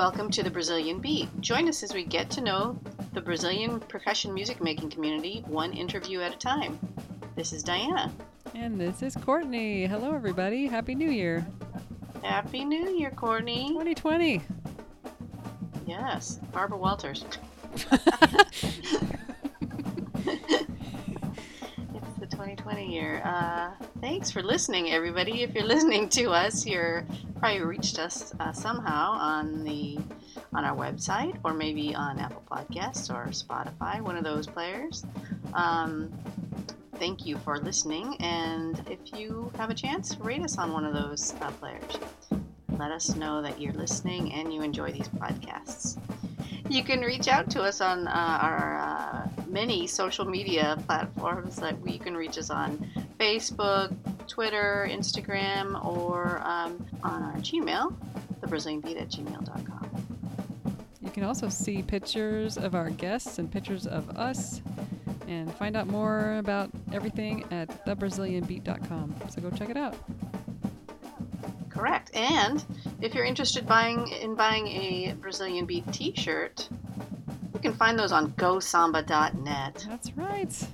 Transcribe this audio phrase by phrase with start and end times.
[0.00, 1.28] Welcome to the Brazilian Beat.
[1.42, 2.80] Join us as we get to know
[3.12, 6.78] the Brazilian percussion music making community one interview at a time.
[7.36, 8.10] This is Diana.
[8.54, 9.84] And this is Courtney.
[9.84, 10.66] Hello, everybody.
[10.66, 11.46] Happy New Year.
[12.22, 13.68] Happy New Year, Courtney.
[13.68, 14.40] 2020.
[15.86, 17.26] Yes, Barbara Walters.
[17.74, 17.90] it's
[22.18, 23.20] the 2020 year.
[23.22, 25.42] Uh, thanks for listening, everybody.
[25.42, 27.04] If you're listening to us, you're
[27.38, 29.98] probably reached us uh, somehow on the
[30.52, 35.04] on our website or maybe on Apple Podcasts or Spotify, one of those players.
[35.54, 36.10] Um,
[36.96, 40.94] thank you for listening, and if you have a chance, rate us on one of
[40.94, 41.98] those uh, players.
[42.78, 45.98] Let us know that you're listening and you enjoy these podcasts.
[46.68, 51.78] You can reach out to us on uh, our uh, many social media platforms that
[51.80, 53.94] we can reach us on Facebook,
[54.26, 57.94] Twitter, Instagram, or um, on our Gmail,
[58.40, 60.06] thebrazilianbeat at gmail.com.
[61.02, 64.62] You can also see pictures of our guests and pictures of us
[65.26, 69.14] and find out more about everything at thebrazilianbeat.com.
[69.28, 69.96] So go check it out.
[71.68, 72.14] Correct.
[72.14, 72.64] And
[73.00, 76.68] if you're interested buying in buying a Brazilian Beat T-shirt,
[77.62, 79.84] you can find those on GoSamba.net.
[79.86, 80.66] That's right.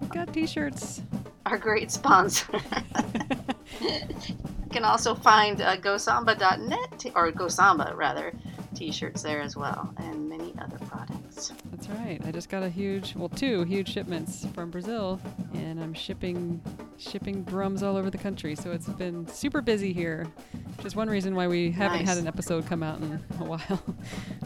[0.00, 1.02] We've got T-shirts.
[1.46, 2.46] Our great sponsor.
[3.80, 8.32] you can also find uh, GoSamba.net or GoSamba rather
[8.76, 11.19] T-shirts there as well, and many other products.
[11.70, 12.20] That's right.
[12.24, 15.20] I just got a huge, well, two huge shipments from Brazil,
[15.54, 16.60] and I'm shipping
[16.98, 18.54] shipping drums all over the country.
[18.54, 20.26] So it's been super busy here,
[20.76, 22.08] which is one reason why we haven't Nice.
[22.08, 23.82] had an episode come out in a while.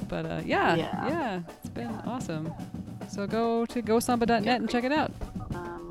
[0.09, 1.09] but uh, yeah, Yeah.
[1.09, 2.53] yeah, it's been awesome.
[3.09, 5.11] So go to gosamba.net and check it out.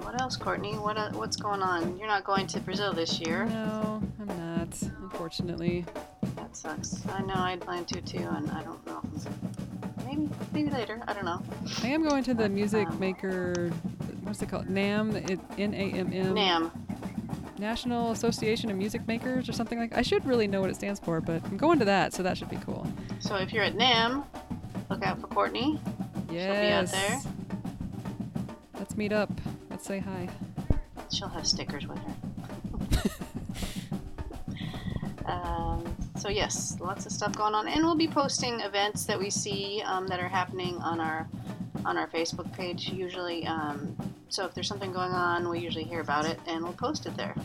[0.04, 0.74] What else, Courtney?
[0.74, 1.98] What uh, what's going on?
[1.98, 3.46] You're not going to Brazil this year.
[3.46, 5.86] No, I'm not, unfortunately.
[6.36, 7.06] That sucks.
[7.08, 9.02] I know I'd planned to too, and I don't know.
[10.06, 11.02] Maybe maybe later.
[11.08, 11.42] I don't know.
[11.84, 13.70] I am going to the music Um, maker,
[14.24, 14.70] what's it called?
[14.70, 16.34] NAM, it, N-A-M-M.
[16.34, 16.72] Nam.
[17.60, 21.00] National Association of Music Makers or something like I should really know what it stands
[21.00, 22.86] for, but I'm going to that, so that should be cool.
[23.20, 24.26] So if you're at Nam,
[24.90, 25.80] look out for Courtney.
[26.30, 26.92] Yes.
[26.92, 27.32] be out there.
[28.84, 29.32] Let's meet up.
[29.70, 30.28] Let's say hi.
[31.10, 32.14] She'll have stickers with her.
[35.32, 39.30] um, so yes, lots of stuff going on, and we'll be posting events that we
[39.30, 41.30] see um, that are happening on our
[41.86, 43.48] on our Facebook page usually.
[43.48, 43.96] Um,
[44.28, 47.16] so if there's something going on, we usually hear about it and we'll post it
[47.16, 47.36] there.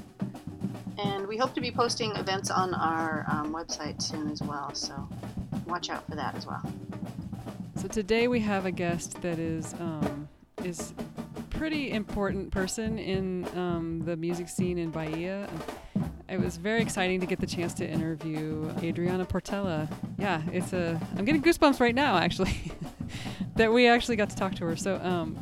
[0.99, 4.75] And we hope to be posting events on our um, website soon as well.
[4.75, 5.09] So
[5.69, 6.69] watch out for that as well.
[7.77, 10.29] So today we have a guest that is um,
[10.65, 10.93] is
[11.59, 15.49] pretty important person in um, the music scene in Bahia.
[16.29, 19.89] It was very exciting to get the chance to interview Adriana Portela.
[20.19, 21.01] Yeah, it's a.
[21.17, 22.73] I'm getting goosebumps right now, actually,
[23.57, 24.77] that we actually got to talk to her.
[24.77, 25.37] So, um,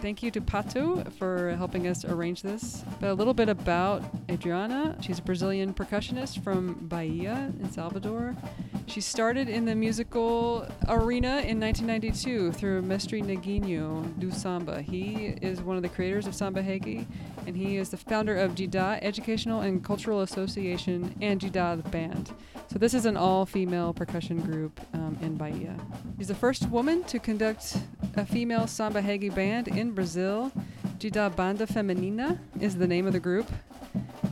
[0.00, 2.82] thank you to Pato for helping us arrange this.
[2.98, 4.96] But a little bit about Adriana.
[5.00, 8.34] She's a Brazilian percussionist from Bahia in Salvador.
[8.86, 14.82] She started in the musical arena in 1992 through Mestre Neguinho do Samba.
[14.82, 17.06] He is one of the creators of Samba Reggae,
[17.46, 22.32] and he is the founder of Didá Educational and Cultural Association and Didá the Band.
[22.70, 25.76] So this is an all-female percussion group um, in Bahia.
[26.18, 27.76] She's the first woman to conduct
[28.16, 30.52] a female Samba Reggae band in Brazil.
[30.98, 33.50] Didá Banda Feminina is the name of the group.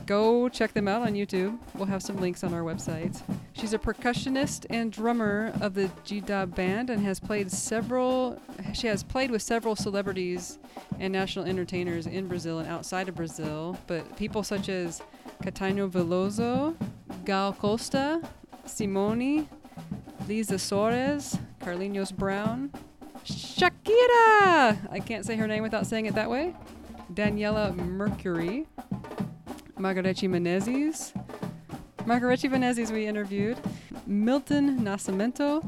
[0.05, 1.57] Go check them out on YouTube.
[1.75, 3.21] We'll have some links on our website.
[3.53, 8.39] She's a percussionist and drummer of the Didá band and has played several
[8.73, 10.59] she has played with several celebrities
[10.99, 15.01] and national entertainers in Brazil and outside of Brazil, but people such as
[15.43, 16.75] Caetano Veloso,
[17.25, 18.21] Gal Costa,
[18.65, 19.47] Simone,
[20.27, 22.71] Elza Soares, Carlinhos Brown,
[23.25, 24.77] Shakira.
[24.91, 26.55] I can't say her name without saying it that way.
[27.13, 28.67] Daniela Mercury,
[29.81, 31.11] Margareth Menezes,
[32.05, 33.57] Margareth Menezes we interviewed,
[34.05, 35.67] Milton Nascimento,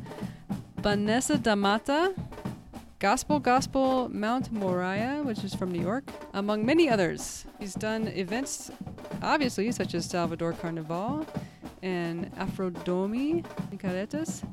[0.78, 2.14] Vanessa da Mata,
[3.00, 6.04] Gospel Gospel Mount Moriah, which is from New York,
[6.36, 7.46] among many others.
[7.64, 8.72] He's done events,
[9.22, 11.26] obviously, such as Salvador Carnival
[11.82, 14.44] and Afrodomi in Caretas,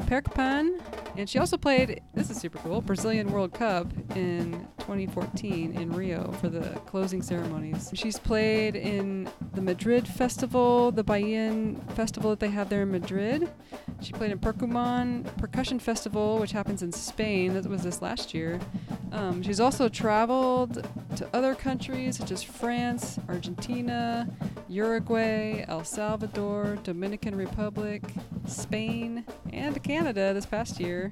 [0.00, 0.80] PercPan,
[1.16, 6.32] and she also played, this is super cool, Brazilian World Cup in 2014 in Rio
[6.40, 7.90] for the closing ceremonies.
[7.94, 13.48] She's played in the Madrid Festival, the Bahian festival that they have there in Madrid.
[14.00, 17.54] She played in Percuman Percussion Festival, which happens in Spain.
[17.54, 18.58] That was this last year.
[19.12, 24.28] Um, she's also traveled to other countries such as France, Argentina,
[24.68, 28.02] Uruguay, El Salvador, Dominican Republic,
[28.46, 31.10] Spain, and Canada this past year.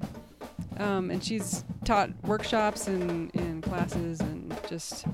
[0.77, 5.05] Um, and she's taught workshops and, and classes and just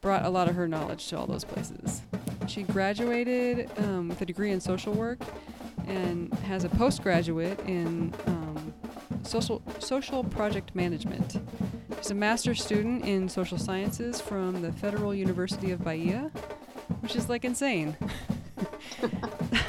[0.00, 2.02] brought a lot of her knowledge to all those places.
[2.46, 5.18] She graduated um, with a degree in social work
[5.86, 8.74] and has a postgraduate in um,
[9.24, 11.40] social social project management.
[11.98, 16.30] She's a master's student in social sciences from the Federal University of Bahia,
[17.00, 17.96] which is like insane.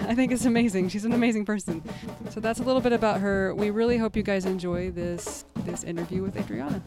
[0.01, 0.89] I think it's amazing.
[0.89, 1.83] She's an amazing person.
[2.29, 3.55] So that's a little bit about her.
[3.55, 6.83] We really hope you guys enjoy this this interview with Adriana.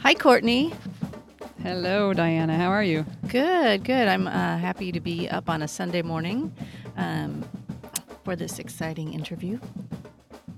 [0.00, 0.74] Hi, Courtney.
[1.62, 2.56] Hello, Diana.
[2.56, 3.06] How are you?
[3.28, 4.08] Good, good.
[4.08, 6.52] I'm uh, happy to be up on a Sunday morning
[6.96, 7.44] um,
[8.24, 9.58] for this exciting interview.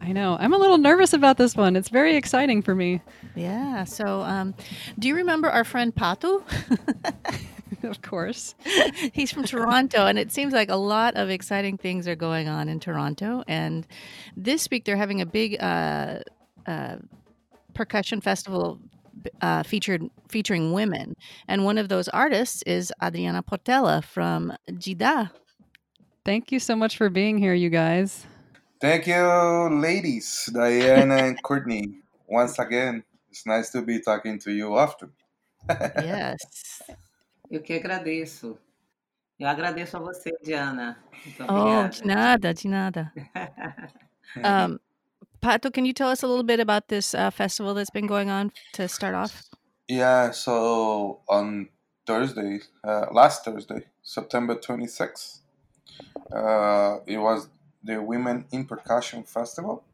[0.00, 0.37] I know.
[0.38, 1.76] I'm a little nervous about this one.
[1.76, 3.00] It's very exciting for me.
[3.34, 3.84] Yeah.
[3.84, 4.55] So, um,
[4.99, 6.43] do you remember our friend Pato?
[7.84, 8.55] of course.
[9.12, 12.69] He's from Toronto, and it seems like a lot of exciting things are going on
[12.69, 13.44] in Toronto.
[13.46, 13.87] And
[14.37, 16.20] this week, they're having a big uh,
[16.67, 16.96] uh,
[17.72, 18.81] percussion festival
[19.40, 21.17] uh, featured featuring women,
[21.49, 25.31] and one of those artists is Adriana Portela from Didá.
[26.24, 28.24] Thank you so much for being here, you guys.
[28.80, 32.00] Thank you, ladies, Diana and Courtney.
[32.26, 35.12] Once again, it's nice to be talking to you often.
[35.68, 36.82] yes.
[37.50, 38.56] Eu que agradeço.
[39.38, 40.96] Eu agradeço a você, Diana.
[41.26, 43.12] Muito oh, de nada, de nada.
[44.36, 44.78] um,
[45.42, 48.30] Pato, can you tell us a little bit about this uh, festival that's been going
[48.30, 49.44] on to start off?
[49.88, 51.68] Yeah, so on
[52.06, 55.40] Thursday, uh, last Thursday, September 26th,
[56.34, 57.48] uh, it was
[57.82, 59.84] the Women in Percussion Festival.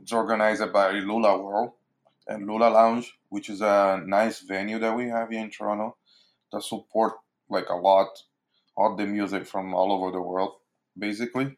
[0.00, 1.72] It's organized by Lula World
[2.26, 5.96] and Lula Lounge, which is a nice venue that we have here in Toronto
[6.52, 7.14] that support
[7.48, 8.08] like a lot
[8.76, 10.54] all the music from all over the world,
[10.98, 11.56] basically.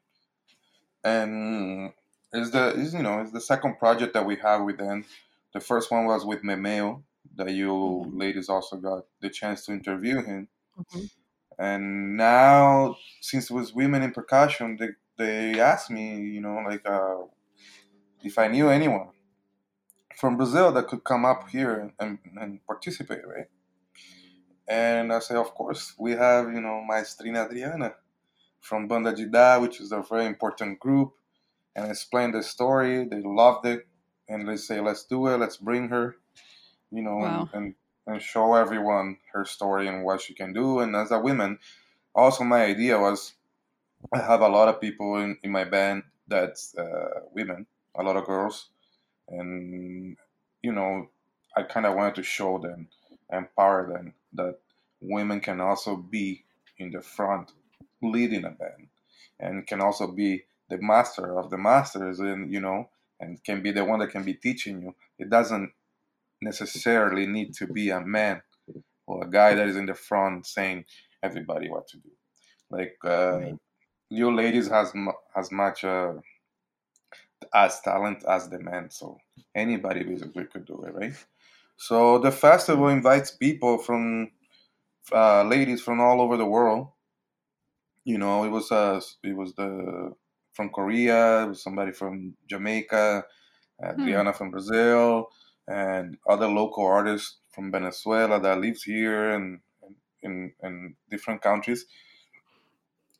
[1.05, 1.93] And
[2.33, 5.05] it's the is you know it's the second project that we have with them.
[5.53, 7.03] The first one was with Memeo,
[7.37, 8.19] that you mm-hmm.
[8.19, 10.49] ladies also got the chance to interview him.
[10.79, 11.05] Mm-hmm.
[11.59, 16.87] And now, since it was women in percussion, they, they asked me, you know, like
[16.89, 17.23] uh,
[18.23, 19.09] if I knew anyone
[20.17, 23.47] from Brazil that could come up here and, and participate, right?
[24.67, 27.95] And I say, of course, we have, you know, Maestrina Adriana
[28.61, 31.13] from Banda Didá, which is a very important group.
[31.77, 33.05] And I explained the story.
[33.05, 33.87] They loved it.
[34.29, 35.37] And they say, let's do it.
[35.37, 36.17] Let's bring her,
[36.91, 37.49] you know, wow.
[37.53, 37.75] and, and
[38.07, 40.81] and show everyone her story and what she can do.
[40.81, 41.59] And as a woman,
[42.15, 43.35] also my idea was
[44.13, 47.67] I have a lot of people in, in my band that's uh, women,
[47.97, 48.69] a lot of girls,
[49.29, 50.17] and
[50.63, 51.09] you know
[51.57, 52.89] I kind of wanted to show them,
[53.33, 54.59] empower them that
[55.01, 56.45] women can also be
[56.79, 57.53] in the front,
[58.03, 58.89] leading a band,
[59.39, 62.89] and can also be the master of the masters, and you know,
[63.21, 64.95] and can be the one that can be teaching you.
[65.19, 65.73] It doesn't
[66.45, 68.43] necessarily need to be a man
[69.07, 70.85] or a guy that is in the front saying
[71.23, 72.11] everybody what to do.
[72.71, 73.55] Like uh, right.
[74.11, 74.93] you ladies has
[75.37, 76.15] as much uh,
[77.53, 79.19] as talent as the men, so
[79.55, 81.15] anybody basically could do it, right?
[81.77, 84.31] So the festival invites people from
[85.13, 86.89] uh, ladies from all over the world.
[88.05, 90.13] You know, it was uh, it was the
[90.53, 93.25] from Korea, somebody from Jamaica,
[93.83, 94.03] uh, hmm.
[94.03, 95.29] Adriana from Brazil,
[95.67, 99.61] and other local artists from Venezuela that lives here and
[100.23, 101.87] in, in different countries.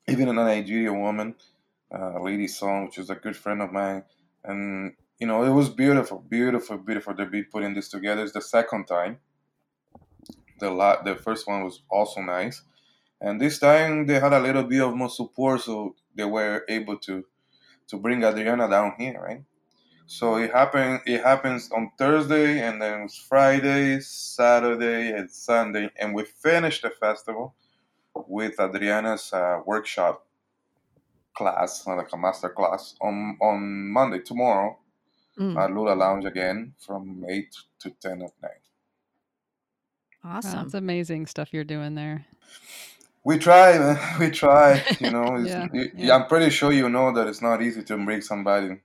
[0.07, 1.35] Even a Nigerian woman,
[1.95, 4.05] uh, Lady Song, which is a good friend of mine.
[4.45, 8.23] And, you know, it was beautiful, beautiful, beautiful to be putting this together.
[8.23, 9.21] It's the second time.
[10.61, 12.63] The, la- the first one was also nice.
[13.21, 16.99] And this time they had a little bit of more support, so they were able
[16.99, 17.25] to
[17.89, 19.43] to bring Adriana down here, right?
[20.07, 21.01] So it happened.
[21.07, 26.91] It happens on Thursday, and then it's Friday, Saturday, and Sunday, and we finished the
[26.91, 27.55] festival
[28.15, 30.27] with Adriana's uh, workshop
[31.35, 34.79] class, like a master class, on on Monday tomorrow
[35.39, 35.57] mm.
[35.59, 38.65] at Lula Lounge again from eight to ten at night.
[40.23, 40.53] Awesome!
[40.53, 42.27] That's amazing stuff you're doing there.
[43.25, 43.99] We try, man.
[44.21, 44.85] We try.
[45.01, 46.15] You know, yeah, yeah.
[46.15, 48.81] I'm pretty sure you know that it's not easy to bring somebody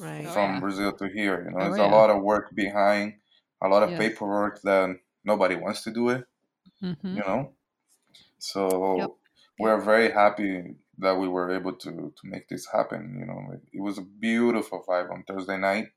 [0.00, 0.28] right.
[0.28, 0.60] From yeah.
[0.60, 1.44] Brazil to here.
[1.44, 1.90] You know, oh, there's yeah.
[1.90, 3.14] a lot of work behind,
[3.62, 3.98] a lot of yes.
[3.98, 6.24] paperwork that nobody wants to do it.
[6.82, 7.16] Mm-hmm.
[7.16, 7.52] You know,
[8.38, 9.10] so yep.
[9.58, 13.16] we're very happy that we were able to to make this happen.
[13.18, 15.88] You know, it was a beautiful vibe on Thursday night.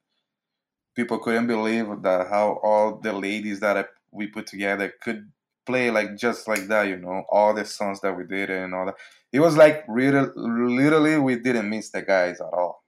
[0.96, 5.32] People couldn't believe that how all the ladies that we put together could
[5.66, 8.86] play like just like that, you know, all the songs that we did and all
[8.88, 8.96] that.
[9.32, 12.81] It was like really, literally, we didn't miss the guys at all.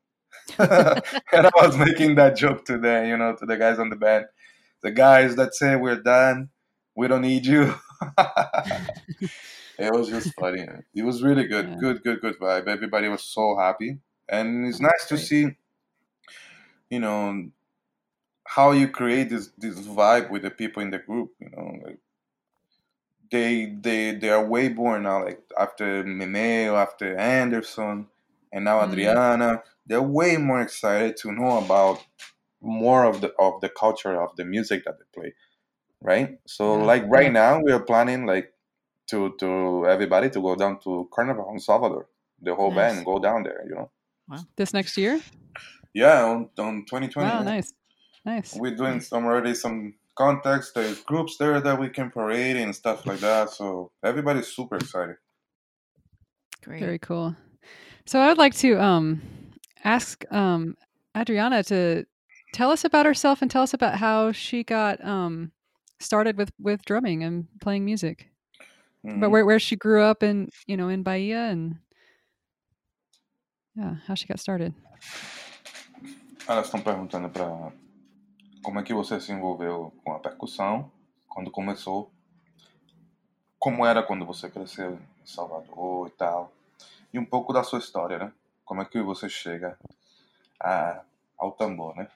[0.59, 4.25] and I was making that joke today, you know, to the guys on the band.
[4.81, 6.49] The guys that say we're done,
[6.95, 7.73] we don't need you.
[9.77, 10.67] it was just funny.
[10.95, 11.75] It was really good, Yeah.
[11.79, 12.67] good, good, good vibe.
[12.67, 15.55] Everybody was so happy, and it's nice to see,
[16.89, 17.49] you know,
[18.45, 21.31] how you create this this vibe with the people in the group.
[21.39, 21.99] You know, like
[23.31, 25.23] they they they are way more now.
[25.25, 28.07] Like after Memeo, after Anderson,
[28.53, 28.93] and now Mm.
[28.93, 32.05] Adriana, they're way more excited to know about
[32.61, 35.33] more of the of the culture of the music that they play,
[36.01, 36.39] right?
[36.47, 36.85] So Yeah.
[36.85, 38.53] like right now we are planning like
[39.07, 42.07] to to everybody to go down to Carnival in Salvador,
[42.41, 42.93] the whole Nice.
[42.93, 43.89] band go down there, you know.
[44.55, 45.19] This next year?
[45.93, 47.29] Yeah, on, on 2020.
[47.29, 47.73] Wow, nice.
[48.25, 48.55] Nice.
[48.55, 50.71] We're doing some already some contacts.
[50.71, 53.49] There's groups there that we can parade and stuff like that.
[53.49, 55.17] So everybody's super excited.
[56.63, 56.79] Great.
[56.79, 57.35] Very cool.
[58.05, 59.21] So I would like to um,
[59.83, 60.75] ask um,
[61.15, 62.05] Adriana to
[62.53, 65.51] tell us about herself and tell us about how she got um,
[65.99, 68.29] started with, with drumming and playing music.
[69.05, 69.19] Mhm.
[69.19, 71.75] But where, where she grew up in, you know, in Bahia and
[73.75, 74.73] yeah, how she got started.
[76.47, 77.71] Elas estão perguntando para
[78.61, 80.91] como é que você se envolveu com a percussão,
[81.27, 82.11] quando começou,
[83.59, 86.53] como era quando você cresceu em Salvador e tal,
[87.13, 88.33] e um pouco da sua história, né?
[88.65, 89.77] Como é que você chega
[90.59, 91.03] a,
[91.37, 92.09] ao tambor, né?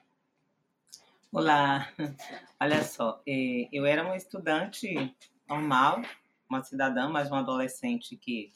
[1.32, 1.88] Olá,
[2.60, 5.14] olha só, eh, eu era uma estudante
[5.48, 6.02] normal,
[6.48, 8.52] uma cidadã, mas uma adolescente que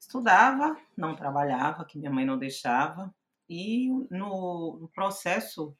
[0.00, 3.14] estudava, não trabalhava, que minha mãe não deixava,
[3.48, 5.76] e no processo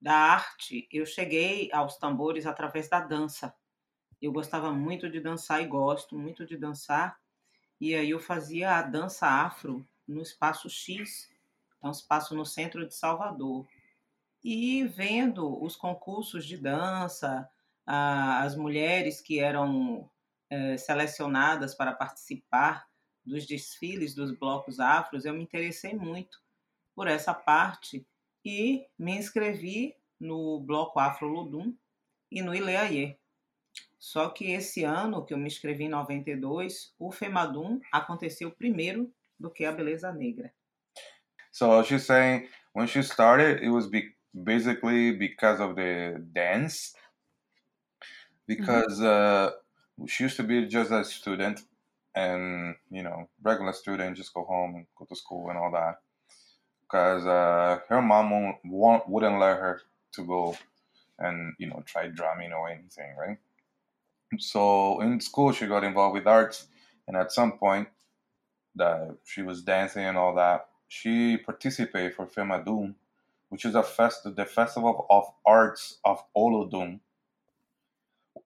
[0.00, 3.54] da arte eu cheguei aos tambores através da dança.
[4.22, 7.19] Eu gostava muito de dançar e gosto muito de dançar,
[7.80, 11.30] e aí eu fazia a dança afro no Espaço X,
[11.82, 13.66] é um espaço no centro de Salvador
[14.42, 17.48] e vendo os concursos de dança,
[17.86, 20.08] as mulheres que eram
[20.48, 22.88] eh, selecionadas para participar
[23.24, 26.40] dos desfiles dos blocos afros, eu me interessei muito
[26.94, 28.06] por essa parte
[28.44, 31.74] e me inscrevi no bloco Afro Ludum
[32.30, 33.19] e no Ileaie.
[34.00, 39.50] Só que esse ano, que eu me inscrevi em 92, o FEMADUM aconteceu primeiro do
[39.50, 40.52] que a Beleza Negra.
[41.52, 46.94] So she's saying when she started, it was be- basically because of the dance,
[48.46, 49.52] because uh,
[50.06, 51.60] she used to be just a student,
[52.14, 56.00] and you know, regular student, just go home and go to school and all that.
[56.82, 60.56] Because uh, her mom won't, won't, wouldn't let her to go
[61.18, 63.38] and you know try drumming or anything, right?
[64.38, 66.68] So in school, she got involved with arts,
[67.08, 67.88] and at some point,
[68.76, 72.94] that she was dancing and all that she participated for FEMADUM,
[73.48, 77.00] which is a fest, the Festival of Arts of Olodum.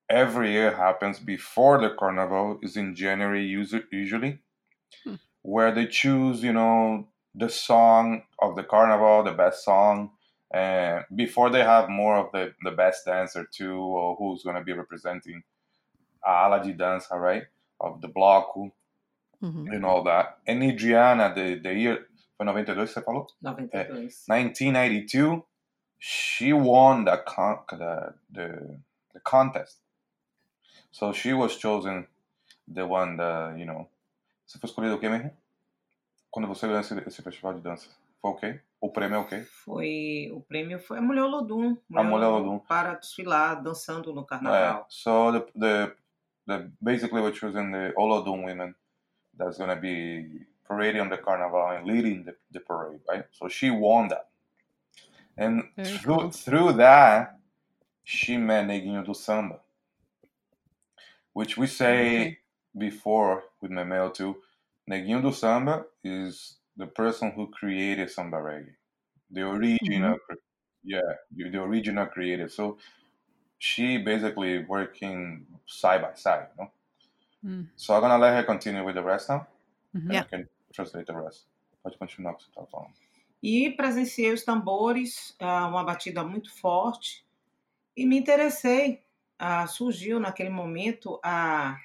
[0.08, 4.38] Every year happens before the carnival is in January usually,
[5.04, 5.14] Hmm.
[5.42, 10.12] where they choose, you know, the song of the carnival, the best song,
[10.52, 14.62] and before they have more of the, the best dancer too, or who's going to
[14.62, 15.42] be representing
[16.24, 17.46] a ala de dança, right,
[17.78, 18.72] of the block
[19.42, 19.68] Mhm.
[19.74, 20.36] and all that.
[20.48, 23.26] And Adriana, the, the year, foi 92 você falou?
[23.42, 24.24] 92.
[24.28, 25.42] 1992,
[25.98, 28.78] she won the con- the, the
[29.12, 29.80] the contest.
[30.90, 32.06] So she was chosen
[32.72, 33.88] the one the you know.
[34.46, 35.30] Você foi escolhido o quê mesmo?
[36.30, 37.88] Quando você ganhou esse, esse festival de dança,
[38.20, 38.60] foi o quê?
[38.80, 39.42] O prêmio é o quê?
[39.64, 42.58] Foi o prêmio foi a Mulher Olodum, A Mulher Olodum.
[42.58, 44.86] para desfilar dançando no É, carnaval.
[44.88, 45.96] so the, the
[46.46, 48.74] the basically we're choosing the Olodum women
[49.36, 53.24] that's gonna be parading on the carnival and leading the, the parade, right?
[53.32, 54.28] So she won that.
[55.36, 56.30] And Very through cool.
[56.30, 57.38] through that,
[58.04, 59.60] she met Neguinho do Samba.
[61.32, 62.38] Which we say Okay.
[62.76, 64.36] before with Memel too.
[64.88, 68.74] Neguinho do Samba is the person who created samba reggae.
[69.30, 70.32] The original mm-hmm.
[70.32, 70.38] cre-
[70.84, 72.48] yeah, the original creator.
[72.48, 72.78] So
[73.58, 76.70] she basically working side by side, you know.
[77.44, 77.68] Mm.
[77.76, 79.46] So I'm gonna let her continue with the rest now.
[79.94, 80.02] Mhm.
[80.02, 80.22] and Yeah.
[80.22, 81.46] I can translate the rest.
[81.82, 82.92] Pode continuar com o que você falando.
[83.42, 87.26] E presenciei os tambores, ah, uma batida muito forte,
[87.96, 89.04] e me interessei.
[89.38, 91.76] Ah, surgiu naquele momento a,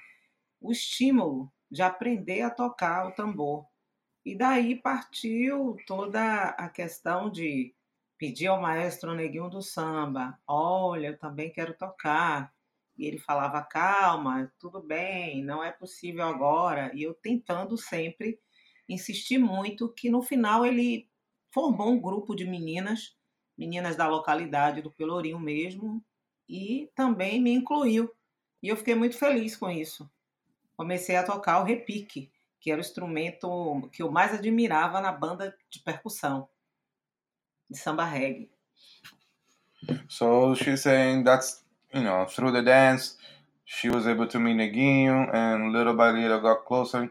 [0.60, 3.66] o estímulo de aprender a tocar o tambor.
[4.24, 7.74] E daí partiu toda a questão de
[8.20, 12.52] pedir ao maestro Neguinho do Samba: olha, eu também quero tocar.
[12.98, 16.92] E ele falava: calma, tudo bem, não é possível agora.
[16.94, 18.38] E eu tentando sempre
[18.86, 21.08] insistir muito, que no final ele
[21.50, 23.16] formou um grupo de meninas,
[23.56, 26.04] meninas da localidade do Pelourinho mesmo,
[26.46, 28.12] e também me incluiu.
[28.62, 30.10] E eu fiquei muito feliz com isso.
[30.76, 35.56] Comecei a tocar o repique, que era o instrumento que eu mais admirava na banda
[35.70, 36.48] de percussão,
[37.70, 38.48] de samba reggae.
[40.08, 41.62] So she's saying that's
[41.94, 43.16] you know through the dance,
[43.64, 47.10] she was able to meet Neguinho, and little by little got closer.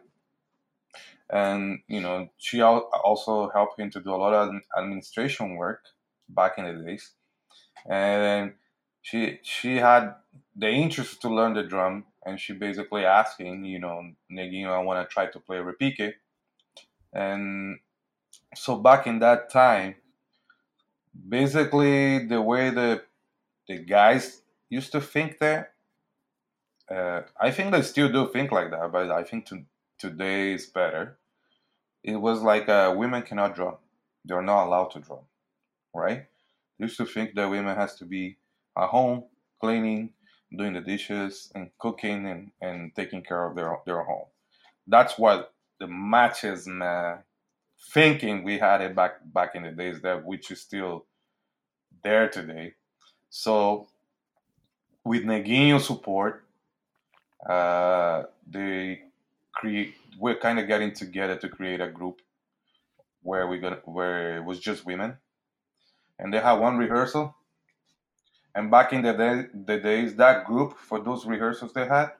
[1.30, 5.86] And you know she also helped him to do a lot of administration work
[6.28, 7.12] back in the days,
[7.90, 8.54] and
[9.02, 10.16] she she had
[10.56, 15.08] the interest to learn the drum, and she basically asking, you know, Neguinho, I want
[15.08, 16.14] to try to play repique,
[17.14, 17.80] and
[18.56, 19.96] so back in that time,
[21.28, 23.04] basically the way the
[23.68, 25.72] the guys used to think there.
[26.90, 29.64] Uh, I think they still do think like that, but I think to,
[30.00, 31.20] today is better.
[32.04, 33.78] It was like uh, women cannot draw;
[34.26, 35.20] they're not allowed to draw,
[35.94, 36.26] right?
[36.80, 38.38] They used to think that women has to be
[38.78, 39.26] at home
[39.62, 40.12] cleaning,
[40.58, 44.26] doing the dishes, and cooking, and, and taking care of their their home.
[44.88, 47.18] That's what the matches uh,
[47.94, 51.06] thinking we had it back back in the days that which is still
[52.04, 52.74] there today.
[53.30, 53.88] So
[55.04, 56.44] with Neguinho support,
[57.48, 59.02] uh, they
[59.54, 59.96] create.
[60.20, 62.22] We're kind of getting together to create a group
[63.24, 65.18] where we got where it was just women,
[66.20, 67.36] and they had one rehearsal.
[68.56, 72.12] And back in the day, the days, that group for those rehearsals they had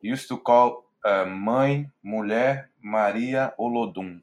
[0.00, 4.22] used to call uh, Mãe Mulher Maria Olodum,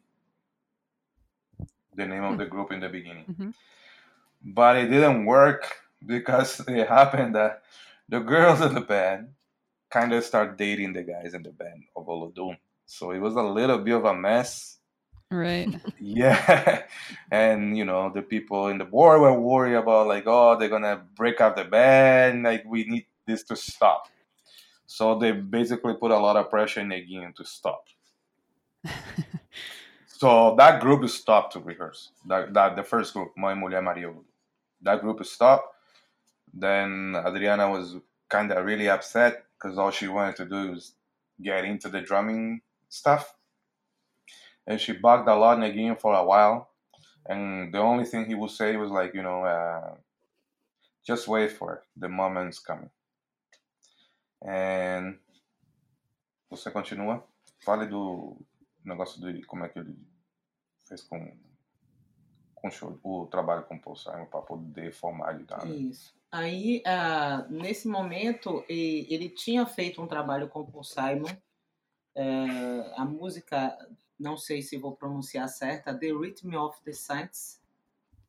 [1.96, 3.26] the name of the group in the beginning.
[3.30, 3.50] Mm-hmm.
[4.44, 5.72] But it didn't work
[6.06, 7.64] because it happened that
[8.10, 9.30] the girls in the band
[9.90, 12.58] kind of start dating the guys in the band of Olodum.
[12.86, 14.78] So it was a little bit of a mess.
[15.30, 15.70] Right.
[16.00, 16.84] Yeah.
[17.32, 20.82] and, you know, the people in the board were worried about, like, oh, they're going
[20.82, 22.44] to break up the band.
[22.44, 24.08] Like, we need this to stop.
[24.88, 27.86] So they basically put a lot of pressure in Neguinho to stop.
[30.22, 32.12] so that group stopped to rehearse.
[32.28, 34.14] That, that the first group, Mãe Mulher Maria.
[34.84, 35.74] That group stopped.
[36.54, 37.96] Then Adriana was
[38.30, 40.94] kind of really upset because all she wanted to do was
[41.42, 43.34] get into the drumming stuff.
[44.68, 46.70] And she bugged a lot Neguinho for a while.
[47.26, 49.96] And the only thing he would say was like, you know, uh,
[51.04, 51.82] just wait for it.
[51.98, 52.92] The moment's coming.
[54.48, 55.18] And
[56.52, 57.24] você continua?
[57.66, 58.38] Fale do
[58.86, 60.11] negócio de como é que ele
[60.92, 61.32] fez com,
[62.56, 65.46] com o, show, o trabalho com o Paul Simon para poder formar ele.
[65.46, 65.74] Tá, né?
[65.74, 66.14] Isso.
[66.30, 71.30] Aí, ah, nesse momento, ele tinha feito um trabalho com o Paul Simon.
[72.14, 73.78] eh, a música,
[74.20, 77.62] não sei se vou pronunciar certa, The Rhythm of the Saints.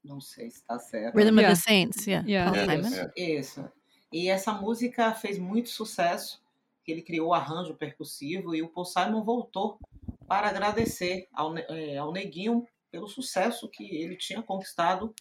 [0.04, 1.16] Não sei se está certo.
[1.16, 1.52] Rhythm Yeah.
[1.52, 2.28] of the Saints, yeah.
[2.28, 2.50] Yeah.
[2.52, 2.96] Paul Yeah, Simon.
[3.16, 3.40] yeah.
[3.40, 3.70] Isso.
[4.12, 6.40] E essa música fez muito sucesso,
[6.84, 9.78] que ele criou o arranjo percussivo e o Paul Simon voltou
[10.32, 15.14] para agradecer ao, eh, ao Neguinho pelo sucesso que ele tinha conquistado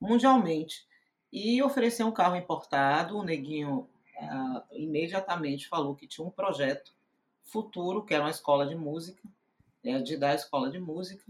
[0.00, 0.84] mundialmente.
[1.32, 6.92] E ofereceu um carro importado, o Neguinho ah, imediatamente falou que tinha um projeto
[7.44, 9.22] futuro, que era uma escola de música,
[9.84, 11.24] eh, de dar escola de música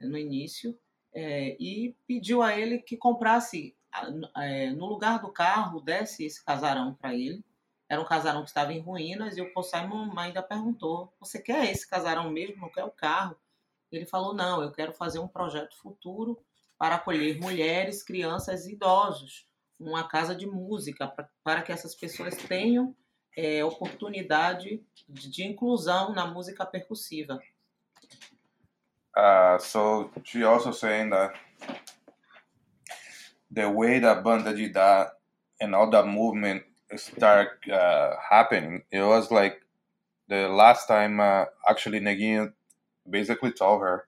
[0.00, 0.76] eh, no início,
[1.14, 6.44] eh, e pediu a ele que comprasse a- é, no lugar do carro, desse esse
[6.44, 7.44] casarão para ele.
[7.92, 11.70] Era um casarão que estava em ruínas e o Paul Simon ainda perguntou: Você quer
[11.70, 12.62] esse casarão mesmo?
[12.62, 13.36] Não quer o carro?
[13.92, 16.42] Ele falou: Não, eu quero fazer um projeto futuro
[16.78, 19.46] para acolher mulheres, crianças e idosos.
[19.78, 22.96] Uma casa de música pra, para que essas pessoas tenham
[23.36, 27.42] é, oportunidade de, de inclusão na música percussiva.
[29.14, 31.38] Uh, so she also saying that
[33.50, 35.12] the way that Banda did that
[35.60, 39.62] and all that movement start uh, happening, it was like
[40.28, 42.52] the last time uh, actually Neguinho
[43.08, 44.06] basically told her,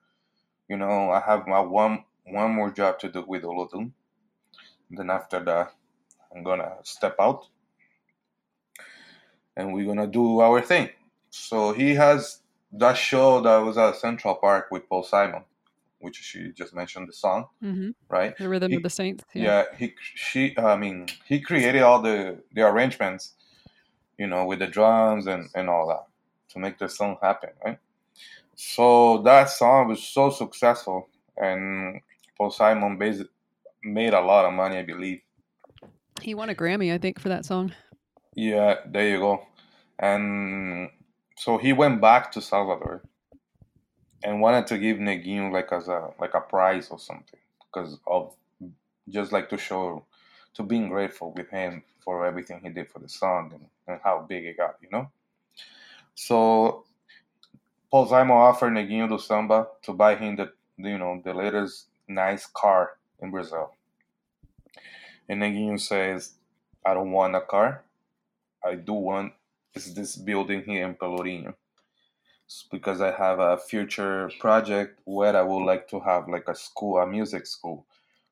[0.69, 3.93] you know, I have my one one more job to do with Olodum.
[4.91, 5.75] Then after that,
[6.35, 7.47] I'm gonna step out
[9.57, 10.91] and we're gonna do our thing.
[11.31, 12.41] So he has
[12.73, 15.43] that show that was at Central Park with Paul Simon,
[16.05, 18.37] which she just mentioned the song, hmm right?
[18.39, 19.25] The Rhythm He- of the Saints.
[19.35, 23.35] Yeah, he she I mean he created all the the arrangements,
[24.19, 26.05] you know, with the drums and and all that
[26.53, 27.79] to make the song happen, right?
[28.57, 32.01] So that song was so successful, and
[32.39, 33.29] Paul Simon basi-
[33.83, 35.21] made a lot of money, I believe.
[36.23, 37.73] He won a Grammy, I think, for that song.
[38.37, 39.47] Yeah, there you go.
[39.99, 40.91] And
[41.37, 43.03] so he went back to Salvador
[44.25, 48.35] and wanted to give Neguinho like as a like a prize or something because of
[49.09, 50.05] just like to show
[50.55, 54.25] to being grateful with him for everything he did for the song and, and how
[54.27, 55.11] big it got, you know.
[56.15, 56.85] So
[57.91, 62.47] Paul Simon offered Neguinho do Samba to buy him the you know the latest nice
[62.47, 63.73] car in Brazil.
[65.29, 66.33] And Neguinho says,
[66.85, 67.83] I don't want a car.
[68.65, 69.33] I do want
[69.75, 71.55] is this building here in Pelourinho.
[72.63, 76.99] Because I have a future project where I would like to have like a school,
[76.99, 77.87] a music school,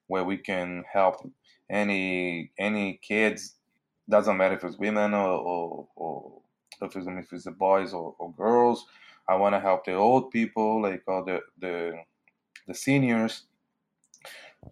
[0.07, 1.29] where we can help
[1.71, 3.57] any any kids.
[4.09, 6.43] Doesn't matter if it's women or, or, or
[6.83, 8.87] if it's if it's the boys or, or girls.
[9.29, 12.03] I want to help the old people, like all the the
[12.67, 13.45] the seniors,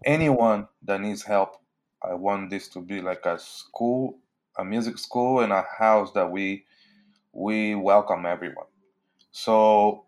[0.05, 1.57] anyone that needs help.
[2.03, 4.17] I want this to be like a school,
[4.57, 6.65] a music school, and a house that we
[7.33, 8.70] we welcome everyone.
[9.31, 10.05] So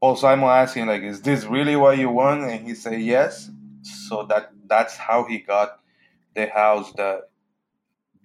[0.00, 3.50] Paul Simon asked him like, "Is this really what you want?" And he said, "Yes."
[3.82, 5.80] So that that's how he got
[6.34, 7.30] the house that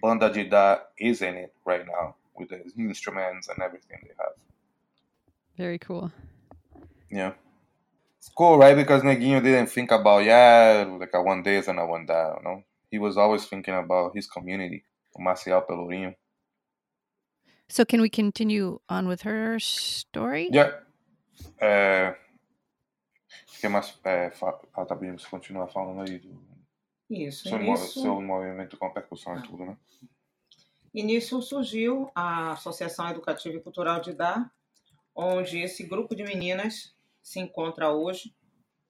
[0.00, 4.34] Banda Didá is in it right now with the instruments and everything they have.
[5.56, 6.10] Very cool.
[7.10, 7.32] Yeah.
[8.18, 8.76] It's cool, right?
[8.76, 12.44] Because Neguinho didn't think about, yeah, like I want this and I want that, you
[12.44, 12.64] know?
[12.90, 14.84] He was always thinking about his community,
[15.18, 16.14] Maciel Pelourinho.
[17.68, 20.48] So can we continue on with her story?
[20.52, 20.82] Yeah.
[21.60, 22.16] É...
[23.56, 23.98] O que mais?
[24.04, 24.60] É, fa...
[24.74, 26.38] Ah, tá bem, você continua falando aí do
[27.08, 27.48] Isso.
[27.48, 29.76] seu, seu movimento com a percussão e tudo, né?
[30.94, 34.48] e nisso surgiu a Associação Educativa e Cultural de Dar,
[35.12, 38.32] onde esse grupo de meninas se encontra hoje,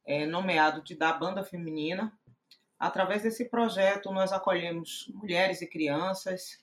[0.07, 2.13] é, nomeado de Dar Banda Feminina.
[2.79, 6.63] Através desse projeto, nós acolhemos mulheres e crianças.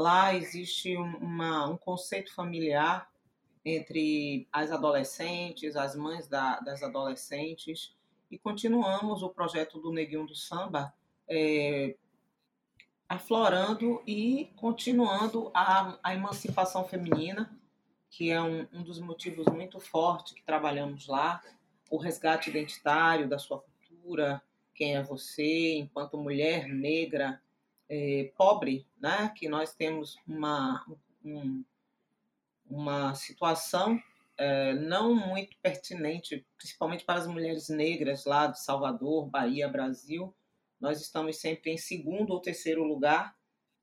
[0.00, 3.06] Lá existe um- uma, um conceito familiar
[3.62, 7.94] entre as adolescentes, as mães da- das adolescentes,
[8.30, 10.94] e continuamos o projeto do Neguinho do Samba,
[11.28, 11.96] é,
[13.06, 17.54] aflorando e continuando a, a emancipação feminina,
[18.08, 21.42] que é um, um dos motivos muito fortes que trabalhamos lá,
[21.90, 24.40] o resgate identitário da sua cultura,
[24.74, 27.42] quem é você, enquanto mulher negra,
[27.90, 29.30] eh, pobre, né?
[29.36, 30.86] que nós temos uma,
[31.24, 31.64] um-
[32.66, 34.00] uma situação
[34.38, 40.34] eh, não muito pertinente, principalmente para as mulheres negras lá de Salvador, Bahia, Brasil,
[40.80, 43.36] nós estamos sempre em segundo ou terceiro lugar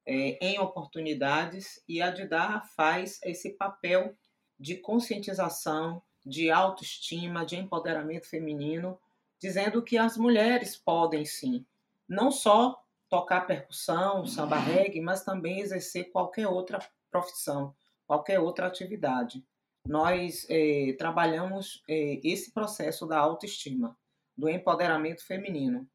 [0.06, 4.16] eh, em oportunidades e a Didá faz esse papel
[4.60, 9.00] de conscientização, de autoestima, de empoderamento feminino,
[9.40, 11.66] dizendo que as mulheres podem sim,
[12.10, 17.74] não só tocar percussão, samba reggae, mas também exercer qualquer outra profissão,
[18.06, 19.44] qualquer outra atividade.
[19.88, 23.98] Nós eh, trabalhamos eh, esse processo da autoestima,
[24.38, 25.88] do empoderamento feminino.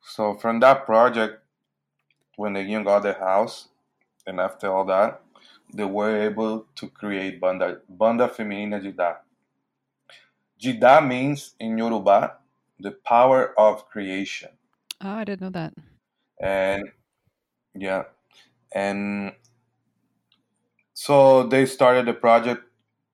[0.00, 1.40] So from that project,
[2.36, 3.68] when Neguinho got the house,
[4.26, 5.20] and after all that,
[5.72, 9.18] they were able to create Banda, Banda Feminina Dida.
[10.60, 12.36] Dida means in Yoruba,
[12.78, 14.50] the power of creation.
[15.00, 15.74] Oh, I didn't know that.
[16.40, 16.84] and
[17.74, 18.04] yeah
[18.74, 19.34] and
[20.94, 22.62] so they started the project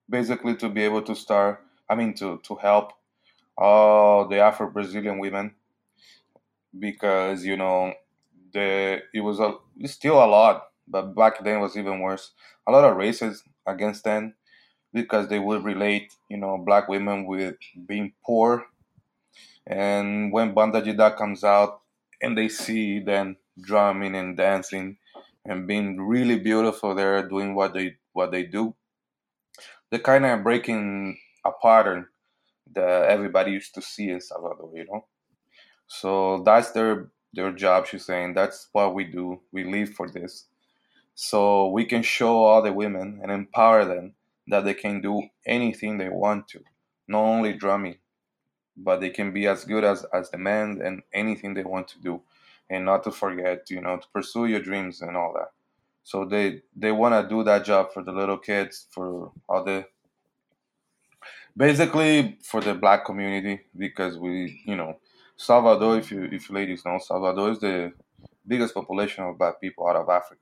[0.09, 2.93] basically to be able to start i mean to to help
[3.57, 5.55] all the afro-brazilian women
[6.79, 7.93] because you know
[8.53, 12.33] the it was a it's still a lot but back then was even worse
[12.67, 14.35] a lot of races against them
[14.93, 17.55] because they would relate you know black women with
[17.87, 18.65] being poor
[19.67, 21.81] and when banda Didá comes out
[22.21, 24.97] and they see them drumming and dancing
[25.45, 28.75] and being really beautiful there doing what they what they do
[29.89, 32.07] they're kind of breaking a pattern
[32.73, 35.05] that everybody used to see in salvador you know?
[35.87, 38.33] So that's their their job she's saying.
[38.33, 39.41] That's what we do.
[39.51, 40.45] We live for this.
[41.13, 44.13] So we can show all the women and empower them
[44.47, 46.61] that they can do anything they want to
[47.07, 47.97] not only drumming
[48.77, 51.99] but they can be as good as as the men and anything they want to
[52.01, 52.21] do
[52.69, 55.51] and not to forget you know to pursue your dreams and all that.
[56.03, 59.87] So they they want to do that job for the little kids for all the
[61.55, 64.99] basically for the black community because we you know
[65.37, 67.93] salvador if you if you ladies know salvador is the
[68.47, 70.41] biggest population of black people out of africa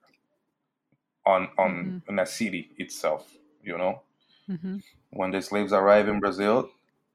[1.26, 4.02] on on in a city itself you know?
[4.48, 4.80] Hmm
[5.12, 6.70] when the slaves arrive in Brazil,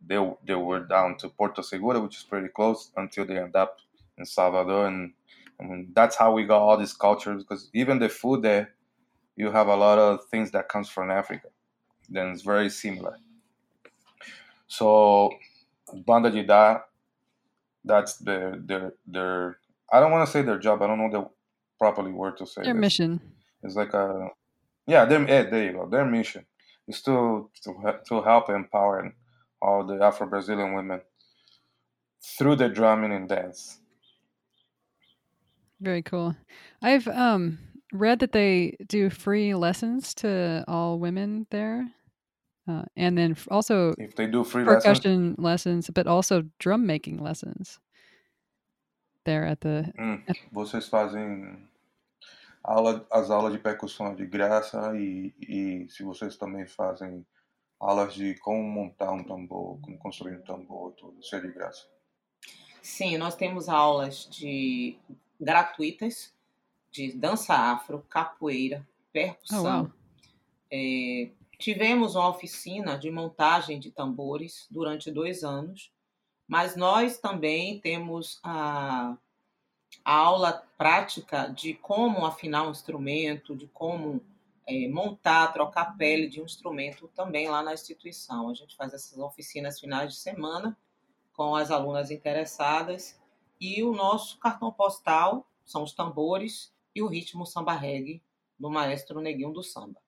[0.06, 3.78] they they were down to Porto Seguro, which is pretty close, until they end up
[4.16, 5.12] in Salvador, and
[5.60, 8.74] I mean, that's how we got all these cultures because even the food there,
[9.36, 11.48] you have a lot of things that comes from Africa.
[12.08, 13.16] Then it's very similar.
[14.66, 15.30] So,
[16.06, 16.82] Banda Didá,
[17.84, 19.58] that's their their their.
[19.92, 20.82] I don't want to say their job.
[20.82, 21.28] I don't know the
[21.78, 22.62] properly word to say.
[22.62, 22.80] Their this.
[22.80, 23.20] mission.
[23.62, 24.28] It's like a
[24.86, 25.04] yeah.
[25.04, 25.88] Their yeah, there you go.
[25.88, 26.44] Their mission
[26.86, 29.14] is to to to help empower
[29.60, 31.00] all the Afro Brazilian women
[32.20, 33.80] through the drumming and dance.
[35.80, 36.34] Very cool.
[36.82, 37.58] I've um
[37.92, 41.88] read that they do free lessons to all women there,
[42.68, 47.18] uh, and then also If they do free lessons, percussion lessons, but also drum making
[47.22, 47.78] lessons.
[49.24, 51.68] There at the hum, vocês fazem
[52.64, 57.24] aula, as aulas de percussão de graça e, e se vocês também fazem
[57.80, 61.86] aulas de como montar um tambor, como construir um tambor, tudo isso é de graça.
[62.82, 64.98] Sim, nós temos aulas de
[65.40, 66.32] gratuitas
[66.90, 69.82] de dança afro, capoeira, oh percussão.
[69.82, 69.92] wow,
[70.70, 75.92] É, tivemos uma oficina de montagem de tambores durante dois anos,
[76.46, 79.16] mas nós também temos a,
[80.04, 84.22] a aula prática de como afinar um instrumento, de como
[84.68, 88.50] é, montar, trocar pele de um instrumento também lá na instituição.
[88.50, 90.76] A gente faz essas oficinas finais de semana
[91.32, 93.18] com as alunas interessadas
[93.58, 98.22] e o nosso cartão postal são os tambores e o ritmo samba reggae
[98.58, 100.00] do maestro Neguinho do Samba.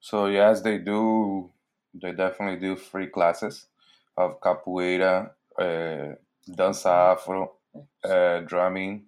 [0.00, 1.50] So yes, they do.
[1.98, 3.70] They definitely do free classes
[4.16, 9.06] of capoeira, uh, dança afro, uh, drumming,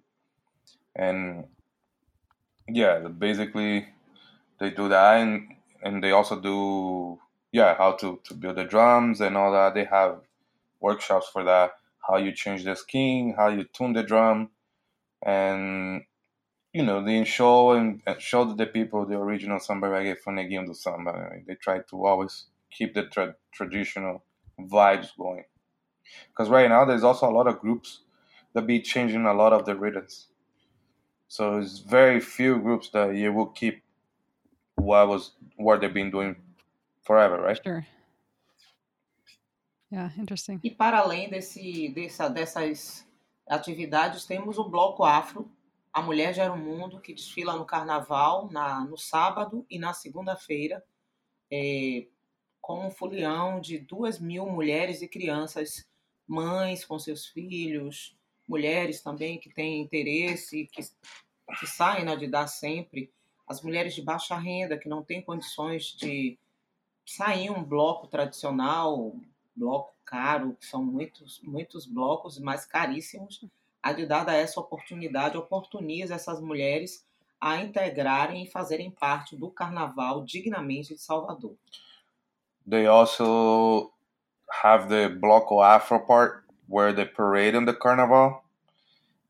[0.95, 1.45] and
[2.69, 3.87] yeah, basically
[4.59, 7.19] they do that, and and they also do
[7.51, 9.73] yeah how to to build the drums and all that.
[9.73, 10.21] They have
[10.79, 11.71] workshops for that.
[12.07, 14.51] How you change the skin, how you tune the drum,
[15.23, 16.03] and
[16.73, 20.67] you know they show and and show the people the original samba reggae from Neguinho
[20.67, 21.31] do Samba.
[21.47, 24.23] They try to always keep the tra- traditional
[24.59, 25.45] vibes going.
[26.29, 28.01] Because right now there's also a lot of groups
[28.53, 30.27] that be changing a lot of the rhythms.
[31.27, 33.83] So it's very few groups that you will keep
[34.77, 36.35] what was what they've been doing
[37.03, 37.59] forever, right?
[37.63, 37.85] sure.
[39.89, 40.59] Yeah, interesting.
[40.63, 43.07] E para além desse, dessa, dessas
[43.47, 45.49] atividades, temos o Bloco Afro,
[45.93, 50.83] A Mulher Gera o Mundo, que desfila no carnaval, na, no sábado e na segunda-feira,
[51.49, 52.05] é,
[52.59, 55.87] com um folião de duas mil mulheres e crianças,
[56.27, 60.81] mães com seus filhos, mulheres também que têm interesse, que,
[61.59, 63.09] que saem na de dar sempre,
[63.47, 66.37] as mulheres de baixa renda, que não têm condições de
[67.05, 69.15] sair um bloco tradicional,
[69.55, 73.45] bloco caro, que são muitos, muitos blocos, mais caríssimos.
[73.81, 77.05] A de dada essa oportunidade oportuniza essas mulheres
[77.39, 81.55] a integrarem e fazerem parte do carnaval dignamente de Salvador.
[82.69, 83.93] They also
[84.63, 88.43] have the Bloco Afro part where they parade in the carnival.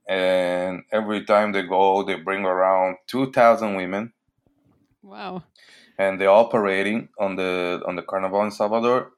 [0.08, 4.14] And every time they go, they bring around 2,000 women
[5.04, 5.44] Wow.
[5.98, 9.12] and they're all parading on the on the carnival in Salvador.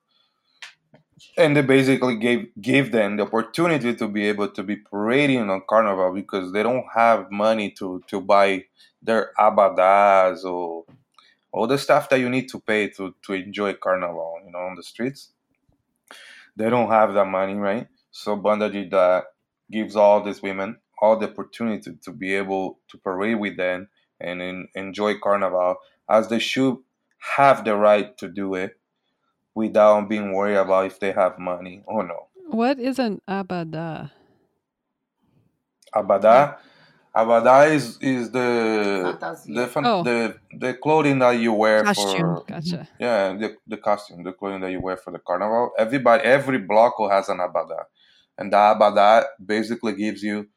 [1.38, 5.64] And they basically gave gave them the opportunity to be able to be parading on
[5.70, 8.66] carnival because they don't have money to to buy
[9.02, 10.86] their abadas or
[11.52, 14.76] all the stuff that you need to pay to to enjoy carnival, you know, on
[14.76, 15.32] the streets.
[16.56, 17.88] They don't have that money, right?
[18.12, 19.24] So Banda Didá
[19.72, 23.88] gives all these women all the opportunity to be able to parade with them
[24.20, 25.78] and en- enjoy carnival
[26.10, 26.78] as they should
[27.38, 28.78] have the right to do it
[29.56, 32.28] without being worried about if they have money or no.
[32.50, 34.12] What is an abada?
[35.96, 36.58] Abada,
[37.16, 39.54] abada is is the Fantasia.
[39.54, 40.04] the fan- Oh.
[40.04, 42.20] the the clothing that you wear Costume.
[42.20, 42.88] for Gotcha.
[43.00, 45.72] yeah the, the costume the clothing that you wear for the carnival.
[45.78, 47.86] Everybody every bloco has an abada,
[48.40, 50.48] and the abada basically gives you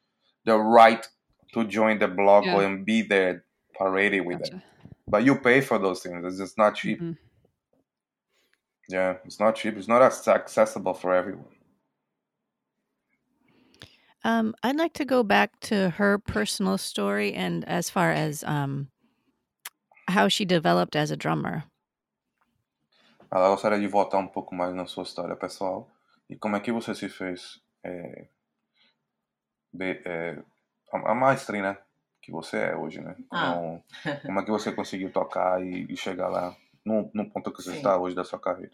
[0.46, 1.06] the right
[1.52, 2.60] to join the bloco Yeah.
[2.62, 3.44] and be there
[3.78, 4.58] parading with them.
[4.60, 4.62] Gotcha.
[5.08, 6.24] But you pay for those things.
[6.24, 7.00] It's just not cheap.
[7.00, 7.18] Mhm.
[8.88, 9.76] Yeah, it's not cheap.
[9.76, 11.50] It's not as accessible for everyone.
[14.24, 18.88] Um, I'd like to go back to her personal story and as far as um,
[20.08, 21.64] how she developed as a drummer.
[23.32, 25.90] Ela gostaria de voltar um pouco mais na sua história pessoal
[26.28, 28.26] e como é que você se fez é,
[29.80, 30.42] é,
[30.92, 31.78] a, a mestre, né?
[32.20, 33.16] Que você é hoje, né?
[33.30, 33.52] Ah.
[33.54, 33.84] Como,
[34.22, 37.70] como é que você conseguiu tocar e, e chegar lá no, no ponto que você
[37.70, 37.76] Sim.
[37.76, 38.72] está hoje da sua carreira?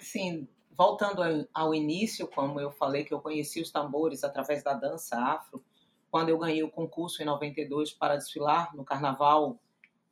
[0.00, 4.74] Sim, voltando ao- ao início, como eu falei que eu conheci os tambores através da
[4.74, 5.62] dança afro,
[6.10, 9.58] quando eu ganhei o concurso em 92 para desfilar no carnaval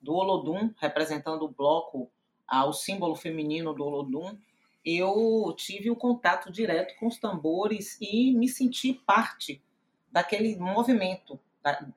[0.01, 2.11] do Olodum, representando o bloco,
[2.47, 4.37] ah, o símbolo feminino do Olodum,
[4.85, 9.63] eu tive um contato direto com os tambores e me senti parte
[10.11, 11.39] daquele movimento.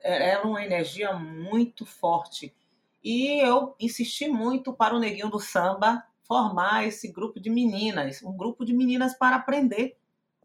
[0.00, 2.54] Era uma energia muito forte.
[3.02, 8.36] E eu insisti muito para o Neguinho do Samba formar esse grupo de meninas, um
[8.36, 9.96] grupo de meninas para aprender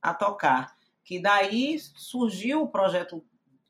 [0.02, 0.76] a tocar.
[1.04, 3.24] Que daí surgiu o projeto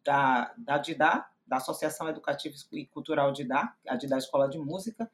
[0.03, 5.09] da, da DIDA, da Associação Educativa e Cultural DIDA, a DIDA Escola de Música,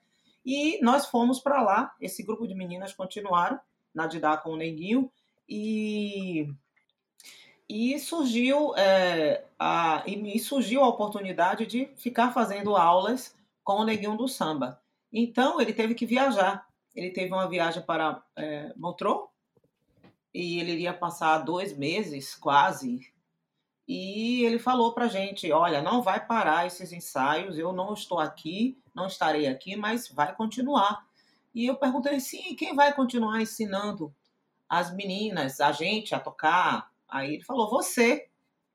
[0.49, 3.59] e nós fomos para lá, esse grupo de meninas continuaram
[3.93, 5.11] na DIDA com o Neguinho,
[5.49, 6.47] e,
[7.67, 14.15] e surgiu é, a, e surgiu a oportunidade de ficar fazendo aulas com o Neguinho
[14.15, 14.81] do Samba.
[15.11, 16.65] Então ele teve que viajar.
[16.95, 19.27] Ele teve uma viagem para é, Montreux
[20.33, 23.01] e ele iria passar dois meses quase
[23.87, 28.77] e ele falou para gente: olha, não vai parar esses ensaios, eu não estou aqui,
[28.93, 31.07] não estarei aqui, mas vai continuar.
[31.55, 34.13] E eu perguntei: sim, quem vai continuar ensinando
[34.67, 36.91] as meninas, a gente a tocar?
[37.07, 38.27] Aí ele falou: você.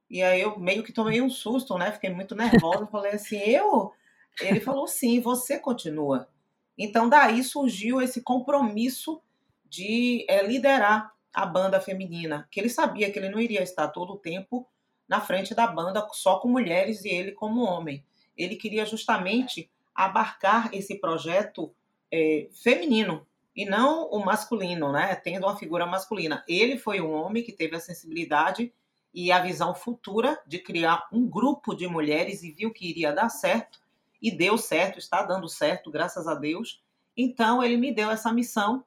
[0.09, 1.93] E aí eu meio que tomei um susto, né?
[1.93, 2.87] Fiquei muito nervosa.
[2.87, 3.93] Falei assim: eu?
[4.41, 6.27] Ele falou: sim, você continua.
[6.79, 9.21] Então daí surgiu esse compromisso
[9.69, 14.15] de é, liderar a banda feminina, que ele sabia que ele não iria estar todo
[14.15, 14.69] o tempo
[15.13, 18.03] na frente da banda só com mulheres e ele como homem.
[18.35, 21.71] Ele queria justamente abarcar esse projeto
[22.11, 25.15] é, feminino e não o masculino, né?
[25.17, 26.43] Tendo uma figura masculina.
[26.49, 28.73] Ele foi um homem que teve a sensibilidade
[29.13, 33.29] e a visão futura de criar um grupo de mulheres e viu que iria dar
[33.29, 33.81] certo
[34.23, 36.83] e deu certo, está dando certo, graças a Deus.
[37.15, 38.83] Então ele me deu essa missão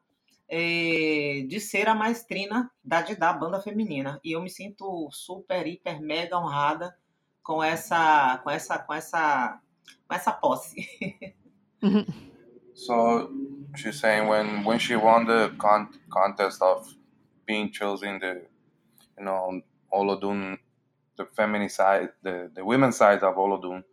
[0.47, 4.19] é, de ser a maestrina da, da banda feminina.
[4.23, 6.95] E eu me sinto super, hiper, mega honrada
[7.43, 9.59] com essa, com essa, com essa,
[10.07, 10.87] com essa posse.
[12.73, 13.29] so
[13.75, 16.93] she's saying when when she won the con- contest of
[17.45, 18.41] being chosen the
[19.17, 19.61] you know
[19.93, 20.57] Olodun
[21.17, 23.83] the feminine side the the women's side of Olodun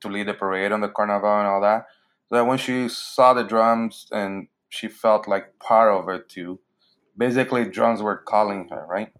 [0.00, 1.86] to lead the parade on the carnival and all that
[2.28, 6.60] so that when she saw the drums and she felt like part of it too.
[7.16, 9.12] Basically, drums were calling her, right?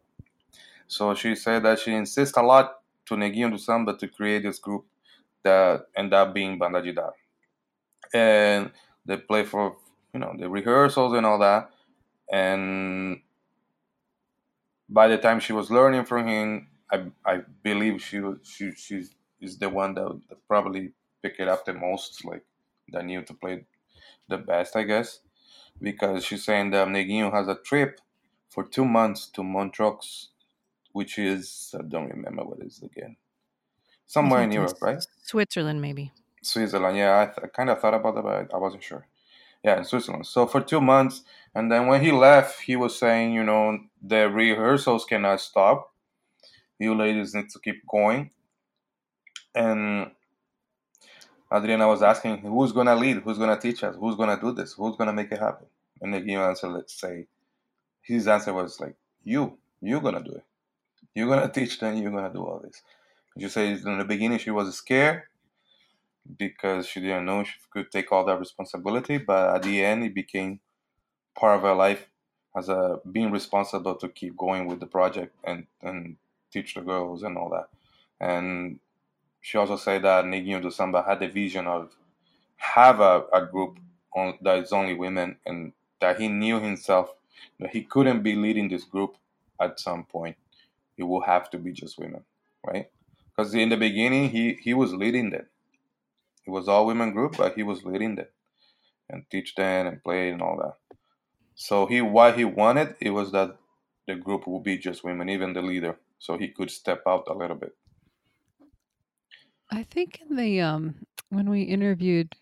[0.87, 4.59] So she said that she insists a lot to Neguinho do Samba to create this
[4.59, 4.85] group
[5.43, 7.13] that ended up being Banda Didá.
[8.13, 8.71] And
[9.05, 9.77] they play for,
[10.13, 11.71] you know, the rehearsals and all that.
[12.31, 13.21] And
[14.89, 19.05] by the time she was learning from him, I, I believe she she she
[19.41, 22.45] is the one that, that probably picked it up the most, like
[22.93, 23.65] that knew to play
[24.29, 25.21] the best, I guess
[25.81, 28.01] because she's saying that Neguinho has a trip
[28.49, 29.99] for two months to Montreux,
[30.93, 33.17] which is I don't remember what it is again.
[34.07, 35.05] Somewhere in Europe, right?
[35.25, 36.13] Switzerland, maybe.
[36.43, 37.21] Switzerland, yeah.
[37.21, 39.07] I, th- I kind of thought about that, but I wasn't sure.
[39.65, 40.27] Yeah, in Switzerland.
[40.27, 41.23] So for two months,
[41.55, 45.93] and then when he left, he was saying, you know, the rehearsals cannot stop.
[46.79, 48.31] You ladies need to keep going.
[49.55, 50.13] And
[51.53, 53.19] Adriana was asking, who's going to lead?
[53.19, 53.95] Who's going to teach us?
[53.99, 54.73] Who's going to do this?
[54.73, 55.67] Who's going to make it happen?
[56.01, 57.27] And the game answer, let's say,
[58.03, 60.45] his answer was like, you, you're going to do it.
[61.15, 62.83] You're going to teach them, you're going to do all this.
[63.39, 65.25] She said in the beginning she was scared
[66.39, 70.15] because she didn't know she could take all that responsibility, but at the end it
[70.15, 70.61] became
[71.39, 72.09] part of her life
[72.57, 76.17] as a being responsible to keep going with the project and, and
[76.51, 77.69] teach the girls and all that.
[78.19, 78.81] And
[79.47, 81.95] she also said that Neguinho do Samba had the vision of
[82.57, 83.79] have a, a group
[84.13, 87.15] on, that is only women and that he knew himself
[87.61, 89.17] that he couldn't be leading this group
[89.61, 90.37] at some point.
[90.99, 92.25] It will have to be just women,
[92.67, 92.91] right?
[93.31, 95.47] Because in the beginning, he, he was leading them.
[96.45, 98.27] It was all women group, but he was leading them
[99.09, 100.75] and teach them and play and all that.
[101.55, 103.57] So he what he wanted it was that
[104.09, 107.33] the group would be just women, even the leader, so he could step out a
[107.33, 107.77] little bit.
[109.71, 110.95] I think in the um
[111.31, 112.35] when we interviewed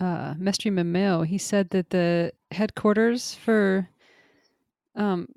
[0.00, 3.88] uh Mestre Memeo, he said that the headquarters for
[4.94, 5.28] um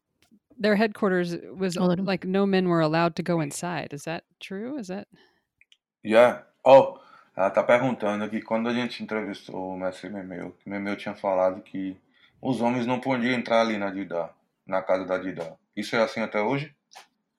[0.58, 3.94] their headquarters was like no men were allowed to go inside.
[3.94, 4.78] Is that true?
[4.78, 5.08] Is that
[6.04, 6.44] Yeah.
[6.66, 7.00] Oh,
[7.36, 11.62] ela tá perguntando que quando a gente entrevistou o mestre Memeu, que Memeu tinha falado
[11.62, 11.98] que
[12.42, 14.34] os homens não podiam entrar ali na Didá,
[14.66, 15.56] na casa da Didá.
[15.76, 16.74] Isso é assim até hoje?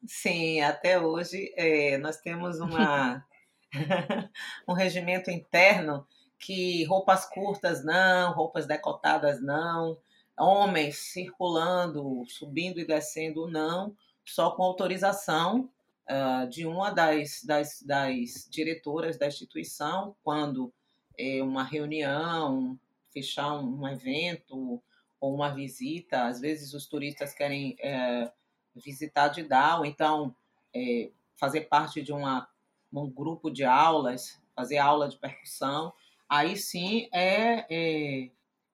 [0.06, 3.24] Sim, até hoje é, nós temos uma,
[4.68, 6.06] um regimento interno
[6.38, 9.98] que roupas curtas não, roupas decotadas não,
[10.38, 13.94] homens circulando, subindo e descendo não,
[14.24, 15.68] só com autorização
[16.08, 20.72] uh, de uma das, das, das diretoras da instituição, quando
[21.18, 22.78] é, uma reunião,
[23.12, 24.82] fechar um, evento
[25.20, 28.32] ou uma visita, às vezes os turistas querem é,
[28.74, 30.34] visitar Didal, então
[30.74, 32.48] é, fazer parte de uma,
[32.92, 35.92] um grupo de aulas, fazer aula de percussão,
[36.28, 38.30] aí sim é, é,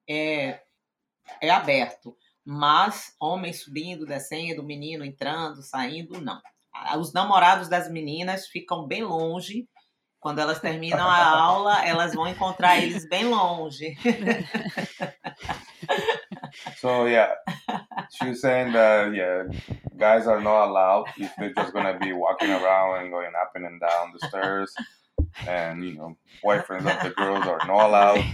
[0.09, 0.63] é,
[1.41, 2.17] é aberto.
[2.45, 6.41] Mas homem subindo, descendo, menino entrando, saindo, não.
[6.99, 9.69] Os namorados das meninas ficam bem longe.
[10.21, 13.97] Quando elas terminam a aula, elas vão encontrar eles bem longe.
[16.77, 17.35] So yeah,
[18.11, 19.45] she's saying that yeah,
[19.97, 23.81] guys are not allowed if they're just gonna be walking around and going up and
[23.81, 24.75] down the stairs,
[25.47, 28.25] and you know, boyfriends of the girls are not allowed.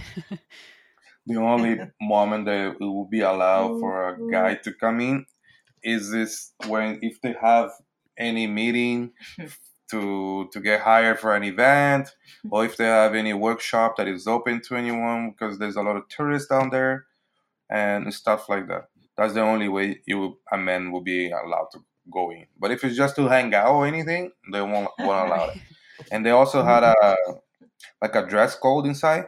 [1.25, 5.25] The only moment that it will be allowed for a guy to come in
[5.83, 7.71] is this when if they have
[8.17, 9.13] any meeting
[9.91, 12.09] to to get hired for an event
[12.49, 15.95] or if they have any workshop that is open to anyone because there's a lot
[15.97, 17.05] of tourists down there
[17.69, 18.89] and stuff like that.
[19.17, 22.47] That's the only way you a man will be allowed to go in.
[22.59, 25.57] But if it's just to hang out or anything, they won't won't allow it.
[26.11, 27.15] And they also had a
[28.01, 29.25] like a dress code inside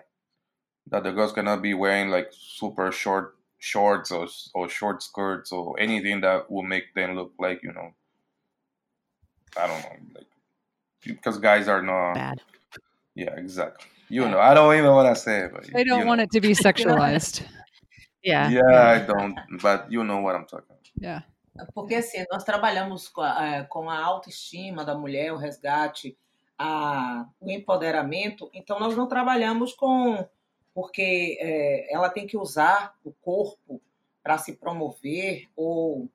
[0.87, 5.79] that the girls cannot be wearing like super short shorts or or short skirts or
[5.79, 7.93] anything that will make them look like you know
[9.57, 10.27] I don't know like
[11.03, 12.41] because guys are not Bad.
[13.15, 16.05] yeah exactly you know I don't even want to say it but They don't you
[16.05, 16.23] want know.
[16.23, 17.43] it to be sexualized.
[18.25, 18.49] Yeah.
[18.51, 21.23] yeah I don't but you know what I'm talking about yeah.
[21.73, 26.17] Porque assim, nós trabalhamos com a, eh, com a autoestima da mulher, o resgate,
[26.57, 30.27] a, o empoderamento, então nós não trabalhamos com.
[30.73, 33.81] Porque eh, ela tem que usar o corpo
[34.21, 36.09] para se promover ou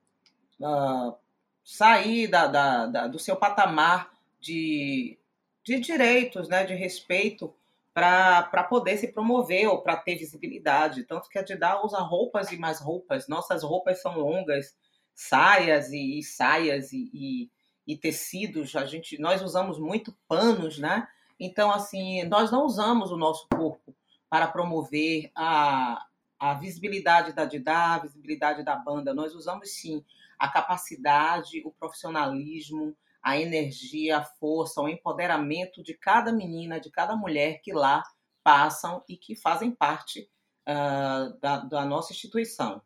[0.63, 1.15] ah,
[1.63, 5.17] sair da, da- da- do seu patamar de,
[5.63, 7.51] de direitos, né, de respeito,
[7.93, 11.03] para poder se promover ou para ter visibilidade.
[11.03, 13.27] Tanto que a Didá usa roupas e mais roupas.
[13.27, 14.75] Nossas roupas são longas,
[15.13, 17.49] saias e, e saias e, e-
[17.87, 18.75] e tecidos.
[18.75, 21.07] A gente, nós usamos muito panos, né?
[21.39, 23.95] Então, assim, nós não usamos o nosso corpo
[24.29, 26.05] para promover a,
[26.39, 29.13] a visibilidade da Didá, a visibilidade da banda.
[29.13, 30.05] Nós usamos sim
[30.39, 37.15] a capacidade, o profissionalismo, a energia, a força, o empoderamento de cada menina, de cada
[37.15, 38.03] mulher que lá
[38.43, 40.27] passam e que fazem parte
[40.65, 42.81] ah, da, da nossa instituição.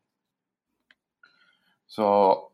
[1.88, 2.52] So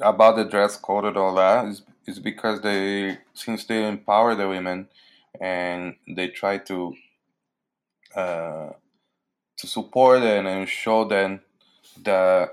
[0.00, 4.46] about the dress code and all that is is because they since they empower the
[4.46, 4.88] women
[5.40, 6.94] and they try to
[8.14, 8.70] uh,
[9.56, 11.40] to support them and show them
[12.02, 12.50] that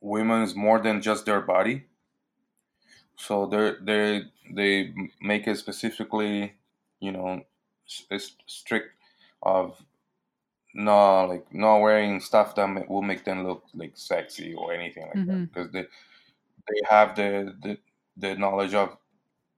[0.00, 1.84] women is more than just their body.
[3.16, 6.54] So they they they make it specifically,
[7.00, 7.44] you know,
[7.86, 8.96] strict
[9.42, 9.84] of
[10.74, 15.26] no like not wearing stuff that will make them look like sexy or anything like
[15.26, 15.40] that.
[15.40, 15.50] Mhm.
[15.52, 15.82] because they
[16.68, 17.78] they have the, the
[18.16, 18.98] the knowledge of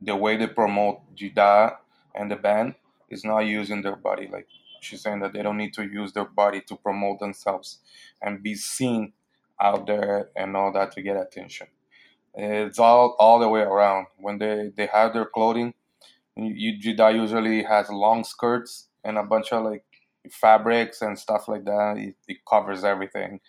[0.00, 1.78] the way they promote Didá
[2.14, 2.76] and the band
[3.08, 4.28] is not using their body.
[4.28, 4.48] Like
[4.80, 7.80] she's saying that they don't need to use their body to promote themselves
[8.22, 9.14] and be seen
[9.60, 11.68] out there and all that to get attention
[12.36, 15.74] it's all all the way around when they they have their clothing
[16.36, 19.84] you, you Didá usually has long skirts and a bunch of like
[20.30, 21.96] fabrics and stuff like that.
[21.98, 23.40] It, it covers everything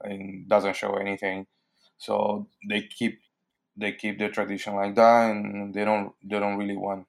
[0.00, 1.46] and doesn't show anything.
[1.98, 3.20] So they keep
[3.76, 7.06] they keep the tradition like that, and they don't they don't really want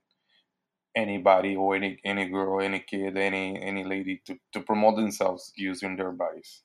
[0.95, 5.95] anybody or any any girl, any kid, any any lady to, to promote themselves using
[5.95, 6.61] their bodies.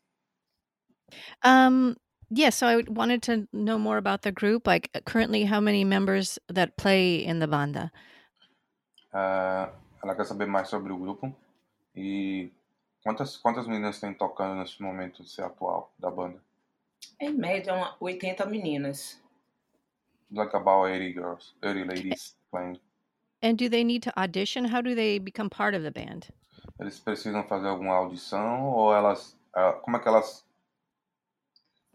[1.43, 1.97] Um,
[2.31, 4.67] yeah, so I wanted to know more about the group.
[4.67, 7.91] Like uh, currently, how many members that play in the banda?
[9.13, 9.73] Ah,
[10.03, 11.35] ela quer saber mais sobre o grupo
[11.97, 12.51] e
[13.03, 16.41] quantas quantas meninas tem tocando nesse momento ser atual da banda.
[17.21, 19.21] Em média, uma- 80 meninas.
[20.31, 22.79] Like about 80 girls, 80 ladies playing.
[23.41, 24.67] And do they need to audition?
[24.67, 26.29] How do they become part of the band?
[26.79, 29.37] Eles precisam fazer alguma audição ou elas.
[29.55, 30.45] ah, Como é que elas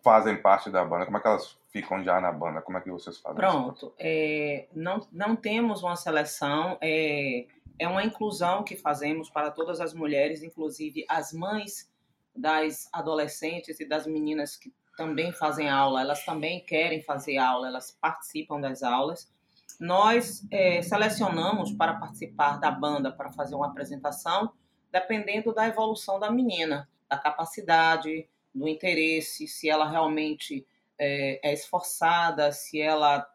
[0.03, 1.05] fazem parte da banda?
[1.05, 2.61] Como é que elas ficam já na banda?
[2.61, 3.37] Como é que vocês fazem?
[3.37, 3.93] Pronto.
[3.97, 7.47] É, não, não temos uma seleção, é,
[7.79, 11.89] é uma inclusão que fazemos para todas as mulheres, inclusive as mães
[12.35, 17.97] das adolescentes e das meninas que também fazem aula, elas também querem fazer aula, elas
[17.99, 19.31] participam das aulas.
[19.79, 24.51] Nós é, selecionamos para participar da banda, para fazer uma apresentação,
[24.91, 30.65] dependendo da evolução da menina, da capacidade, do interesse, se ela realmente
[30.99, 33.27] é, é esforçada, se ela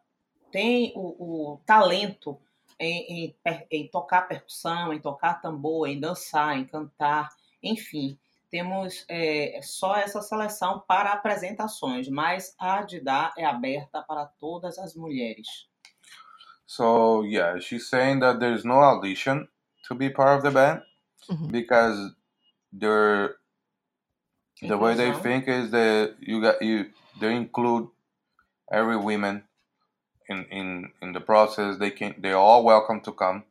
[0.50, 2.40] tem o, o talento
[2.78, 7.28] em, em, em, tocar percussão, em tocar tambor, em dançar, em cantar,
[7.62, 8.18] enfim.
[8.50, 14.94] Temos é, só essa seleção para apresentações, mas a Didá é aberta para todas as
[14.94, 15.68] mulheres.
[16.66, 19.48] So yeah, she's saying that there's no audition
[19.86, 20.82] to be part of the band
[21.28, 21.48] mm-hmm.
[21.48, 21.98] because
[22.72, 23.36] they're
[24.62, 26.86] the way they think is that you got you
[27.20, 27.88] they include
[28.72, 29.44] every woman
[30.28, 31.78] in in in the process.
[31.78, 33.44] They can they're all welcome to come.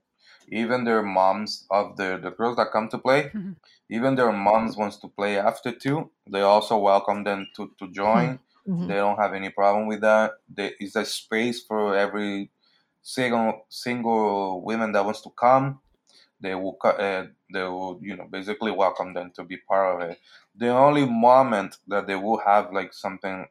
[0.49, 3.53] Even their moms of the the girls that come to play, mm-hmm.
[3.89, 6.09] even their moms wants to play after two.
[6.29, 8.39] They also welcome them to to join.
[8.67, 8.87] Mm-hmm.
[8.87, 10.39] They don't have any problem with that.
[10.53, 12.49] There is a space for every
[13.01, 15.79] single single women that wants to come.
[16.39, 20.19] They will uh, they will you know basically welcome them to be part of it.
[20.55, 23.47] The only moment that they will have like something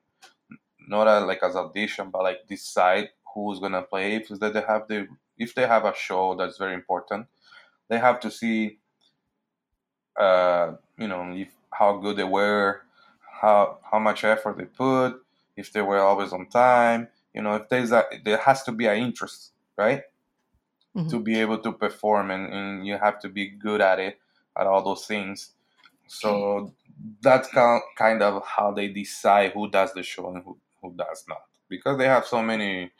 [0.89, 4.89] not a, like as audition, but like decide who's gonna play if that they have
[4.89, 5.07] the
[5.39, 7.27] if they have a show that's very important
[7.89, 8.79] they have to see
[10.19, 12.83] uh you know if how good they were
[13.43, 15.23] how how much effort they put
[15.57, 18.87] if they were always on time you know if there's a there has to be
[18.87, 20.05] an interest right
[20.97, 21.09] mm-hmm.
[21.09, 24.19] to be able to perform and, and you have to be good at it
[24.59, 25.53] at all those things
[26.09, 26.73] so
[27.21, 31.43] that's kind of how they decide who does the show and who, who does not
[31.69, 32.91] because they have so many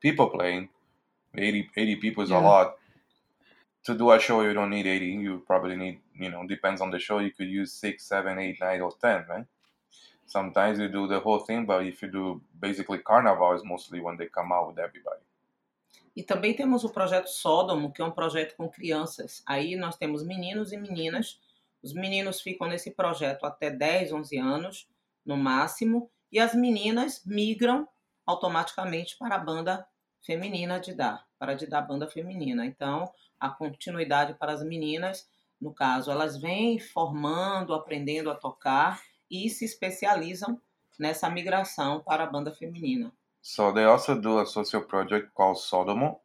[0.00, 0.68] people playing.
[1.36, 2.40] 80, 80 people is yeah.
[2.40, 2.74] a lot.
[3.84, 5.06] To do a show, you don't need 80.
[5.06, 7.18] You probably need, you know, depends on the show.
[7.18, 9.46] You could use six, seven, eight, nine, or 10, right?
[10.26, 14.16] Sometimes you do the whole thing, but if you do basically carnival, is mostly when
[14.16, 15.21] they come out with everybody.
[16.14, 19.42] E também temos o projeto Sódomo, que é um projeto com crianças.
[19.46, 21.40] Aí nós temos meninos e meninas.
[21.82, 24.88] Os meninos ficam nesse projeto até 10, 11 anos,
[25.24, 27.88] no máximo, e as meninas migram
[28.26, 29.86] automaticamente para a banda
[30.24, 32.64] feminina de dar, para de dar banda feminina.
[32.64, 35.28] Então, a continuidade para as meninas,
[35.60, 40.60] no caso, elas vêm formando, aprendendo a tocar e se especializam
[40.98, 43.12] nessa migração para a banda feminina.
[43.42, 46.20] So they also do a social project called Sodomo,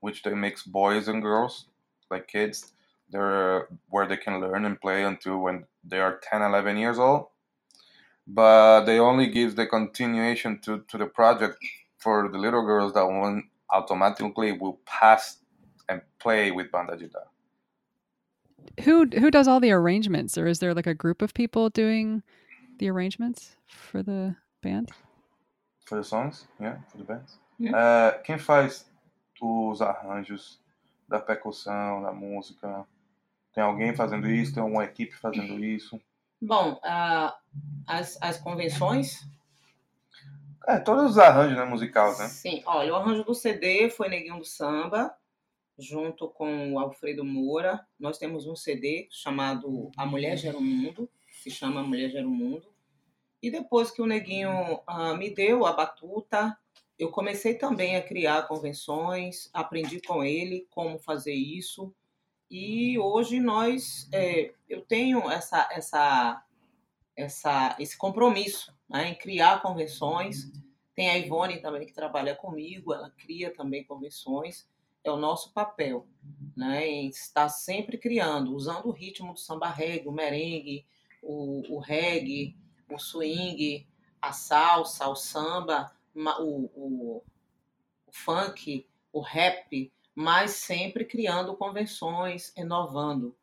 [0.00, 1.66] which they mix boys and girls,
[2.10, 2.72] like kids,
[3.10, 7.26] they're where they can learn and play until when they are 10, 11 years old.
[8.26, 11.58] But they only give the continuation to, to the project
[11.98, 15.38] for the little girls that won't automatically will pass
[15.88, 17.24] and play with Banda Didá.
[18.84, 22.22] Who who does all the arrangements, or is there like a group of people doing
[22.78, 24.92] the arrangements for the band?
[25.84, 27.38] For the songs, yeah, for the bands.
[27.58, 27.76] Yeah.
[27.76, 28.90] Uh, quem faz
[29.40, 30.60] os arranjos
[31.08, 32.86] da percussão, da música?
[33.52, 34.54] Tem alguém fazendo isso?
[34.54, 36.00] Tem alguma equipe fazendo isso?
[36.40, 37.32] Bom, uh,
[37.86, 39.26] as, as convenções
[40.66, 42.28] é, todos os arranjos né, musicais, né?
[42.28, 45.12] Sim, olha, o arranjo do CD foi Neguinho do Samba,
[45.76, 47.84] junto com o Alfredo Moura.
[47.98, 52.26] Nós temos um CD chamado A Mulher Gera o Mundo, se chama A Mulher Gera
[52.26, 52.71] o Mundo.
[53.42, 56.56] E depois que o Neguinho uh, me deu a batuta,
[56.96, 61.92] eu comecei também a criar convenções, aprendi com ele como fazer isso.
[62.48, 66.44] E hoje nós, é, eu tenho essa, essa,
[67.16, 70.52] essa, esse compromisso né, em criar convenções.
[70.94, 74.68] Tem a Ivone também que trabalha comigo, ela cria também convenções.
[75.02, 76.06] É o nosso papel,
[76.56, 80.86] né, em estar sempre criando, usando o ritmo do samba reggae, o merengue,
[81.20, 82.56] o, o reggae,
[82.94, 83.86] o swing,
[84.20, 87.24] a salsa, o samba, o, o,
[88.06, 93.36] o funk, o rap, mas sempre criando convenções, inovando,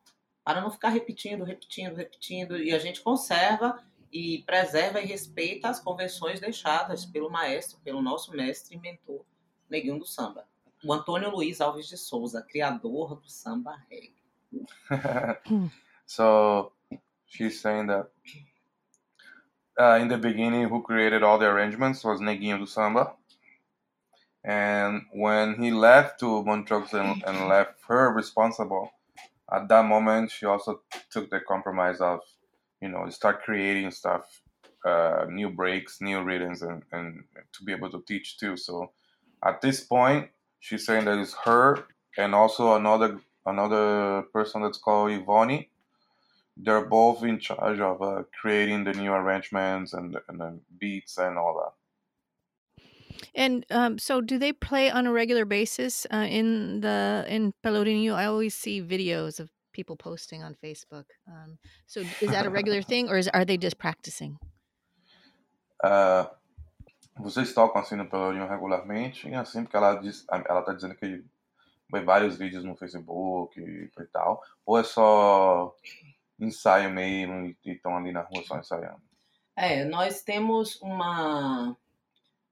[0.44, 5.80] para não ficar repetindo, repetindo, repetindo, e a gente conserva e preserva e respeita as
[5.80, 9.24] convenções deixadas pelo maestro, pelo nosso mestre e mentor,
[9.70, 10.48] Neguinho do Samba,
[10.84, 14.16] o Antônio Luiz Alves de Souza, criador do samba reggae.
[16.08, 16.72] so
[17.28, 18.10] she's saying that
[19.80, 23.14] uh, in the beginning, who created all the arrangements was Neguinho do Samba.
[24.44, 28.92] And when he left to Montreux and, and left her responsible,
[29.52, 32.22] at that moment, she also took the compromise of
[32.82, 34.42] you know start creating stuff
[34.86, 38.90] uh, new breaks new rhythms and, and to be able to teach too so
[39.46, 40.30] at this point
[40.62, 41.84] she's saying that it's her
[42.18, 45.69] and also another another person that's called Ivoni.
[46.62, 51.38] They're both in charge of uh, creating the new arrangements and, and the beats and
[51.38, 51.74] all that.
[53.34, 58.14] And um, so, do they play on a regular basis uh, in the in Pelourinho?
[58.14, 61.06] I always see videos of people posting on Facebook.
[61.28, 61.58] Um,
[61.88, 64.38] so is that a regular thing, or is are they just practicing?
[65.84, 66.26] Uh,
[67.20, 69.28] vocês tocam assim no Pelourinho regularmente?
[69.28, 71.24] E assim, porque ela diz, ela tá dizendo que
[71.92, 74.42] vê vários vídeos no Facebook e, e tal.
[74.66, 75.76] Ou é só
[76.46, 79.02] ensaio mesmo e estão ali na rua só ensaiando?
[79.56, 81.76] É, nós temos uma,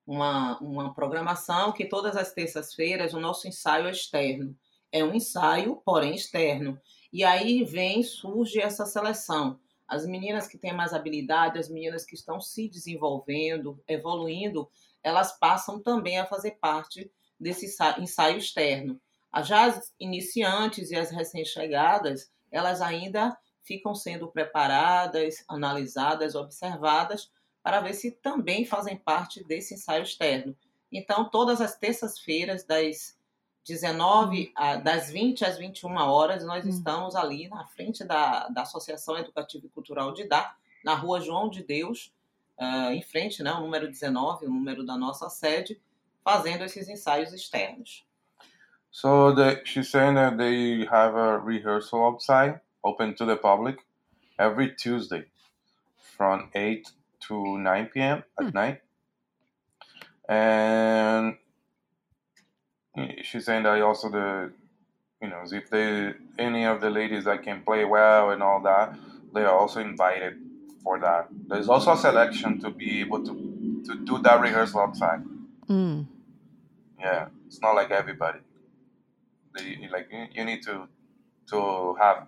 [0.06, 4.56] uma, uma programação que todas as terças-feiras o nosso ensaio é externo.
[4.92, 6.80] É um ensaio, porém externo.
[7.12, 9.60] E aí vem, surge essa seleção.
[9.88, 14.70] As meninas que têm mais habilidade, as meninas que estão se desenvolvendo, evoluindo,
[15.02, 17.10] elas passam também a fazer parte
[17.40, 19.00] desse ensaio externo.
[19.44, 27.30] Já as iniciantes e as recém-chegadas, elas ainda ficam sendo preparadas, analisadas, observadas,
[27.62, 30.56] para ver se também fazem parte desse ensaio externo.
[30.90, 33.18] Então, todas as terças-feiras, das
[33.66, 36.70] 19, a, das 20 às 21 horas, nós hum.
[36.70, 40.56] estamos ali na frente da, da Associação Educativa e Cultural de Dá,
[40.86, 42.14] na rua João de Deus,
[42.58, 45.82] uh, em frente, né, o número 19, o número da nossa sede,
[46.24, 48.06] fazendo esses ensaios externos.
[48.90, 53.78] So the, she's saying that they have a rehearsal outside open to the public
[54.40, 55.26] every Tuesday
[56.18, 56.90] from 8
[57.28, 58.24] to 9 p.m.
[58.40, 58.52] at hmm.
[58.52, 58.82] night.
[60.30, 61.38] And
[63.24, 64.52] she's saying that also the,
[65.22, 68.98] you know, if they, any of the ladies that can play well and all that,
[69.34, 70.36] they are also invited
[70.84, 71.28] for that.
[71.48, 75.24] There's also a selection to be able to, to do that rehearsal outside.
[75.70, 76.08] Mm.
[77.00, 78.40] Yeah, it's not like everybody.
[79.54, 80.88] They, like you need to
[81.50, 82.28] to have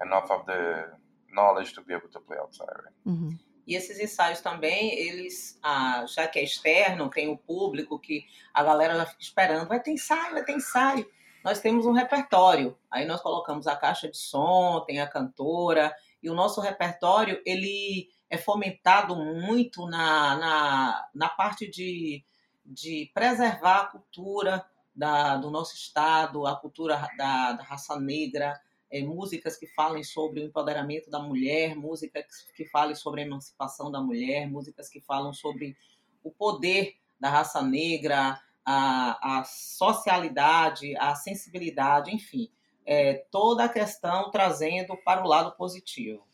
[0.00, 0.90] enough of the
[1.32, 2.68] knowledge to be able to play outside.
[2.68, 2.94] Right?
[3.04, 3.38] Uhum.
[3.66, 8.24] E esses ensaios também, eles, ah, já que é externo, tem o público que
[8.54, 11.06] a galera já fica esperando, vai ter ensaio, vai ter ensaio.
[11.44, 16.30] Nós temos um repertório, aí nós colocamos a caixa de som, tem a cantora, e
[16.30, 22.24] o nosso repertório, ele é fomentado muito na, na, na parte de,
[22.64, 28.60] de preservar a cultura da, do nosso estado, a cultura da, da raça negra,
[28.90, 32.24] é, músicas que falem sobre o empoderamento da mulher, músicas
[32.54, 35.76] que falem sobre a emancipação da mulher, músicas que falam sobre
[36.22, 42.50] o poder da raça negra, a, a socialidade, a sensibilidade, enfim,
[42.84, 46.26] é, toda a questão trazendo para o lado positivo.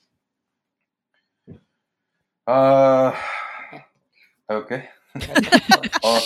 [2.48, 3.12] Uh,
[4.48, 4.88] ok.
[6.02, 6.18] oh,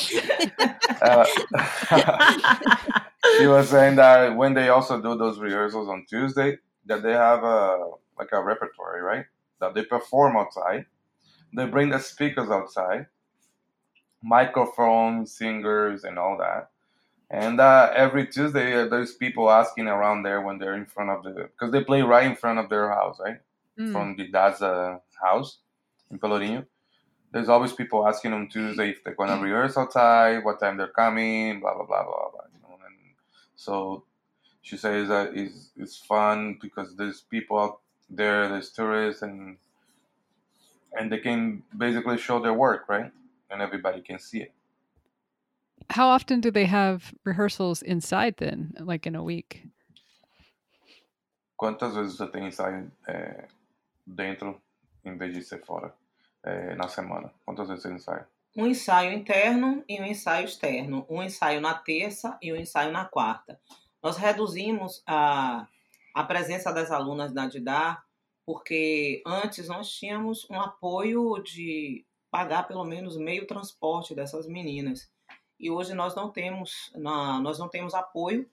[3.03, 3.06] uh,
[3.37, 7.43] she was saying that when they also do those rehearsals on Tuesday, that they have
[7.45, 9.27] a like a repertory, right?
[9.61, 10.87] That they perform outside.
[11.55, 13.07] They bring the speakers outside,
[14.23, 16.71] microphones, singers, and all that.
[17.31, 21.25] And uh, every Tuesday, uh, there's people asking around there when they're in front of
[21.25, 23.39] the because they play right in front of their house, right?
[23.79, 23.93] Mm.
[23.93, 25.59] From the dad's uh, house
[26.11, 26.67] in Pelourinho.
[27.33, 31.61] There's always people asking on Tuesday if they're gonna rehearse outside, what time they're coming,
[31.61, 32.46] blah blah blah blah blah.
[33.57, 34.05] So
[34.63, 39.57] she says that it's, it's fun because there's people out there, there's tourists, and
[40.99, 43.11] and they can basically show their work, right?
[43.51, 44.53] And everybody can see it.
[45.91, 49.69] How often do they have rehearsals inside then, like in a week?
[51.57, 53.49] Quantas vezes você tem ensaio eh, é,
[54.07, 54.61] dentro
[55.05, 55.95] em vez de ser fora
[56.45, 57.31] é, eh, na semana?
[57.45, 58.27] Quantas vezes você ensaia?
[58.57, 63.05] Um ensaio interno e um ensaio externo, um ensaio na terça e um ensaio na
[63.05, 63.61] quarta.
[64.03, 65.69] Nós reduzimos a,
[66.15, 68.03] a presença das alunas na DIDAR,
[68.47, 75.11] porque antes nós tínhamos um apoio de pagar pelo menos meio transporte dessas meninas.
[75.61, 78.49] E hoje nós não temos, nós não temos apoio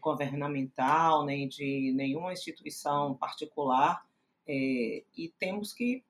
[0.00, 4.04] governamental, nem de nenhuma instituição particular,
[4.46, 6.04] é, e temos que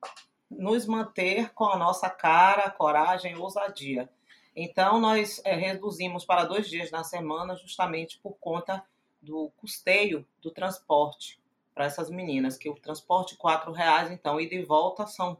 [0.49, 4.09] nos manter com a nossa cara, coragem e ousadia.
[4.55, 8.83] Então, nós é, reduzimos para dois dias na semana, justamente por conta
[9.21, 11.39] do custeio do transporte
[11.73, 15.37] para essas meninas, que o transporte quatro reais, então, ida e volta são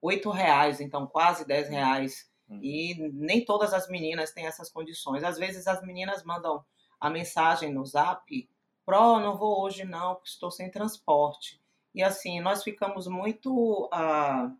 [0.00, 2.30] oito reais, então quase dez reais.
[2.48, 2.60] Hum.
[2.62, 5.22] E nem todas as meninas têm essas condições.
[5.22, 6.64] Às vezes as meninas mandam
[7.00, 8.48] a mensagem no zap,
[8.84, 11.61] Pro, não vou hoje não, estou sem transporte.
[11.94, 14.50] E assim, nós ficamos muito ah,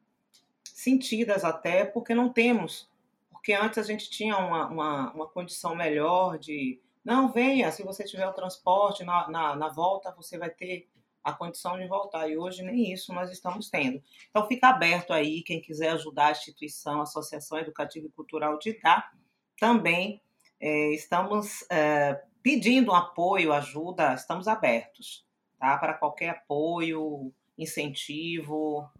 [0.65, 2.91] sentidas até, porque não temos.
[3.31, 6.81] Porque antes a gente tinha uma, uma, uma condição melhor de.
[7.05, 10.89] Não, venha, se você tiver o transporte, na, na, na volta você vai ter
[11.25, 12.29] a condição de voltar.
[12.29, 14.03] E hoje nem isso nós estamos tendo.
[14.31, 18.71] Então fica aberto aí, quem quiser ajudar a instituição, a Associação Educativa e Cultural de
[18.71, 19.11] Itá,
[19.59, 20.21] também
[20.61, 25.25] é, estamos é, pedindo apoio, ajuda, estamos abertos
[25.63, 25.79] tá?
[25.79, 28.91] Para qualquer apoio, incentivo.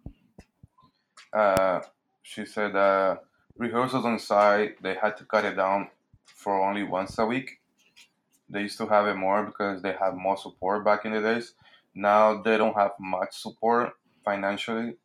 [1.33, 1.81] Uh,
[2.21, 2.73] she said
[3.57, 5.89] rehearsals on site, they had to cut it down
[6.25, 7.59] for only once a week.
[8.49, 11.53] They used to have it more because they have more support back in the days.
[11.93, 13.93] Now they don't have much support
[14.23, 14.95] financially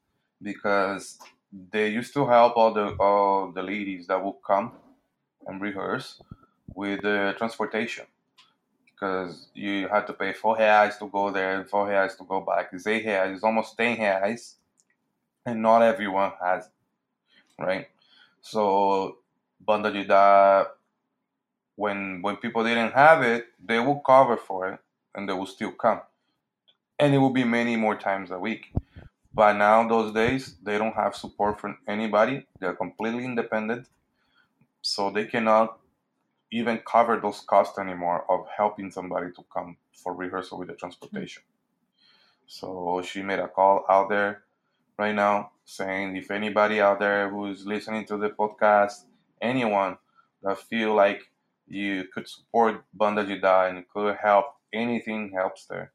[0.41, 1.19] because
[1.73, 4.73] they used to help all the all the ladies that would come
[5.47, 6.21] and rehearse
[6.75, 8.05] with the transportation
[8.99, 12.41] because you had to pay four reais to go there and four reais to go
[12.41, 12.71] back.
[12.73, 14.55] It's eight reais, it's almost ten reais,
[15.47, 16.69] and not everyone has,
[17.59, 17.89] right?
[18.41, 19.19] So
[19.61, 20.67] Banda Didá,
[21.77, 24.81] when when people didn't have it, they will cover for it
[25.15, 26.01] and they will still come,
[26.99, 28.73] and it will be many more times a week.
[29.33, 32.47] But now those days they don't have support from anybody.
[32.59, 33.87] They're completely independent,
[34.83, 35.79] so they cannot
[36.51, 41.43] even cover those costs anymore of helping somebody to come for rehearsal with the transportation.
[42.47, 44.45] So she made a call out there
[44.99, 49.05] right now saying if anybody out there who's listening to the podcast,
[49.43, 49.99] anyone
[50.43, 51.31] that feel like
[51.67, 55.93] you could support Banda Didá and could help, anything helps there.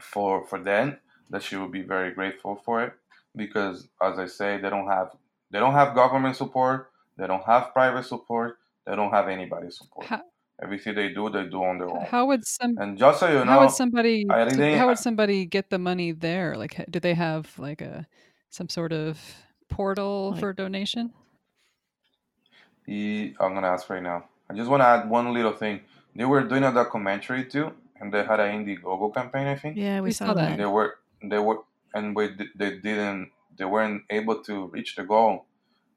[0.00, 0.98] For for them,
[1.30, 2.92] that she would be very grateful for it
[3.34, 5.16] because as I say, they don't have
[5.50, 8.58] they don't have government support, they don't have private support,
[8.88, 10.06] they don't have anybody support.
[10.06, 10.22] How,
[10.60, 12.04] Everything they do, they do on their own.
[12.06, 14.98] how would some And just so you know, how would somebody I really- how would
[14.98, 16.56] somebody get the money there?
[16.56, 18.06] Like, do they have like a
[18.50, 19.20] some sort of
[19.68, 21.12] portal Like- for donation?
[22.88, 24.24] I'm gonna ask right now.
[24.50, 25.80] I just want to add one little thing.
[26.16, 29.76] They were doing a documentary too, and they had an Indiegogo campaign, I think.
[29.76, 30.40] Yeah, we, We saw, saw that.
[30.42, 30.50] that.
[30.52, 31.58] And they were, they were,
[31.94, 35.44] and we, they didn't, they weren't able to reach the goal.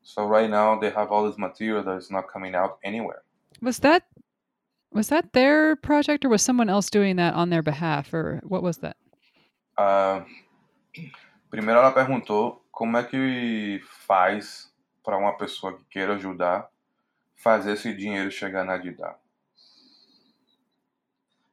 [0.04, 3.24] So right now they have all this material that is not coming out anywhere.
[3.62, 4.04] Was that
[4.92, 8.64] was that their project or was someone else doing that on their behalf or what
[8.64, 8.98] was that?
[9.78, 10.26] Ah,
[11.50, 14.72] primeiro ela perguntou como é que faz
[15.04, 16.68] para uma pessoa que queira ajudar
[17.36, 19.16] fazer esse dinheiro chegar na Didá.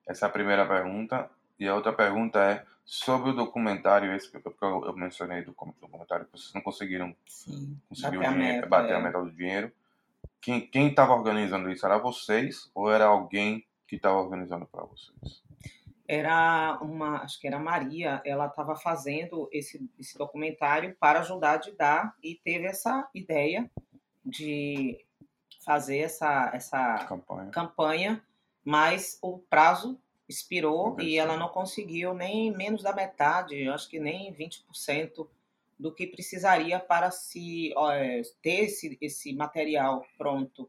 [0.06, 1.30] Essa é a primeira pergunta.
[1.58, 5.42] E a outra pergunta é sobre o documentário, esse que eu, que eu eu mencionei
[5.42, 7.78] do documentário, que vocês não conseguiram Sim.
[7.86, 8.94] conseguir o Bater a dinheiro, meta, bater é.
[8.94, 9.72] a meta do dinheiro.
[10.40, 11.84] Quem quem estava organizando isso?
[11.84, 15.42] Era vocês ou era alguém que estava organizando para vocês?
[16.08, 21.52] Era uma, acho que era a Maria, ela estava fazendo esse, esse documentário para ajudar
[21.52, 23.70] a Didá e teve essa ideia
[24.24, 25.04] de
[25.62, 27.50] fazer essa, essa Campanha.
[27.50, 28.24] campanha,
[28.64, 33.98] mas o prazo expirou e ela não conseguiu nem menos da metade, eu acho que
[33.98, 35.26] nem 20%
[35.78, 40.68] do que precisaria para se ó, é, ter esse, esse material pronto,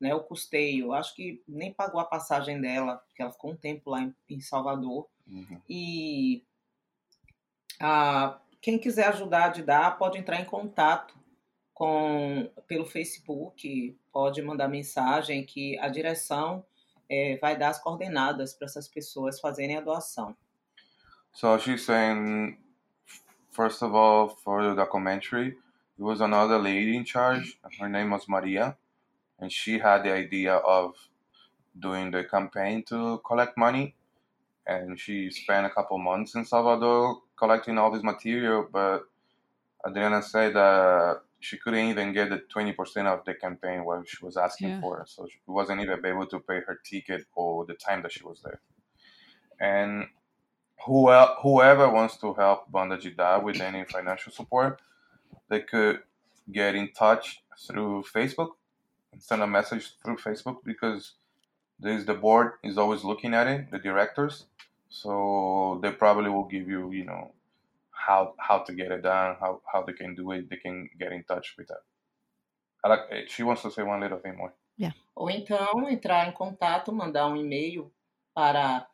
[0.00, 0.14] né?
[0.14, 4.02] O custeio, acho que nem pagou a passagem dela, porque ela ficou um tempo lá
[4.02, 5.08] em, em Salvador.
[5.26, 5.60] Uhum.
[5.68, 6.44] E
[7.80, 11.16] ah, quem quiser ajudar a Didá pode entrar em contato
[11.72, 16.64] com pelo Facebook, pode mandar mensagem que a direção
[17.08, 20.36] eh, vai dar as coordenadas para essas pessoas fazerem a doação.
[21.32, 22.58] So she's saying,
[23.50, 25.56] first of all, for the documentary,
[25.96, 27.58] there was another lady in charge.
[27.78, 28.76] Her name was Maria,
[29.38, 30.94] and she had the idea of
[31.78, 33.94] doing the campaign to collect money.
[34.66, 39.08] And she spent a couple months in Salvador collecting all this material, but
[39.86, 44.36] Adriana said that she couldn't even get the 20% of the campaign what she was
[44.36, 44.80] asking Yeah.
[44.80, 45.04] for.
[45.06, 48.40] So she wasn't even able to pay her ticket or the time that she was
[48.42, 48.60] there.
[49.60, 50.08] And
[50.86, 54.80] who el- whoever wants to help Banda Didá with any financial support,
[55.48, 56.02] they could
[56.50, 58.52] get in touch through Facebook
[59.12, 61.14] and send a message through Facebook because
[61.78, 64.46] this the board is always looking at it, the directors.
[64.88, 67.32] So they probably will give you, you know,
[68.08, 70.48] how how to get it done, how how they can do it.
[70.48, 71.82] They can get in touch with that.
[72.84, 73.04] I like.
[73.10, 74.52] eh, She wants to say one little thing more.
[75.14, 77.92] Ou então entrar em contato, mandar um e-mail
[78.34, 78.86] para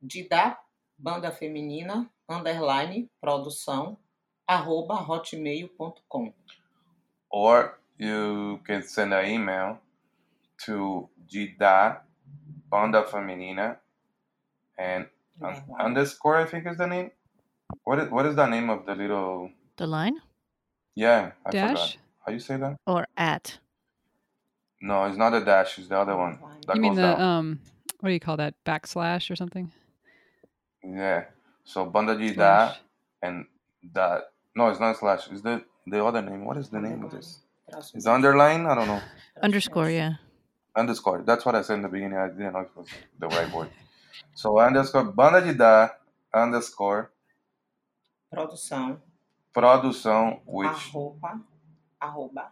[0.00, 0.58] Didá
[0.96, 3.98] Banda Feminina underline produção
[4.46, 6.32] arroba hotmail.com.
[7.30, 9.78] or you can send an email
[10.64, 12.02] to Gida
[12.70, 13.78] Banda Feminina
[14.78, 15.08] and
[15.40, 17.10] un- underscore I think is the name.
[17.84, 20.20] What is what is the name of the little The line
[20.94, 21.68] yeah I Dash?
[21.70, 21.96] forgot
[22.26, 22.76] how you say that?
[22.86, 23.58] or at?
[24.80, 25.78] No, it's not a dash.
[25.78, 27.20] It's the other one that you mean the down.
[27.20, 27.60] um
[28.00, 28.54] what do you call that?
[28.66, 29.72] Backslash or something?
[30.84, 31.24] yeah.
[31.64, 32.80] So Banda Didá Slash.
[33.22, 33.46] and
[33.94, 35.28] that no, it's not slash.
[35.30, 36.44] It's the the other name.
[36.44, 37.40] What is the name of this?
[37.72, 38.66] Traço Is underline?
[38.66, 39.00] I don't know.
[39.42, 40.14] Underscore, yeah.
[40.76, 41.22] underscore.
[41.24, 42.18] That's what I said in the beginning.
[42.18, 43.70] I didn't know if it was the right word.
[44.34, 45.92] So underscore banda Didá
[46.34, 47.11] underscore
[48.32, 48.98] Produção
[49.52, 51.40] produção which arroba,
[52.00, 52.46] arroba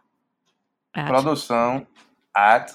[0.93, 1.87] At Produção
[2.35, 2.71] at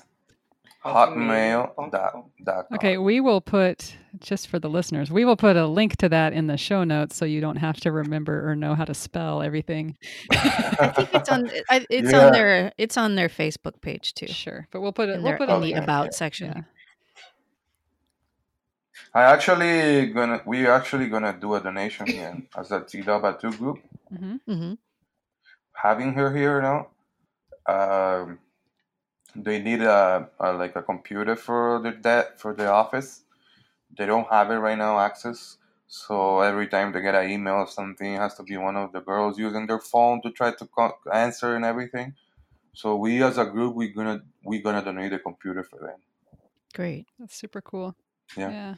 [0.84, 2.30] Hotmail.com.
[2.46, 2.74] hotmail.com.
[2.76, 6.32] Okay, we will put just for the listeners, we will put a link to that
[6.32, 9.42] in the show notes so you don't have to remember or know how to spell
[9.42, 9.96] everything.
[10.32, 11.50] I think it's on.
[11.90, 12.26] It's Yeah.
[12.26, 12.72] on their.
[12.78, 14.28] It's on their Facebook page too.
[14.28, 15.16] Sure, but we'll put it.
[15.16, 16.10] In, We'll their, put in the about yeah.
[16.16, 16.52] section.
[16.54, 16.62] Yeah.
[19.14, 23.78] I actually gonna we actually gonna do a donation here as a TW2 group.
[24.08, 24.74] hmm hmm
[25.74, 26.88] Having her here now,
[27.66, 28.38] um,
[29.34, 33.22] they need a, a like a computer for the debt for the office.
[33.96, 35.58] They don't have it right now access.
[35.88, 38.92] So every time they get an email or something, it has to be one of
[38.92, 42.14] the girls using their phone to try to co- answer and everything.
[42.74, 46.00] So we as a group we gonna we gonna donate a computer for them.
[46.74, 47.06] Great.
[47.18, 47.94] That's super cool.
[48.36, 48.74] Yeah.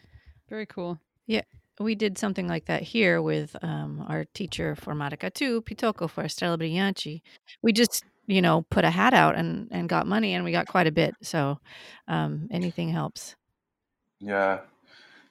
[0.48, 0.98] very cool.
[1.26, 1.42] Yeah.
[1.80, 6.58] We did something like that here with um, our teacher for Maracatu, Pitoko for Estrela
[6.58, 7.22] Brilhante.
[7.62, 10.66] We just, you know, put a hat out and, and got money, and we got
[10.66, 11.14] quite a bit.
[11.22, 11.60] So
[12.08, 13.36] um, anything helps.
[14.20, 14.60] Yeah,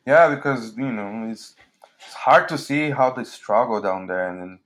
[0.05, 1.55] yeah, because you know it's
[2.05, 4.59] it's hard to see how they struggle down there, and then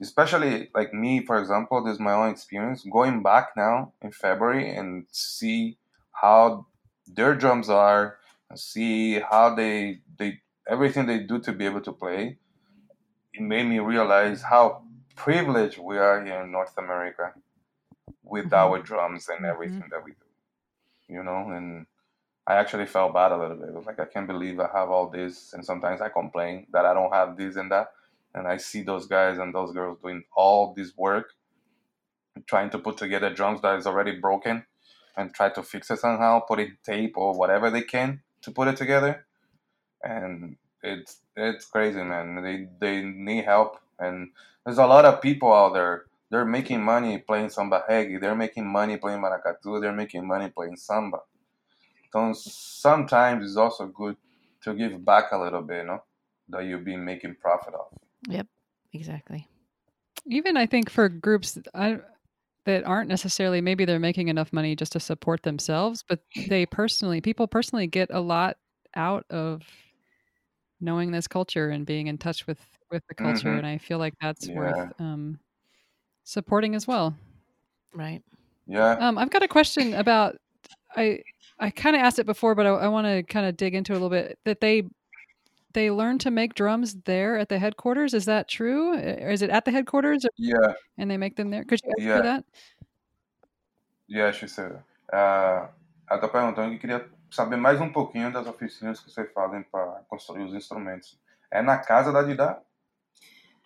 [0.00, 4.74] especially like me, for example, this is my own experience going back now in February
[4.76, 5.78] and see
[6.10, 6.66] how
[7.06, 8.18] their drums are,
[8.52, 10.38] and see how they they
[10.68, 12.36] everything they do to be able to play.
[13.32, 14.82] It made me realize how
[15.16, 17.32] privileged we are here in North America
[18.22, 18.60] with Mhm.
[18.62, 20.28] our drums and everything that we do.
[21.08, 21.86] You know, and
[22.46, 23.70] I actually felt bad a little bit.
[23.70, 26.84] It was like I can't believe I have all this, and sometimes I complain that
[26.84, 27.86] I don't have this and that,
[28.34, 31.28] and I see those guys and those girls doing all this work,
[32.46, 34.66] trying to put together drums that is already broken,
[35.16, 38.68] and try to fix it somehow, put in tape or whatever they can to put
[38.68, 39.26] it together,
[40.02, 42.42] and it's it's crazy, man.
[42.42, 44.30] They they need help, and
[44.64, 46.06] there's a lot of people out there.
[46.30, 48.20] They're making money playing samba reggae.
[48.20, 49.80] They're making money playing maracatu.
[49.80, 51.18] They're making money playing samba.
[52.12, 54.16] So sometimes it's also good
[54.62, 56.02] to give back a little bit, you know,
[56.48, 57.86] that you've been making profit of.
[58.92, 59.48] Exactly.
[60.26, 61.98] Even I think for groups I,
[62.66, 67.20] that aren't necessarily maybe they're making enough money just to support themselves, but they personally
[67.20, 68.56] people personally get a lot
[68.96, 69.62] out of
[70.80, 72.60] knowing this culture and being in touch with
[72.90, 73.56] with the culture, Mhm.
[73.56, 74.52] and I feel like that's Yeah.
[74.52, 75.40] worth um,
[76.24, 77.16] supporting as well.
[77.94, 78.22] Right.
[78.66, 79.00] Yeah.
[79.00, 80.36] Um, I've got a question about
[80.96, 81.22] I
[81.58, 83.92] I kind of asked it before, but I, I want to kind of dig into
[83.92, 84.38] it a little bit.
[84.46, 84.84] That they
[85.72, 88.14] they learn to make drums there at the headquarters.
[88.14, 88.92] Is that true?
[88.94, 90.74] Or is it at the headquarters, or, Yeah.
[90.98, 91.64] and they make them there?
[91.64, 92.22] Could you answer Yeah.
[92.22, 92.44] that?
[94.08, 94.82] Yeah, Cicero.
[95.12, 95.68] Uh,
[96.10, 100.02] ela tá perguntando que queria saber mais um pouquinho das oficinas que vocês fazem para
[100.08, 101.18] construir os instrumentos.
[101.50, 102.60] É na casa da Didá?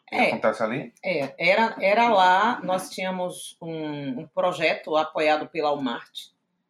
[0.09, 0.29] Que É.
[0.29, 0.95] acontece ali?
[1.05, 6.29] É, era, era lá, nós tínhamos um, um projeto apoiado pela Almart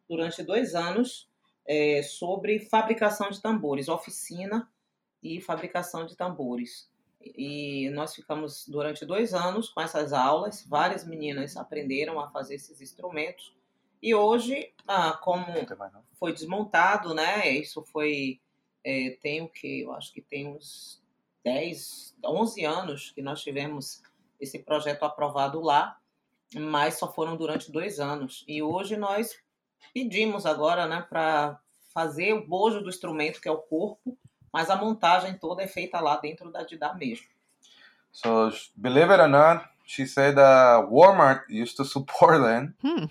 [0.09, 1.29] durante dois anos
[1.67, 4.67] é, sobre fabricação de tambores, oficina
[5.21, 6.89] e fabricação de tambores.
[7.21, 12.79] E nós ficamos durante dois anos com essas aulas, várias meninas aprenderam a fazer esses
[12.81, 13.55] instrumentos.
[14.01, 15.45] E hoje, ah, como
[16.19, 17.49] foi desmontado, né?
[17.49, 18.39] Isso foi.
[18.83, 19.81] é, tem o que?
[19.81, 21.01] Eu acho que tem uns
[21.43, 24.03] 10, 11 anos que nós tivemos
[24.39, 25.99] esse projeto aprovado lá,
[26.53, 28.45] mas só foram durante dois anos.
[28.47, 29.35] E hoje nós
[29.93, 31.59] pedimos agora, né, para
[31.93, 34.17] fazer o bojo do instrumento, que é o corpo,
[34.57, 37.27] mas a montagem toda é feita lá dentro da Didá mesmo.
[38.11, 43.05] So, believe it or not, she said uh, Walmart used to support them Hmm.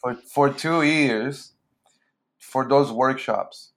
[0.00, 1.54] for, for two years
[2.38, 3.72] for those workshops,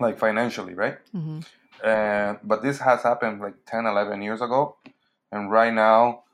[0.00, 0.98] like financially, right?
[1.12, 1.40] hmm
[1.84, 4.76] Uh, but this has happened like 10, 11 years ago.
[5.32, 6.24] And right now,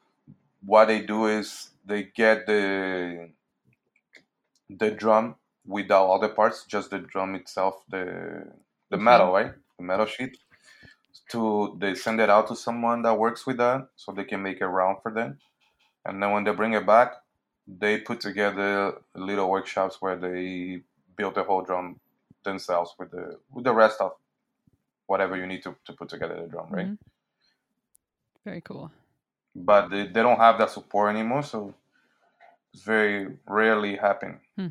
[0.64, 3.30] what they do is they get the
[4.70, 8.44] the drum without all the parts, just the drum itself, the
[8.90, 9.52] the metal, right?
[9.78, 10.38] The metal sheet.
[11.30, 14.60] To they send it out to someone that works with that, so they can make
[14.60, 15.38] a round for them.
[16.04, 17.14] And then when they bring it back,
[17.66, 20.82] they put together little workshops where they
[21.16, 22.00] build the whole drum
[22.44, 24.12] themselves with the with the rest of
[25.06, 26.86] whatever you need to, to put together the drum, right?
[26.86, 26.98] Mhm.
[28.44, 28.90] Very cool.
[29.54, 31.74] But they, they don't have that support anymore, so
[32.72, 34.40] it's very rarely happening.
[34.56, 34.68] Hmm.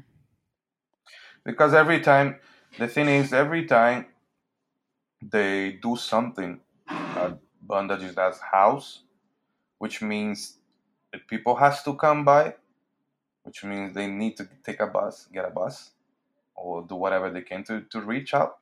[1.43, 2.37] Because every time,
[2.77, 4.07] the thing is, every time
[5.21, 6.59] they do something
[6.89, 9.03] at Bandage that's house,
[9.79, 10.57] which means
[11.11, 12.55] the people has to come by,
[13.43, 15.91] which means they need to take a bus, get a bus,
[16.55, 18.59] or do whatever they can to, to reach out.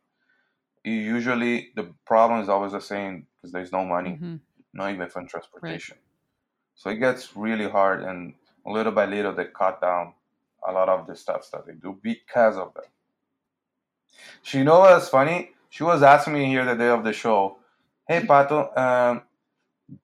[0.83, 4.39] Usually, the problem is always the same because there's no money Mhm.
[4.73, 5.97] not even for transportation.
[6.75, 8.03] So it gets really hard.
[8.03, 8.35] And
[8.65, 10.13] little by little they cut down
[10.67, 12.89] a lot of the stuff that they do because of that.
[14.43, 15.51] She you know what's funny?
[15.69, 17.57] She was asking me here the day of the show,
[18.07, 19.23] "Hey Pato, um,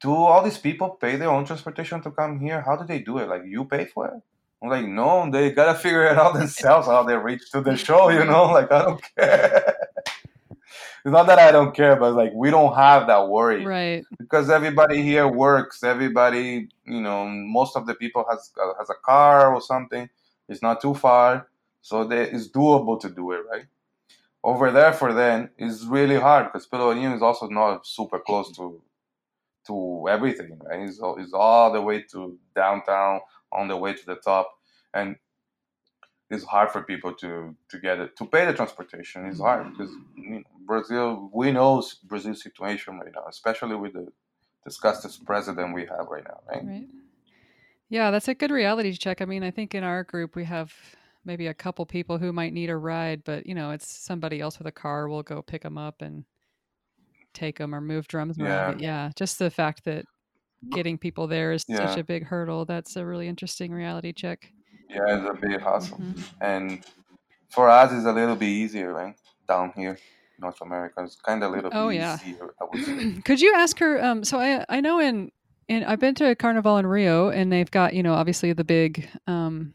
[0.01, 2.61] do all these people pay their own transportation to come here?
[2.61, 3.27] How do they do it?
[3.29, 4.21] Like you pay for it?"
[4.61, 8.09] I'm like, "No, they gotta figure it out themselves how they reach to the show.
[8.09, 9.75] You know, like I don't care."
[11.05, 14.03] it's not that I don't care, but like we don't have that worry, right?
[14.17, 15.83] Because everybody here works.
[15.83, 20.09] Everybody, you know, most of the people has uh, has a car or something.
[20.47, 21.47] It's not too far,
[21.81, 23.65] so they, it's doable to do it, right?
[24.43, 28.81] Over there for them is really hard because Pelourinho is also not super close to
[29.67, 30.81] to everything, right?
[30.81, 33.21] It's, it's all the way to downtown,
[33.51, 34.51] on the way to the top,
[34.93, 35.15] and
[36.29, 39.25] it's hard for people to to get it to pay the transportation.
[39.25, 39.45] It's mm-hmm.
[39.45, 44.07] hard because you know, Brazil, we know Brazil's situation right now, especially with the
[44.65, 46.65] disgusting president we have right now, right?
[46.65, 46.87] Right.
[47.89, 49.21] Yeah, that's a good reality check.
[49.21, 50.73] I mean, I think in our group we have
[51.25, 54.57] maybe a couple people who might need a ride, but you know, it's somebody else
[54.57, 56.25] with a car will go pick them up and
[57.33, 58.65] take them or move drums around.
[58.65, 58.65] Yeah.
[58.65, 60.05] But yeah, just the fact that
[60.71, 62.65] getting people there is such a big hurdle.
[62.65, 64.51] That's a really interesting reality check.
[64.89, 66.83] yeah, it's a big hassle, hmm and
[67.49, 69.15] for us, it's a little bit easier, right?
[69.47, 69.97] Down here,
[70.39, 72.17] North America, it's kind of a little Oh bit yeah.
[72.17, 73.21] easier, I would say.
[73.25, 74.03] Could you ask her?
[74.03, 75.31] Um, so I I know in
[75.67, 78.63] in I've been to a Carnival in Rio, and they've got you know obviously the
[78.63, 79.73] big um,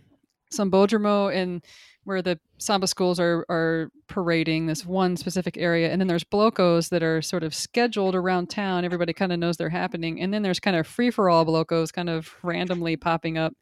[0.53, 1.65] Sambodromo and
[2.05, 6.89] where the samba schools are are parading this one specific area, and then there's blocos
[6.89, 8.85] that are sort of scheduled around town.
[8.85, 11.93] Everybody kind of knows they're happening, and then there's kind of free for all blocos
[11.93, 13.53] kind of randomly popping up.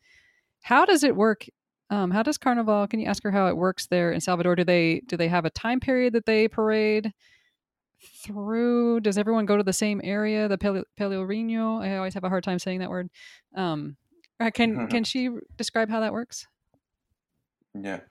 [0.62, 1.46] How does it work?
[1.90, 2.86] Um, how does Carnival?
[2.88, 4.54] Can you ask her how it works there in Salvador?
[4.56, 7.12] Do they do they have a time period that they parade?
[8.22, 11.82] through does everyone go to the same area the Pele- Pelourinho?
[11.82, 13.08] i always have a hard time saying that word
[13.56, 13.96] um
[14.38, 16.46] uh, can can she describe how that works
[17.82, 18.04] Yeah.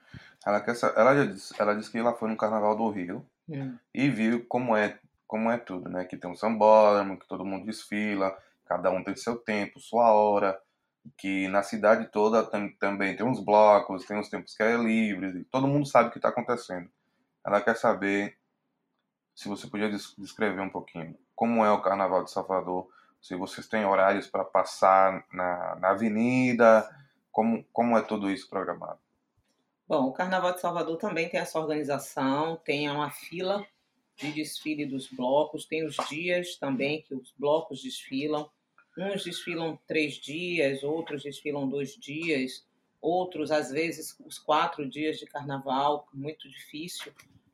[0.45, 3.77] Ela, quer, ela, já disse, ela disse que ela foi no Carnaval do Rio Hum.
[3.93, 4.97] e viu como é,
[5.27, 6.03] como é tudo, né?
[6.05, 8.35] Que tem um sambódromo, que todo mundo desfila,
[8.65, 10.59] cada um tem seu tempo, sua hora,
[11.17, 15.43] que na cidade toda tam- também tem uns blocos, tem uns tempos que é livre,
[15.51, 16.89] todo mundo sabe o que está acontecendo.
[17.45, 18.35] Ela quer saber
[19.35, 22.87] se você podia des- descrever um pouquinho como é o Carnaval de Salvador,
[23.21, 26.89] se vocês têm horários para passar na, na avenida,
[27.31, 28.99] como, como é tudo isso programado.
[29.87, 33.63] Bom, o Carnaval de Salvador também tem essa organização, tem uma fila
[34.17, 38.49] de desfile dos blocos, tem os dias também que os blocos desfilam.
[38.97, 42.65] Uns desfilam três dias, outros desfilam dois dias,
[42.99, 47.13] outros, às vezes, os quatro dias de carnaval, muito difícil.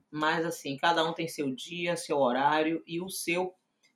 [0.09, 3.53] Mas, assim, cada um tem seu dia, seu horário e o seu,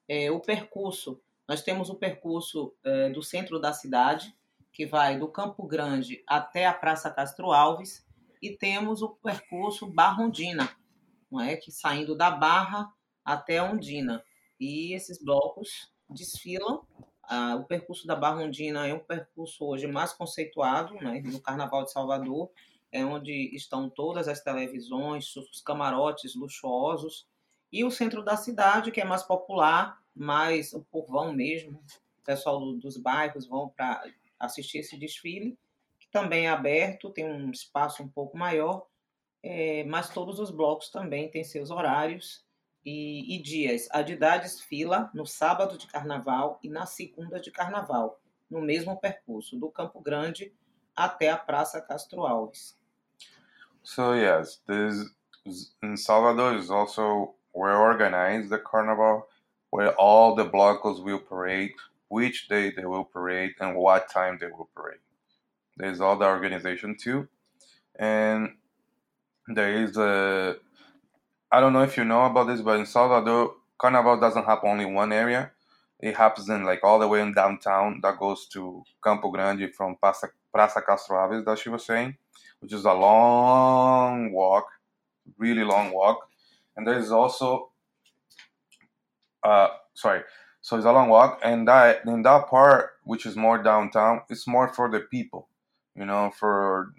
[0.09, 1.21] é, o percurso.
[1.47, 4.35] Nós temos o percurso é, do centro da cidade,
[4.73, 8.05] que vai do Campo Grande até a Praça Castro Alves,
[8.41, 10.75] e temos o percurso Barra-Ondina,
[11.31, 11.55] não é?
[11.57, 12.91] que saindo da Barra
[13.23, 14.23] até Ondina.
[14.59, 16.85] E esses blocos desfilam.
[17.23, 21.21] Ah, o percurso da Barra Ondina é um percurso hoje mais conceituado né?
[21.25, 22.51] no Carnaval de Salvador,
[22.91, 27.27] é onde estão todas as televisões, os camarotes luxuosos,
[27.71, 31.83] e o centro da cidade, que é mais popular, mais o povão mesmo,
[32.19, 34.03] o pessoal do- dos bairros vão para
[34.39, 35.57] assistir esse desfile
[36.15, 38.87] também é aberto, tem um espaço um pouco maior,
[39.43, 42.41] é, mas todos os blocos também têm seus horários
[42.85, 43.89] e, e dias.
[43.91, 48.17] A Didá desfila no sábado de carnaval e na segunda de carnaval,
[48.49, 50.53] no mesmo percurso, do Campo Grande
[50.95, 52.77] até a Praça Castro Alves.
[53.83, 55.13] So yes, this
[55.83, 59.27] in Salvador is also where organized the carnival,
[59.69, 61.73] where all the blocos will parade,
[62.07, 65.04] which day they will parade, and what time they will parade.
[65.77, 67.27] There's all the organization too,
[67.97, 68.55] and
[69.47, 70.57] there is a.
[71.51, 74.85] I don't know if you know about this, but in Salvador, carnival doesn't happen only
[74.85, 75.51] one area.
[75.99, 77.99] It happens in like all the way in downtown.
[78.01, 82.17] That goes to Campo Grande from Praça, Praça Castro Alves, that she was saying
[82.65, 84.67] which is a long walk,
[85.37, 86.27] really long walk.
[86.75, 87.69] And there is also,
[89.43, 90.21] uh, sorry,
[90.61, 94.47] so it's a long walk, and that in that part, which is more downtown, it's
[94.47, 95.47] more for the people,
[95.95, 96.93] you know, for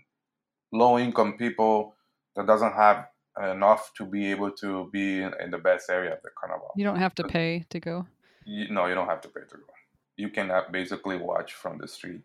[0.72, 1.94] low income people
[2.34, 3.06] that doesn't have
[3.42, 6.70] enough to be able to be in, in the best area of the carnival.
[6.76, 8.06] you don't have to pay to go
[8.44, 9.72] You, no, you don't have to pay to go.
[10.16, 12.22] You can uh, basically watch from the street.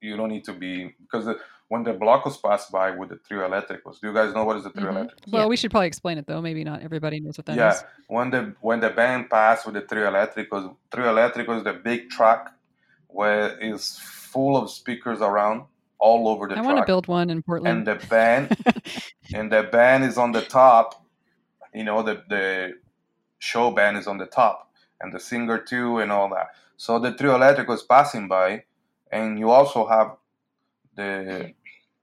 [0.00, 1.38] You don't need to be because the,
[1.68, 4.64] when the blocos pass by with the trio electricos, do you guys know what is
[4.64, 4.96] the trio Mhm.
[5.04, 5.32] electricos?
[5.32, 5.48] well Yeah.
[5.48, 7.58] we should probably explain it though maybe not everybody knows what that is.
[7.58, 11.74] yeah, when the when the band pass with the trio electricos, trio electricos is the
[11.74, 12.52] big truck
[13.06, 13.98] where it's
[14.32, 15.62] full of speakers around
[15.98, 17.78] all over the I want to build one in Portland.
[17.78, 18.56] and the band
[19.34, 21.04] and the band is on the top.
[21.72, 22.74] You know, the the
[23.38, 26.48] show band is on the top, and the singer too, and all that.
[26.76, 28.64] So the trio electric is passing by,
[29.10, 30.16] and you also have
[30.96, 31.54] the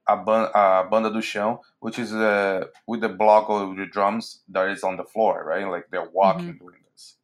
[0.07, 4.41] a, ban, a banda do chão, which is uh, with the block of the drums
[4.49, 5.67] that is on the floor, right?
[5.67, 7.15] Like they're walking doing this.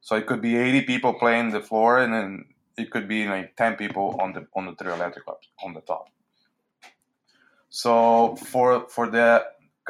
[0.00, 2.44] So it could be 80 people playing the floor, and then
[2.78, 6.08] it could be like 10 people on the on the trio elétrico on the top.
[7.68, 9.44] So for for the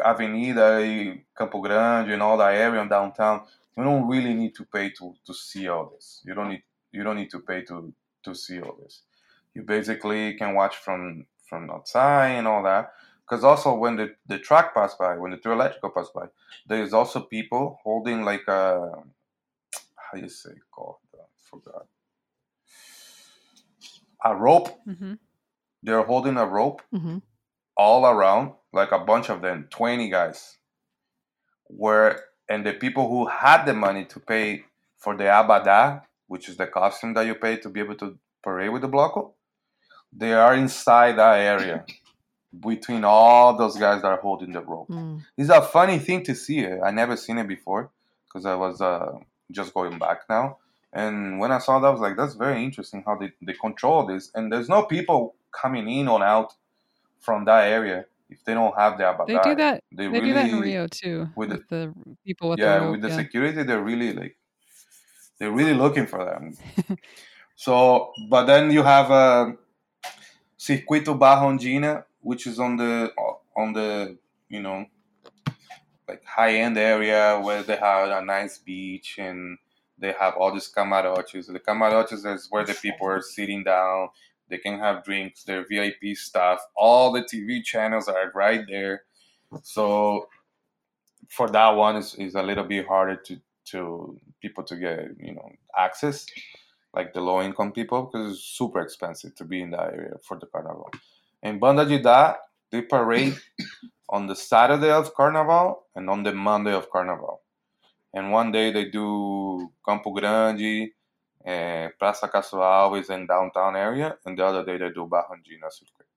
[0.04, 3.42] Avenida, Campo Grande, and all that area in downtown,
[3.76, 6.22] you don't really need to pay to, to see all this.
[6.24, 6.62] You don't need
[6.92, 7.92] you don't need to pay to
[8.24, 9.02] to see all this.
[9.54, 12.92] You basically can watch from from outside and all that.
[13.28, 16.28] Because also when the, the track pass by, when the trio electrical pass by,
[16.66, 19.02] there's also people holding like a
[20.10, 20.96] how you say called?
[21.14, 21.18] I
[21.50, 21.86] forgot.
[24.24, 24.68] A rope.
[24.84, 25.14] hmm
[25.82, 27.18] They're holding a rope hmm
[27.78, 30.58] all around, like a bunch of them, 20 guys.
[31.68, 34.64] Where and the people who had the money to pay
[34.98, 38.70] for the abada, which is the costume that you pay to be able to parade
[38.72, 39.32] with the bloco,
[40.12, 41.84] they are inside that area
[42.60, 44.88] between all those guys that are holding the rope.
[44.88, 45.22] Mm.
[45.36, 46.66] It's a funny thing to see.
[46.66, 47.90] I never seen it before
[48.24, 49.18] because I was uh,
[49.52, 50.58] just going back now.
[50.92, 54.06] And when I saw that, I was like, that's very interesting how they, they control
[54.06, 54.30] this.
[54.34, 56.54] And there's no people coming in or out
[57.20, 59.26] from that area if they don't have the abada.
[59.26, 59.84] They do that.
[59.92, 62.78] They, They really, do that in Rio too, with with, the- the people with yeah,
[62.78, 62.92] the rope.
[62.92, 63.16] with the yeah.
[63.16, 64.36] security, they're really like,
[65.38, 66.56] they're really looking for them.
[67.56, 69.52] so, but then you have uh,
[70.58, 73.12] Circuito Barra-Ondina, which is on the
[73.56, 74.16] on the
[74.48, 74.86] you know
[76.08, 79.58] like high end area where they have a nice beach and
[79.98, 81.46] they have all these camarotes.
[81.46, 84.08] The camarotes is where the people are sitting down.
[84.48, 86.60] They can have drinks, their VIP stuff.
[86.76, 89.02] All the TV channels are right there.
[89.62, 90.28] So
[91.28, 95.34] for that one, is is a little bit harder to to people to get you
[95.34, 96.26] know access,
[96.94, 100.38] like the low income people, because it's super expensive to be in that area for
[100.38, 100.90] the carnival.
[101.42, 102.36] In Banda Didá,
[102.70, 103.36] they parade
[104.08, 107.42] on the Saturday of Carnival and on the Monday of Carnival.
[108.18, 110.90] And one day they do Campo Grande,
[111.44, 116.08] eh, Praça Castro Alves, and downtown area, and the other day they do Barra-Ondina Circuit.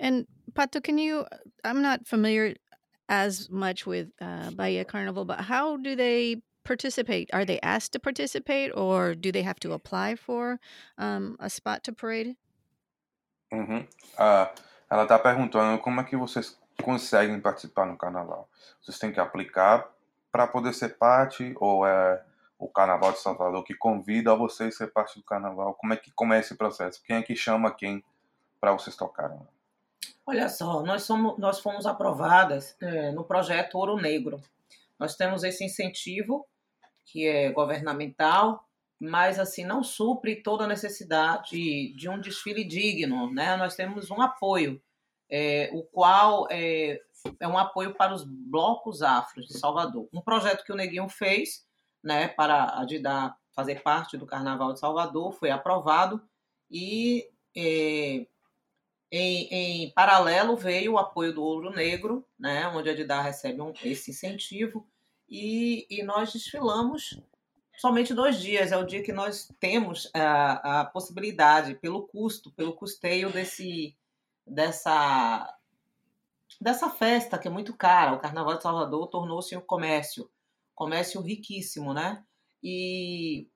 [0.00, 1.26] And Pato, can you?
[1.62, 2.56] I'm not familiar
[3.08, 7.30] as much with uh, Bahia Carnival, but how do they participate?
[7.32, 10.58] Are they asked to participate, or do they have to apply for
[10.98, 12.34] um, a spot to parade?
[13.52, 13.86] Uhum.
[14.18, 14.50] Ah,
[14.90, 18.48] ela está perguntando como é que vocês conseguem participar no carnaval.
[18.80, 19.88] Vocês têm que aplicar
[20.32, 22.24] para poder ser parte ou é
[22.58, 25.74] o Carnaval de Salvador que convida vocês a ser parte do carnaval?
[25.74, 27.02] Como é que como é esse processo?
[27.04, 28.02] Quem é que chama quem
[28.60, 29.38] para vocês tocarem?
[30.24, 34.40] Olha só, nós, somos, nós fomos aprovadas é, no projeto Ouro Negro.
[34.98, 36.46] Nós temos esse incentivo,
[37.04, 38.64] que é governamental,
[39.00, 43.32] mas assim não supre toda a necessidade de um desfile digno.
[43.34, 43.56] Né?
[43.56, 44.80] Nós temos um apoio,
[45.28, 47.02] é, o qual é,
[47.38, 50.08] é um apoio para os blocos afros de Salvador.
[50.12, 51.66] Um projeto que o Neguinho fez
[52.02, 56.22] né, para ajudar fazer parte do Carnaval de Salvador foi aprovado
[56.70, 58.26] e é,
[59.10, 63.72] em, em, paralelo veio o apoio do Ouro Negro, né, onde a Didá recebe um,
[63.84, 64.86] esse incentivo,
[65.28, 67.20] e, e, nós desfilamos
[67.76, 68.72] somente dois dias.
[68.72, 73.96] É o dia que nós temos a, a possibilidade, pelo custo, pelo custeio desse,
[74.46, 75.54] dessa,
[76.62, 78.14] dessa festa que é muito cara.
[78.14, 80.30] O Carnaval de Salvador tornou-se um comércio,
[80.74, 82.24] comércio riquíssimo, né?
[82.62, 83.48] E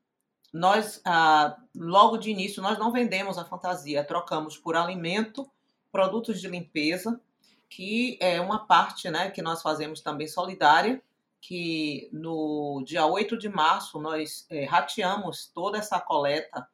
[0.53, 5.49] nós, ah, logo de início, nós não vendemos a fantasia, trocamos por alimento,
[5.93, 7.21] produtos de limpeza,
[7.69, 11.01] que é uma parte né, que nós fazemos também solidária,
[11.41, 16.67] que no dia 8 de março nós é, rateamos toda essa coleta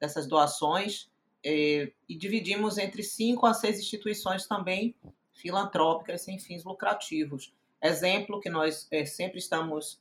[0.00, 1.08] dessas doações
[1.44, 4.96] é, e dividimos entre cinco a seis instituições também
[5.36, 7.54] filantrópicas sem fins lucrativos.
[7.82, 10.00] Exemplo que nós é, sempre estamos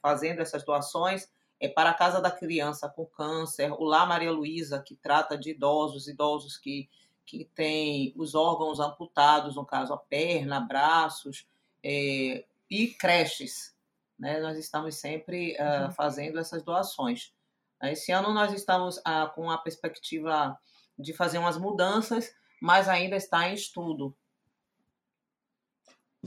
[0.00, 1.28] fazendo essas doações
[1.60, 5.50] é para a Casa da Criança com Câncer, o Lá Maria Luísa, que trata de
[5.50, 6.88] idosos, idosos que,
[7.24, 11.46] que têm os órgãos amputados, no caso a perna, braços,
[11.82, 13.74] é, e creches.
[14.18, 14.40] Né?
[14.40, 17.32] Nós estamos sempre uh, fazendo essas doações.
[17.82, 20.58] Esse ano nós estamos uh, com a perspectiva
[20.98, 24.16] de fazer umas mudanças, mas ainda está em estudo.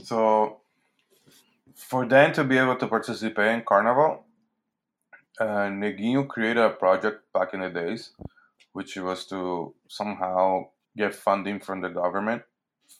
[0.02, 0.58] So,
[1.74, 4.24] for them to be able to participate in Carnival,
[5.40, 8.12] uh, Neguinho created a project back in the days
[8.78, 10.64] which was to somehow
[10.96, 12.42] get funding from the government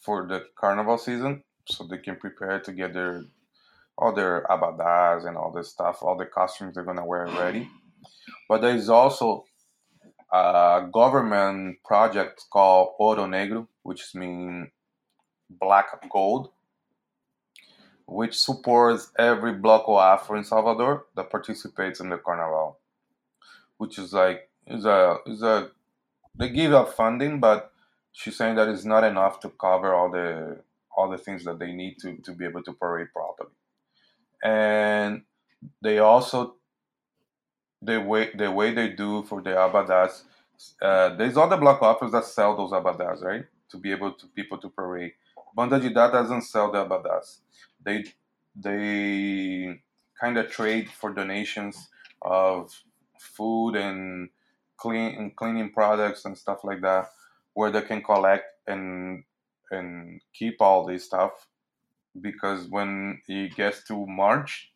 [0.02, 3.22] for the carnival season so they can prepare to get their
[3.96, 7.68] all their abadas and all this stuff, all the costumes they're gonna wear ready.
[8.48, 9.44] But there is also
[10.32, 14.68] a government project called Ouro Negro, which means
[15.48, 16.50] black gold,
[18.08, 22.78] which supports every Bloco Afro in Salvador that participates in the carnival.
[23.76, 25.70] Which is like is a is a
[26.36, 27.70] they give up funding, but
[28.12, 30.62] she's saying that it's not enough to cover all the
[30.96, 33.50] all the things that they need to, to be able to parade properly.
[34.42, 35.22] And
[35.82, 36.56] they also
[37.82, 40.22] the way the way they do for the abadas,
[40.80, 43.44] uh, there's other block offers that sell those abadas, right?
[43.70, 45.12] To be able to people to parade.
[45.54, 47.40] Banda Didá doesn't sell the abadas.
[47.84, 48.04] They
[48.56, 49.80] they
[50.20, 51.88] kind of trade for donations
[52.22, 52.72] of
[53.18, 54.30] food and
[54.76, 57.10] clean and cleaning products and stuff like that,
[57.54, 59.24] where they can collect and
[59.70, 61.46] and keep all this stuff.
[62.20, 64.72] Because when it gets to March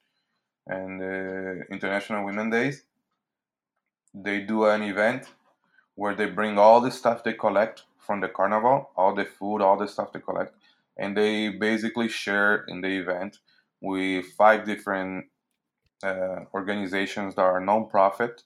[0.67, 2.85] and uh, International Women Days,
[4.15, 5.29] they do an event
[5.95, 9.77] where they bring all the stuff they collect from the carnival, all the food, all
[9.77, 10.55] the stuff they collect,
[10.99, 13.39] and they basically share in the event
[13.81, 15.27] with five different
[16.05, 18.43] uh, organizations that are non-profit,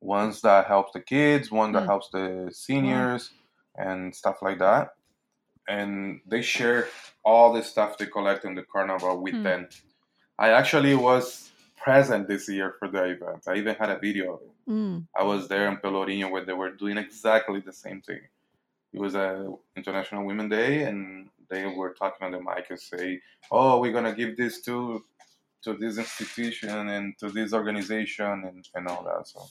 [0.00, 1.86] ones that helps the kids, one that Mm.
[1.86, 3.30] helps the seniors,
[3.76, 4.94] and stuff like that.
[5.68, 6.88] And they share
[7.24, 9.42] all the stuff they collect in the carnival with Hmm.
[9.44, 9.68] them.
[10.38, 13.46] I actually was present this year for the event.
[13.46, 14.50] I even had a video of it.
[14.68, 15.06] Mm.
[15.16, 18.20] I was there in Pelourinho where they were doing exactly the same thing.
[18.92, 23.20] It was a International Women Day, and they were talking on the mic and say,
[23.50, 25.04] "Oh, we're gonna give this to
[25.62, 29.46] to this institution and to this organization and, and all that." So,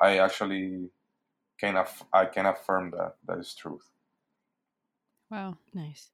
[0.00, 0.90] I actually
[1.58, 3.90] can aff- I can affirm that that is truth.
[5.30, 5.56] Wow.
[5.72, 6.10] Nice.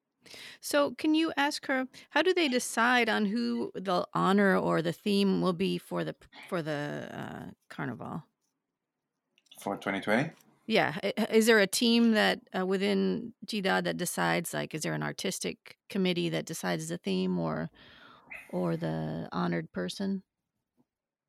[0.61, 4.93] So, can you ask her how do they decide on who the honor or the
[4.93, 6.15] theme will be for the
[6.49, 8.25] for the uh, carnival?
[9.61, 10.31] For 2020,
[10.71, 10.95] Yeah,
[11.31, 14.55] is there a team that uh, within GDA that decides?
[14.55, 17.71] Like, is there an artistic committee that decides the theme or
[18.53, 20.23] or the honored person?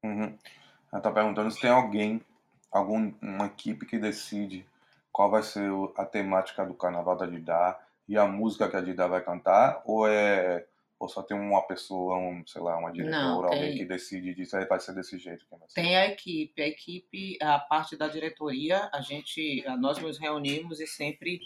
[0.06, 0.38] Uhum.
[0.94, 2.22] Ela tá perguntando se tem alguém,
[2.72, 4.64] algum, uma equipe que decide
[5.12, 9.08] qual vai ser a temática do carnaval da Didá e a música que a Didá
[9.08, 10.68] vai cantar, ou é
[11.02, 14.36] ou só tem uma pessoa, um, sei lá, uma diretora, Não, alguém tem- que decide
[14.36, 15.46] diz, "Ah, vai ser desse jeito.
[15.74, 20.86] Tem a equipe, a equipe, a parte da diretoria, a gente, nós nos reunimos e
[20.86, 21.42] sempre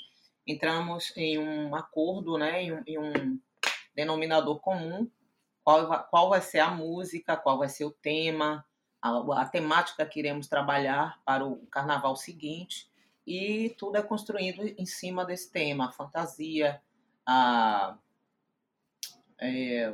[0.45, 3.39] entramos em um acordo, né, em um, em um
[3.95, 5.09] denominador comum,
[5.63, 8.65] qual, vai- qual vai ser a música, qual vai ser o tema,
[9.01, 12.89] a, a temática que iremos trabalhar para o carnaval seguinte,
[13.25, 16.81] e tudo é construído em cima desse tema, a fantasia,
[17.25, 17.97] a,
[19.39, 19.93] é,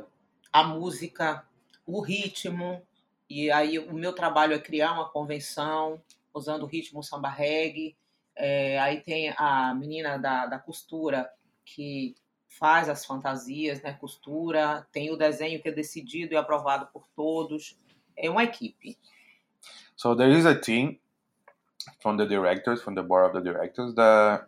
[0.52, 1.46] a música,
[1.86, 2.82] o ritmo,
[3.28, 6.02] e aí o meu trabalho é criar uma convenção
[6.34, 7.96] usando o ritmo samba reggae.
[8.34, 11.30] É, aí tem a menina da, da costura
[11.64, 12.14] que
[12.46, 13.94] faz as fantasias, né?
[13.94, 17.78] Costura, tem o desenho que é decidido e aprovado por todos.
[18.16, 18.98] É uma equipe.
[19.96, 20.98] So there is a team
[22.00, 24.46] from the directors, from the board of the directors that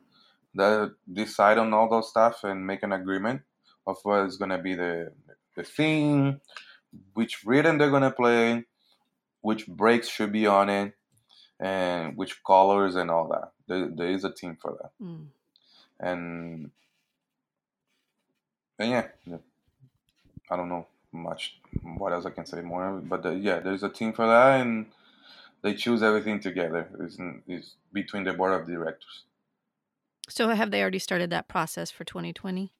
[0.54, 3.42] that decide on all those stuff and make an agreement
[3.86, 5.12] of what is gonna be the
[5.56, 6.40] the theme,
[7.14, 8.64] which rhythm they're gonna play,
[9.40, 10.94] which breaks should be on it,
[11.60, 13.52] and which colors and all that.
[13.66, 15.26] There, there is a team for that, Mm.
[16.00, 16.70] and
[18.78, 19.38] and yeah.
[20.50, 23.88] I don't know much what else I can say more, but uh, yeah, there's a
[23.88, 24.86] team for that, and
[25.62, 26.88] they choose everything together.
[27.00, 27.16] It's,
[27.46, 29.22] it's between the board of directors.
[30.28, 32.72] So, have they already started that process for 2020?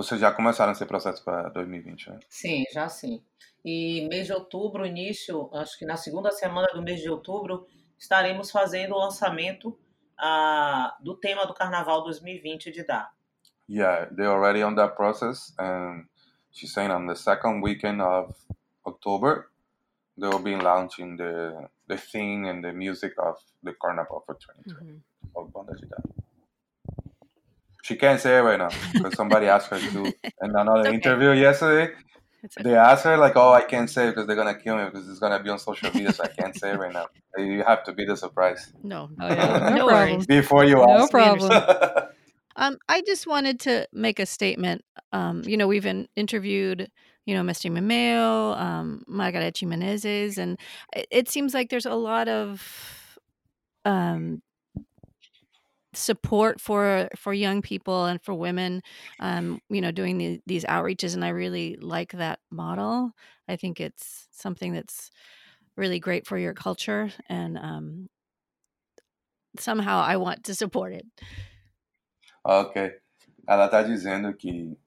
[0.00, 2.20] Vocês já começaram esse processo para 2020, né?
[2.26, 3.22] Sim, já sim.
[3.62, 7.66] E mês de outubro, início, acho que na segunda semana do mês de outubro,
[7.98, 9.78] estaremos fazendo o lançamento
[10.18, 13.10] ah, do tema do Carnaval 2020 de Dá.
[13.68, 16.06] Yeah, they're already on that process, and
[16.50, 18.34] she's saying on the second weekend of
[18.86, 19.50] October,
[20.18, 24.92] they will be launching the the theme and the music of the carnival for 2020
[24.92, 25.02] Mhm.
[25.34, 25.98] of Banda de Dá.
[27.90, 30.04] She can't say it right now because somebody asked her to
[30.42, 30.94] in another okay.
[30.94, 31.92] interview yesterday.
[32.40, 35.08] It's They asked her like, "Oh, I can't say because they're gonna kill me because
[35.08, 37.06] it's gonna be on social media, so I can't say it right now."
[37.36, 39.70] You have to be the surprise No, Oh, yeah.
[39.70, 40.24] No no worries.
[40.24, 41.10] before you No ask.
[41.10, 41.50] problem.
[42.54, 44.84] Um, I just wanted to make a statement.
[45.12, 46.90] Um, you know, we've in, interviewed,
[47.26, 50.58] you know, Misty Mameo, um, Margareth Menezes, and
[50.94, 53.18] it, it seems like there's a lot of
[53.84, 54.42] um,
[55.92, 58.80] support for for young people and for women
[59.18, 63.12] um, you know doing the, these outreaches and i really like that model.
[63.48, 65.10] I think it's something that's
[65.76, 68.08] really great for your culture and um,
[69.58, 71.06] somehow i want to support it.
[72.44, 73.00] Ok.
[73.46, 74.78] Ela tá dizendo que,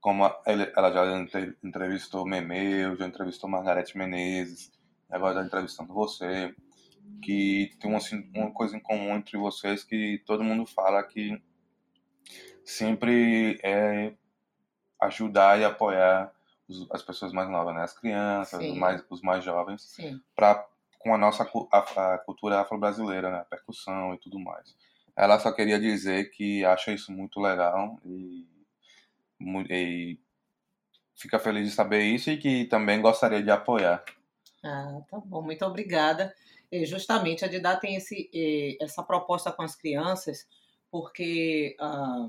[0.00, 4.70] como ela já entrevistou Memeu, já entrevistou Margareth Menezes,
[5.10, 6.54] agora está entrevistando você,
[7.22, 11.40] que tem uma, assim, uma coisa em comum entre vocês que todo mundo fala que
[12.64, 14.12] sempre é
[15.00, 16.32] ajudar e apoiar
[16.68, 17.82] os- as pessoas mais novas, né?
[17.82, 18.72] As crianças, Sim.
[18.72, 19.96] os mais, os mais jovens,
[20.34, 20.66] pra,
[20.98, 23.38] com a nossa a, a cultura afro-brasileira, né?
[23.40, 24.74] A percussão e tudo mais.
[25.16, 28.46] Ela só queria dizer que acha isso muito legal e,
[29.70, 30.18] e
[31.14, 34.04] fica feliz de saber isso e que também gostaria de apoiar.
[34.62, 36.34] Ah, tá bom, muito obrigada.
[36.70, 40.46] E justamente a Didá tem esse, eh, essa proposta com as crianças,
[40.90, 42.28] porque ah,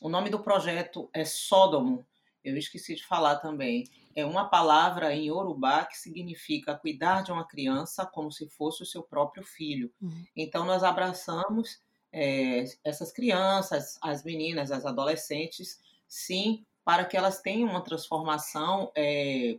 [0.00, 2.06] o nome do projeto é Sódomo.
[2.44, 3.84] Eu esqueci de falar também.
[4.14, 8.86] É uma palavra em Yorubá que significa cuidar de uma criança como se fosse o
[8.86, 9.92] seu próprio filho.
[10.00, 10.24] Uhum.
[10.36, 11.80] Então, nós abraçamos
[12.12, 19.58] eh, essas crianças, as meninas, as adolescentes, sim, para que elas tenham uma transformação eh,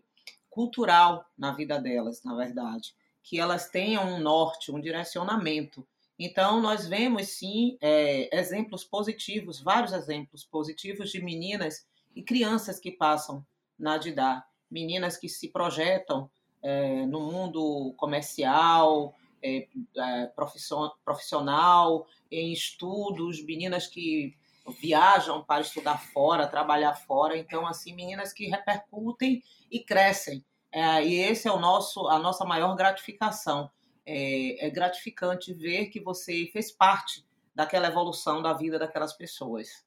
[0.50, 2.96] cultural na vida delas, na verdade,
[3.28, 5.86] que elas tenham um norte, um direcionamento.
[6.18, 11.86] Então, nós vemos sim é, exemplos positivos, vários exemplos positivos de meninas
[12.16, 13.46] e crianças que passam
[13.78, 16.32] na Didá, meninas que se projetam
[16.64, 19.14] é, no mundo comercial,
[19.44, 19.68] é,
[19.98, 24.34] é, profissio- profissional, em estudos, meninas que
[24.82, 27.38] viajam para estudar fora, trabalhar fora.
[27.38, 30.46] Então, assim, meninas que repercutem e crescem.
[30.72, 33.70] É, e esse é o nosso, a nossa maior gratificação.
[34.06, 39.86] É, é gratificante ver que você fez parte daquela evolução da vida daquelas pessoas.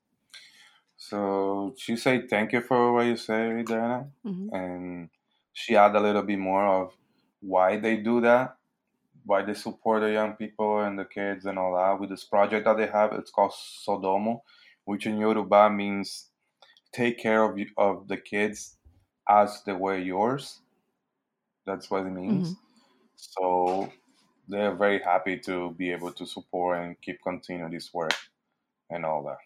[0.96, 4.12] So she said thank you for what you say, Diana.
[4.22, 4.50] Mhm.
[4.52, 5.10] and
[5.52, 6.92] she add a little bit more of
[7.40, 8.56] why they do that,
[9.24, 12.64] why they support the young people and the kids and all that with this project
[12.64, 13.12] that they have.
[13.14, 14.42] It's called Sodomo,
[14.84, 16.30] which in Yoruba means
[16.92, 18.76] take care of you, of the kids
[19.28, 20.60] as they were yours.
[21.70, 22.48] That's what it means.
[22.48, 22.60] Mm-hmm.
[23.16, 23.92] So
[24.48, 28.14] they're very happy to be able to support and keep continuing this work
[28.90, 29.38] and all that.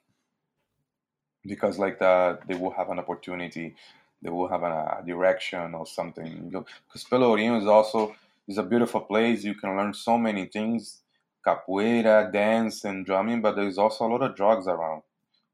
[1.45, 3.77] Because like that they will have an opportunity
[4.23, 6.49] they will have a, direction or something.
[6.49, 8.17] Because pelourinho is also
[8.49, 9.45] is a beautiful place.
[9.45, 11.03] You can learn so many things.
[11.47, 15.03] Capoeira dance and drumming but there's also a lot of drugs around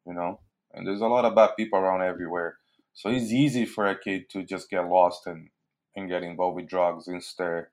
[0.06, 0.40] you know?
[0.72, 2.58] And there's a lot of bad people around everywhere.
[2.92, 5.48] So it's easy for a kid to just get lost and
[5.96, 7.66] and get involved with drugs instead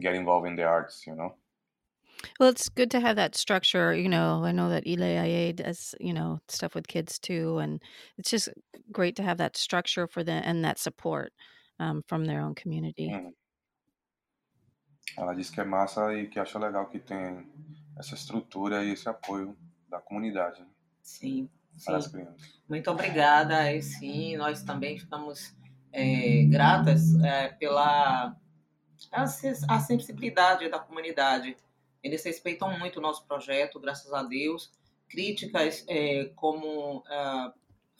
[0.00, 1.34] get involved in the arts you know
[2.40, 3.94] Well, it's good to have that structure.
[3.94, 7.58] You know, I know that Ile does, you know, stuff with kids too.
[7.58, 7.80] And
[8.16, 8.48] it's just
[8.90, 11.32] great to have that structure for them and that support
[11.78, 13.08] um, from their own community.
[13.08, 13.32] Uhum.
[15.16, 17.46] Ela disse que é massa e que acha legal que tem
[17.98, 19.56] essa estrutura e esse apoio
[19.88, 20.68] da comunidade né,
[21.02, 21.48] Sim,
[21.84, 22.10] para as sim.
[22.12, 22.60] crianças.
[22.68, 23.72] Muito obrigada.
[23.72, 25.56] E sim, nós também ficamos
[25.92, 28.36] é, gratas é, pela
[29.12, 29.24] a
[29.68, 31.56] a sensibilidade da comunidade.
[32.02, 34.72] Eles respeitam muito o nosso projeto, graças a Deus.
[35.08, 37.52] Críticas, é, como ah,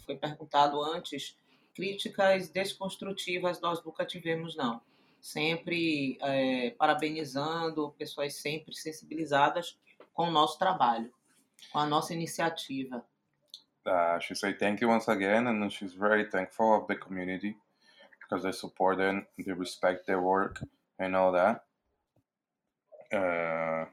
[0.05, 1.36] foi perguntado antes,
[1.74, 4.81] críticas desconstrutivas nós nunca tivemos, não.
[5.20, 9.78] Sempre é, parabenizando, pessoas sempre sensibilizadas
[10.12, 11.12] com o nosso trabalho,
[11.73, 13.05] com a nossa iniciativa.
[13.86, 17.56] Uh, she said thank you once again, and she's very thankful of the community
[18.28, 20.62] because they support them, they respect their work,
[20.98, 21.64] and all that.
[23.12, 23.86] Uh,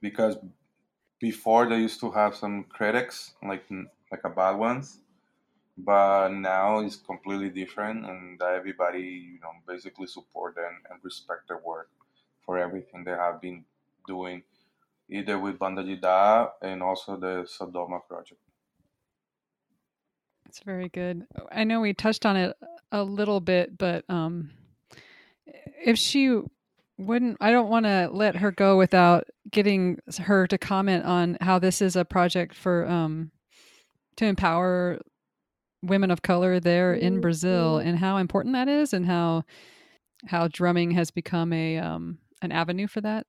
[0.00, 0.38] because
[1.20, 3.64] before they used to have some critics, like
[4.12, 5.00] like a bad ones,
[5.78, 11.58] but now it's completely different, and everybody, you know, basically support them and respect their
[11.58, 11.90] work
[12.44, 13.64] for everything they have been
[14.06, 14.44] doing,
[15.08, 18.40] either with Banda Didá and also the Sodoma project.
[20.46, 21.26] It's very good.
[21.52, 22.56] I know we touched on it
[22.92, 24.50] a little bit, but um,
[25.84, 26.40] if she
[26.96, 31.58] wouldn't, I don't want to let her go without getting her to comment on how
[31.58, 33.30] this is a project for um,
[34.16, 34.98] to empower
[35.82, 39.44] women of color there in Brazil and how important that is, and how
[40.26, 43.26] how drumming has become a um, an avenue for that.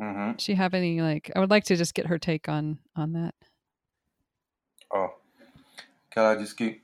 [0.00, 1.30] hmm she have any like?
[1.36, 3.34] I would like to just get her take on on that.
[4.92, 5.14] Oh,
[6.16, 6.80] ela disse que,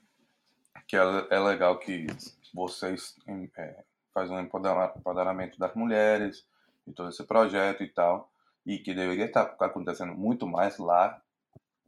[0.87, 1.01] que é,
[1.31, 2.07] é legal que
[2.55, 3.17] vocês
[3.57, 3.85] é,
[4.15, 6.47] fazem um empodera- empoderamento das mulheres
[6.87, 8.31] de todo esse projeto e tal,
[8.65, 11.21] e que deveria estar acontecendo muito mais lá,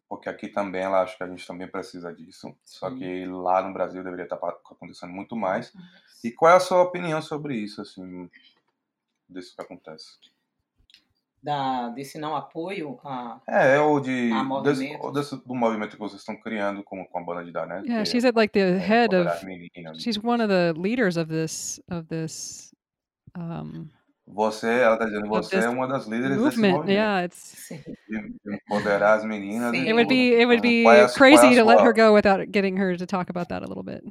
[0.09, 3.73] porque aqui também ela acho que a gente também precisa disso, só que lá no
[3.73, 5.73] Brasil deveria estar acontecendo muito mais.
[6.25, 8.29] E qual é a sua opinião sobre isso, assim,
[9.29, 10.19] disso que acontece?
[11.41, 15.99] Da, desse não apoio a, É, ou de a desse, ou desse- do movimento que
[15.99, 18.59] vocês estão criando com, com a banda de Dané, Yeah, que she's at like the
[18.75, 19.31] é head of.
[20.01, 22.75] She's one of the leaders of this of this
[23.37, 23.87] um,
[24.27, 26.73] Você, ela tá dizendo, você é uma das líderes desse movement.
[26.73, 26.91] movimento.
[26.91, 27.69] Yeah, it's.
[27.71, 29.73] De, de empoderar as meninas.
[29.73, 32.45] It would be it would be é é a crazy to let her go without
[32.53, 34.03] getting her to talk about that a little bit.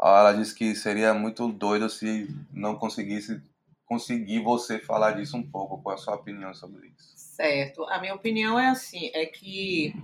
[0.00, 3.40] Ela disse que seria muito doido se não conseguisse
[3.92, 5.76] conseguir você falar disso um pouco.
[5.82, 7.12] Qual é a sua opinião sobre isso?
[7.14, 7.84] Certo.
[7.84, 9.94] A minha opinião é assim, é que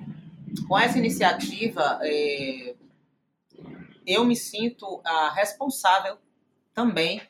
[0.67, 2.75] com essa iniciativa é,
[4.07, 6.19] eu me sinto a responsável
[6.75, 7.23] também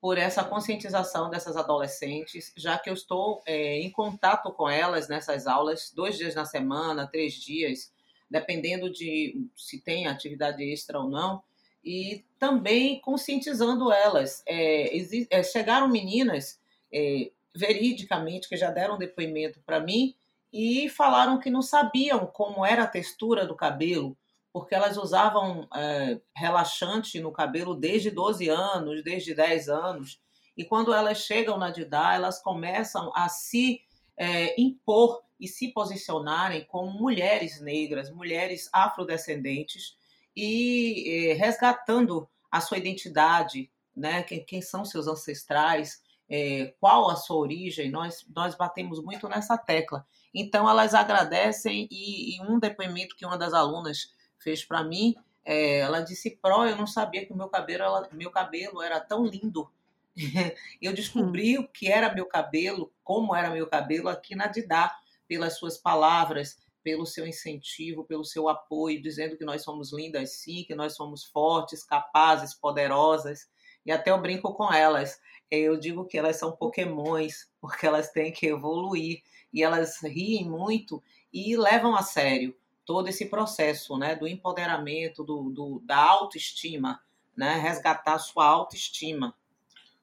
[0.00, 5.46] por essa conscientização dessas adolescentes, já que eu estou é, em contato com elas nessas
[5.46, 7.92] aulas, dois dias na semana, três dias,
[8.28, 11.40] dependendo de se tem atividade extra ou não,
[11.84, 14.42] e também conscientizando elas.
[14.48, 14.90] É,
[15.30, 16.58] é, chegaram meninas
[16.92, 20.16] é, veridicamente que já deram depoimento para mim
[20.50, 24.16] e falaram que não sabiam como era a textura do cabelo,
[24.52, 30.20] porque elas usavam é, relaxante no cabelo desde 12 anos, desde 10 anos,
[30.56, 33.82] e quando elas chegam na Didá, elas começam a se
[34.16, 39.94] é, impor e se posicionarem como mulheres negras, mulheres afrodescendentes,
[40.36, 44.22] e é, resgatando a sua identidade, né?
[44.22, 49.58] quem, quem são seus ancestrais, é, qual a sua origem, nós, nós batemos muito nessa
[49.58, 50.06] tecla.
[50.32, 55.78] Então, elas agradecem, e, e um depoimento que uma das alunas fez para mim, é,
[55.78, 59.24] ela disse, Pro, eu não sabia que o meu cabelo, ela- meu cabelo era tão
[59.24, 59.68] lindo.
[60.80, 64.96] eu descobri o que era meu cabelo, como era meu cabelo aqui na Didá,
[65.26, 70.64] pelas suas palavras, pelo seu incentivo, pelo seu apoio, dizendo que nós somos lindas sim,
[70.64, 73.48] que nós somos fortes, capazes, poderosas.
[73.84, 75.20] E até eu brinco com elas.
[75.50, 79.22] Eu digo que elas são pokémons, porque elas têm que evoluir.
[79.52, 81.02] E elas riem muito
[81.32, 87.00] e levam a sério todo esse processo né, do empoderamento, do, do, da autoestima,
[87.36, 89.34] né, resgatar sua autoestima.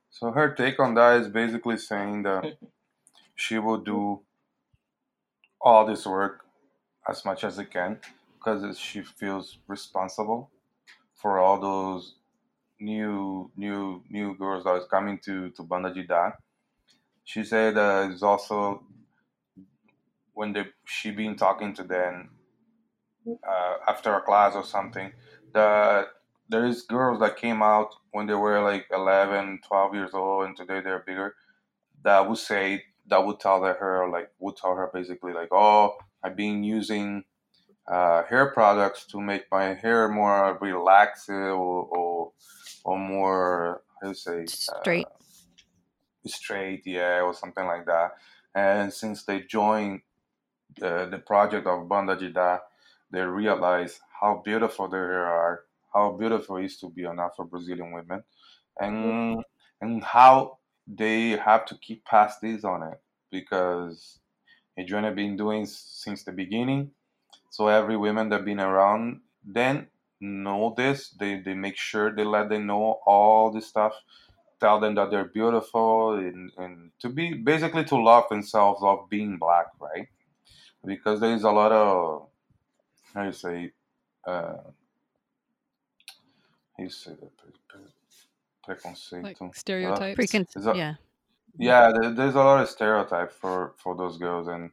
[0.09, 2.57] So her take on that is basically saying that
[3.35, 4.23] she will do
[5.59, 6.46] all this work
[7.09, 7.99] as much as it can
[8.37, 10.51] because she feels responsible
[11.15, 12.15] for all those
[12.79, 16.33] new new new girls that is coming to to Banda Didá.
[17.23, 18.83] She said that it's also
[20.33, 22.29] when they she been talking to them
[23.27, 25.11] uh, after a class or something
[25.53, 26.07] that
[26.49, 30.55] there is girls that came out when they were like 11 12 years old and
[30.55, 31.35] today they're bigger
[32.03, 36.35] that would say that would tell her like would tell her basically like oh i've
[36.35, 37.23] been using
[37.87, 42.31] uh, hair products to make my hair more relaxed or or,
[42.83, 45.05] or more how do you say Straight.
[45.05, 45.09] uh,
[46.25, 48.11] straight yeah or something like that
[48.55, 50.01] and since they joined
[50.77, 52.59] the, the project of banda Didá
[53.09, 55.63] they realize how beautiful their hair are
[55.97, 58.23] how beautiful it is to be an Afro-Brazilian woman,
[58.79, 59.43] and
[59.81, 62.99] and how they have to keep past this on it
[63.31, 64.19] because
[64.79, 66.91] Adriana been doing since the beginning.
[67.49, 69.87] So every woman that been around then
[70.19, 71.09] know this.
[71.11, 73.93] They they make sure they let them know all this stuff,
[74.59, 79.37] tell them that they're beautiful and, and to be basically to love themselves of being
[79.37, 80.07] black, right?
[80.85, 82.29] Because there is a lot of
[83.13, 83.71] how you say
[84.27, 84.57] uh,
[86.77, 87.81] how you say that pre- pre-
[88.65, 89.23] preconceito.
[89.23, 90.33] Like stereotypes.
[90.33, 90.95] Precon- Is yeah.
[91.57, 94.71] Yeah, there, there's a lot of stereotype for for those girls, and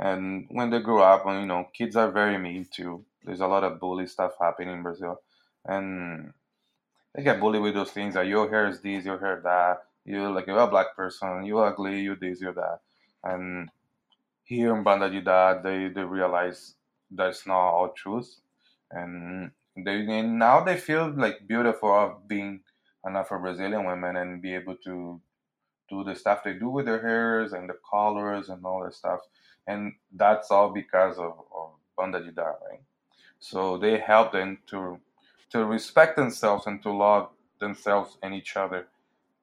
[0.00, 3.04] and when they grow up, and you know, kids are very mean too.
[3.24, 5.20] There's a lot of bully stuff happening in Brazil,
[5.64, 6.32] and
[7.14, 9.84] they get bullied with those things like your hair is this, your hair that.
[10.04, 12.80] You like you're a black person, you ugly, you this, you that,
[13.24, 13.70] and
[14.44, 16.74] here in Banda Didá, they they realize
[17.10, 18.40] that's not all truth,
[18.90, 22.60] and they and now they feel like beautiful of being
[23.04, 25.20] an Afro Brazilian woman and be able to
[26.02, 29.20] the stuff they do with their hairs and the colors and all that stuff.
[29.66, 32.80] And that's all because of, of Banda de right?
[33.38, 34.98] So they help them to
[35.50, 37.28] to respect themselves and to love
[37.60, 38.88] themselves and each other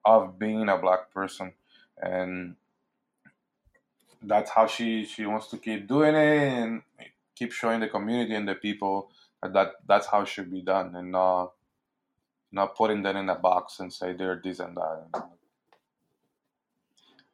[0.05, 1.53] of being a black person.
[2.01, 2.55] And
[4.21, 6.81] that's how she, she wants to keep doing it and
[7.35, 9.09] keep showing the community and the people
[9.41, 11.53] that, that that's how it should be done and not
[12.51, 15.23] not putting them in a box and say they're this and that.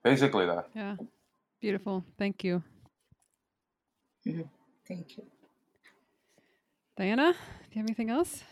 [0.10, 0.68] Basically that.
[0.76, 0.96] Yeah.
[1.62, 2.04] Beautiful.
[2.18, 2.64] Thank you.
[4.88, 5.24] Thank you.
[6.98, 8.44] Diana, do you have anything else?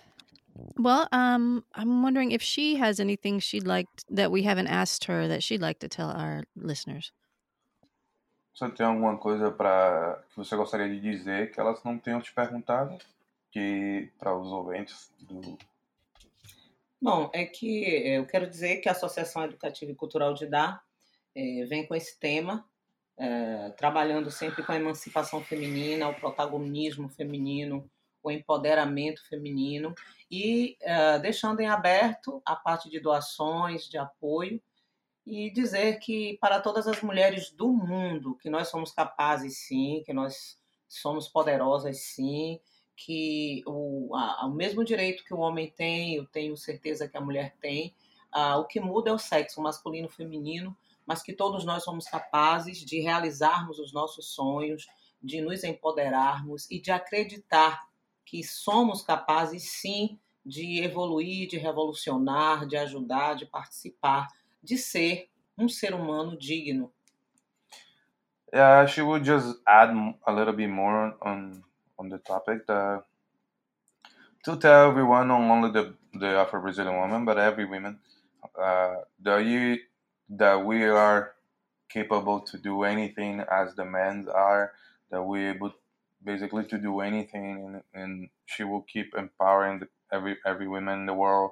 [0.77, 5.27] Well, um, I'm wondering if she has anything she'd like that we haven't asked her
[5.27, 7.11] that she'd like to tell our listeners.
[8.53, 12.34] Você tem alguma coisa para que você gostaria de dizer que elas não tenham te
[12.34, 12.98] perguntado?
[13.52, 15.57] Que para os ouvintes do.
[17.02, 20.85] Bom, é que eu quero dizer que a Associação Educativa e Cultural de Dar
[21.36, 22.66] eh, vem com esse tema,
[23.18, 27.90] eh, trabalhando sempre com a emancipação feminina, o protagonismo feminino,
[28.24, 29.94] o empoderamento feminino
[30.32, 34.62] e eh, deixando em aberto a parte de doações, de apoio
[35.26, 40.14] e dizer que para todas as mulheres do mundo que nós somos capazes sim, que
[40.14, 42.60] nós somos poderosas sim,
[42.95, 47.22] que o, a, o mesmo direito que o homem tem, eu tenho certeza que a
[47.22, 47.94] mulher tem,
[48.32, 50.76] ah, o que muda é o sexo, o masculino e feminino,
[51.06, 54.88] mas que todos nós somos capazes de realizarmos os nossos sonhos,
[55.22, 57.88] de nos empoderarmos e de acreditar
[58.26, 64.27] que somos capazes sim de evoluir, de revolucionar, de ajudar, de participar
[64.61, 66.91] de ser um ser humano digno.
[68.53, 69.91] Yeah, she would just add
[70.26, 71.64] a little bit more on
[71.98, 73.03] on the topic that
[74.44, 77.99] to tell everyone, not only the the Afro Brazilian woman, but every woman,
[78.57, 79.80] uh, that you
[80.30, 81.34] that we are
[81.89, 84.72] capable to do anything as the men are,
[85.11, 85.73] that we're able
[86.23, 91.06] basically to do anything, and, and she will keep empowering the, every every woman in
[91.06, 91.52] the world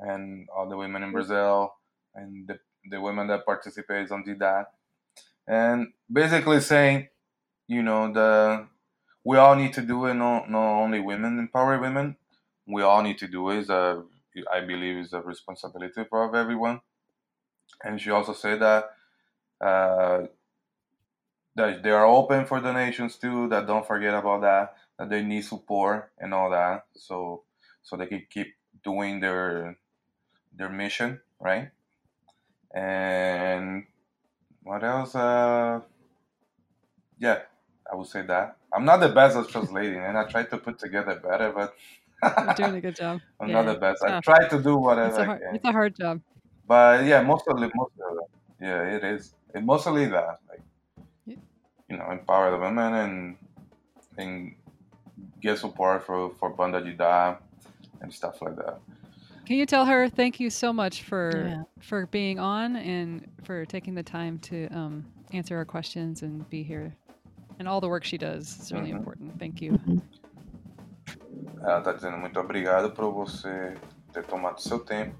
[0.00, 1.12] and all the women in mm.
[1.12, 1.74] Brazil
[2.14, 2.58] and the
[2.90, 4.72] the women that participates on that,
[5.46, 7.08] and basically saying,
[7.66, 8.66] you know, the
[9.24, 10.14] we all need to do it.
[10.14, 12.16] Not not only women empower women.
[12.66, 13.58] We all need to do it.
[13.58, 14.02] Is a,
[14.52, 16.80] I believe is a responsibility of everyone.
[17.84, 18.90] And she also said that
[19.60, 20.26] uh,
[21.54, 23.48] that they are open for donations too.
[23.48, 24.76] That don't forget about that.
[24.98, 26.86] That they need support and all that.
[26.94, 27.44] So
[27.82, 29.78] so they can keep doing their
[30.52, 31.70] their mission, right?
[32.74, 33.86] And
[34.62, 35.14] what else?
[35.14, 35.82] Uh,
[37.18, 37.42] yeah,
[37.90, 38.56] I would say that.
[38.72, 41.74] I'm not the best at translating, and I try to put together better, but
[42.38, 43.22] You're doing a good job.
[43.40, 44.02] I'm Yeah, not the best.
[44.04, 45.50] I try to do whatever It's a I hard, can.
[45.50, 46.22] it's a hard job.
[46.68, 48.26] But yeah, mostly, mostly that.
[48.60, 49.34] Yeah, it is.
[49.54, 50.60] It mostly that, like,
[51.24, 51.36] Yeah.
[51.88, 53.36] you know, empower the women and
[54.18, 54.54] and
[55.40, 57.38] get support for for Banda Didá
[58.02, 58.78] and stuff like that.
[59.46, 61.62] Can you tell her thank you so much for Yeah.
[61.80, 66.62] for being on and for taking the time to um, answer our questions and be
[66.62, 66.92] here
[67.58, 68.58] and all the work she does.
[68.60, 68.98] It's really Mhm.
[68.98, 69.38] important.
[69.38, 69.78] Thank you.
[71.64, 73.74] Ela tá dizendo muito obrigado por você
[74.12, 75.16] ter tomado seu tempo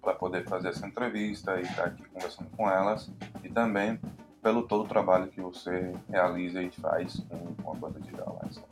[0.00, 3.10] para poder fazer essa entrevista e estar aqui conversando com elas
[3.42, 3.98] e também
[4.42, 8.40] pelo todo o trabalho que você realiza e faz com, com a banda de lá
[8.46, 8.70] em.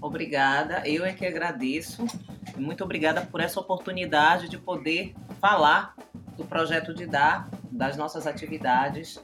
[0.00, 2.04] Obrigada, eu é que agradeço.
[2.56, 5.94] Muito obrigada por essa oportunidade de poder falar
[6.36, 9.20] do projeto de dar, das nossas atividades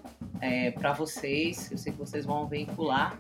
[0.75, 1.71] para vocês.
[1.71, 3.19] Eu sei que vocês vão veicular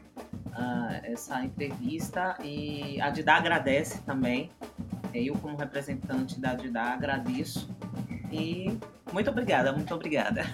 [0.52, 4.50] ah, essa entrevista e a Didá agradece também.
[5.12, 7.68] Eu, como representante da Didá, agradeço.
[8.34, 8.76] E
[9.12, 10.44] muito obrigada, muito obrigada.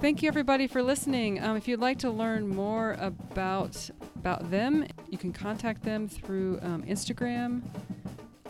[0.00, 1.38] Thank you everybody for listening.
[1.42, 6.58] Um, if you'd like to learn more about about them, you can contact them through
[6.62, 7.60] um, Instagram,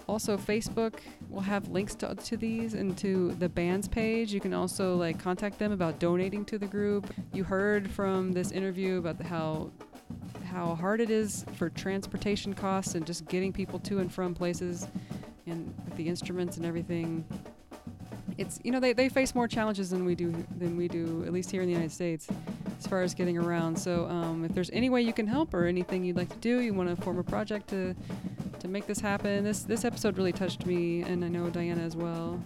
[0.08, 1.00] also Facebook.
[1.28, 4.32] We'll have links to, to these and to the band's page.
[4.32, 7.12] You can also like contact them about donating to the group.
[7.32, 9.70] You heard from this interview about the, how
[10.50, 14.86] how hard it is for transportation costs and just getting people to and from places,
[15.46, 17.24] and with the instruments and everything
[18.40, 21.32] it's you know they, they face more challenges than we do than we do at
[21.32, 22.26] least here in the United States
[22.78, 23.78] as far as getting around.
[23.78, 26.60] So um, if there's any way you can help or anything you'd like to do,
[26.60, 27.94] you want to form a project to
[28.58, 29.44] to make this happen.
[29.44, 32.42] This this episode really touched me, and I know Diana as well.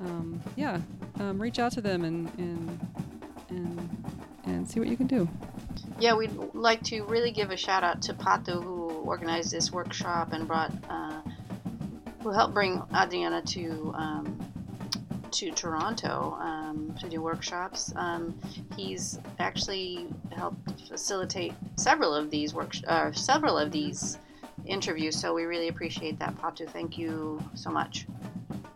[0.00, 0.80] Um, yeah,
[1.20, 2.88] um, reach out to them and and
[3.48, 4.04] and
[4.44, 5.28] and see what you can do.
[6.02, 10.32] Yeah, we'd like to really give a shout out to Pato who organized this workshop
[10.32, 11.20] and brought, uh,
[12.24, 14.36] who helped bring Adriana to um,
[15.30, 17.92] to Toronto um, to do workshops.
[17.94, 18.36] Um,
[18.76, 24.18] he's actually helped facilitate several of these work uh, several of these
[24.66, 25.16] interviews.
[25.16, 26.68] So we really appreciate that, Pato.
[26.68, 28.08] Thank you so much.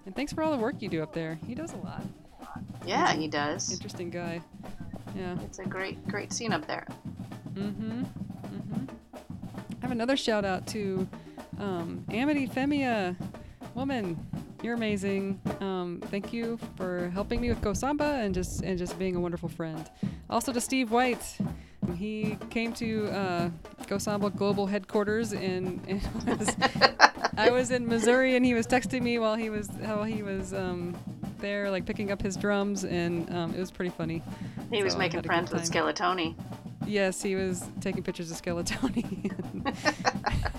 [0.07, 1.40] And thanks for all the work you do up there.
[1.44, 2.05] He does a lot.
[2.86, 3.73] Yeah, he does.
[3.73, 4.40] Interesting guy.
[5.16, 5.36] Yeah.
[5.43, 6.86] It's a great great scene up there.
[7.57, 8.03] Mm-hmm.
[8.03, 8.85] Mm-hmm.
[9.16, 11.07] I have another shout out to
[11.59, 13.16] Um, Amity Femia,
[13.74, 14.19] woman,
[14.62, 15.41] you're amazing.
[15.61, 19.20] Um, thank you for helping me with Go Samba and just and just being a
[19.20, 19.89] wonderful friend.
[20.28, 21.39] Also to Steve White,
[21.97, 23.51] he came to uh,
[23.87, 26.57] Go Samba Global headquarters and, and was,
[27.39, 30.53] I was in Missouri and he was texting me while he was while he was
[30.53, 30.95] um,
[31.39, 34.23] there, like picking up his drums, and um, it was pretty funny.
[34.70, 35.70] He was So I making had a good friends with.
[35.70, 36.35] Skeletoni.
[36.87, 39.33] Yes, he was taking pictures of Skeletoni.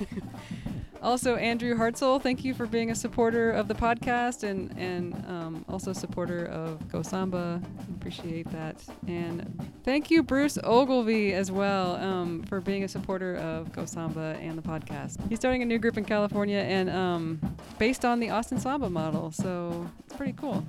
[1.02, 5.66] also, Andrew Hartzell, thank you for being a supporter of the podcast and and um,
[5.70, 7.62] also supporter of Go Samba.
[7.96, 8.76] Appreciate that.
[9.08, 14.38] And thank you, Bruce Ogilvy, as well, um, for being a supporter of Go Samba
[14.42, 15.18] and the podcast.
[15.30, 19.32] He's starting a new group in California and um, based on the Austin Samba model,
[19.32, 20.66] so it's pretty cool.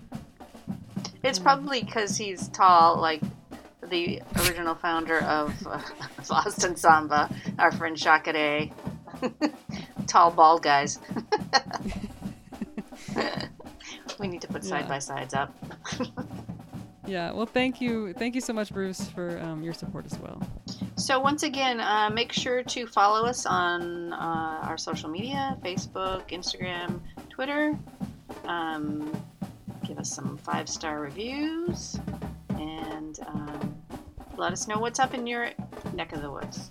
[1.25, 3.21] It's probably because he's tall, like
[3.89, 5.81] the original founder of, uh,
[6.31, 7.28] Austin Samba,
[7.59, 8.69] our friend Jacare.
[10.06, 10.98] tall, bald guys.
[14.19, 14.89] we need to put side Yeah.
[14.89, 15.55] by sides up.
[17.06, 20.43] Yeah, well, thank you, thank you so much, Bruce, for um, your support as well.
[20.97, 26.28] So once again, uh, make sure to follow us on uh, our social media: Facebook,
[26.31, 27.01] Instagram,
[27.31, 27.78] Twitter.
[28.44, 29.10] Um,
[29.86, 31.98] give us some five-star reviews,
[32.59, 33.77] and um,
[34.37, 35.51] let us know what's up in your
[35.95, 36.71] neck of the woods.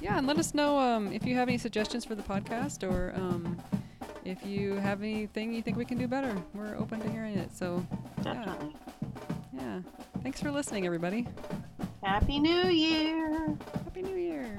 [0.00, 3.12] Yeah, and let us know um, if you have any suggestions for the podcast or
[3.16, 3.60] um,
[4.24, 6.36] if you have anything you think we can do better.
[6.54, 7.56] We're open to hearing it.
[7.56, 7.86] So,
[8.22, 8.74] Definitely.
[9.52, 9.80] yeah.
[10.22, 11.26] Thanks for listening, everybody.
[12.02, 13.56] Happy New Year!
[13.84, 14.58] Happy New Year.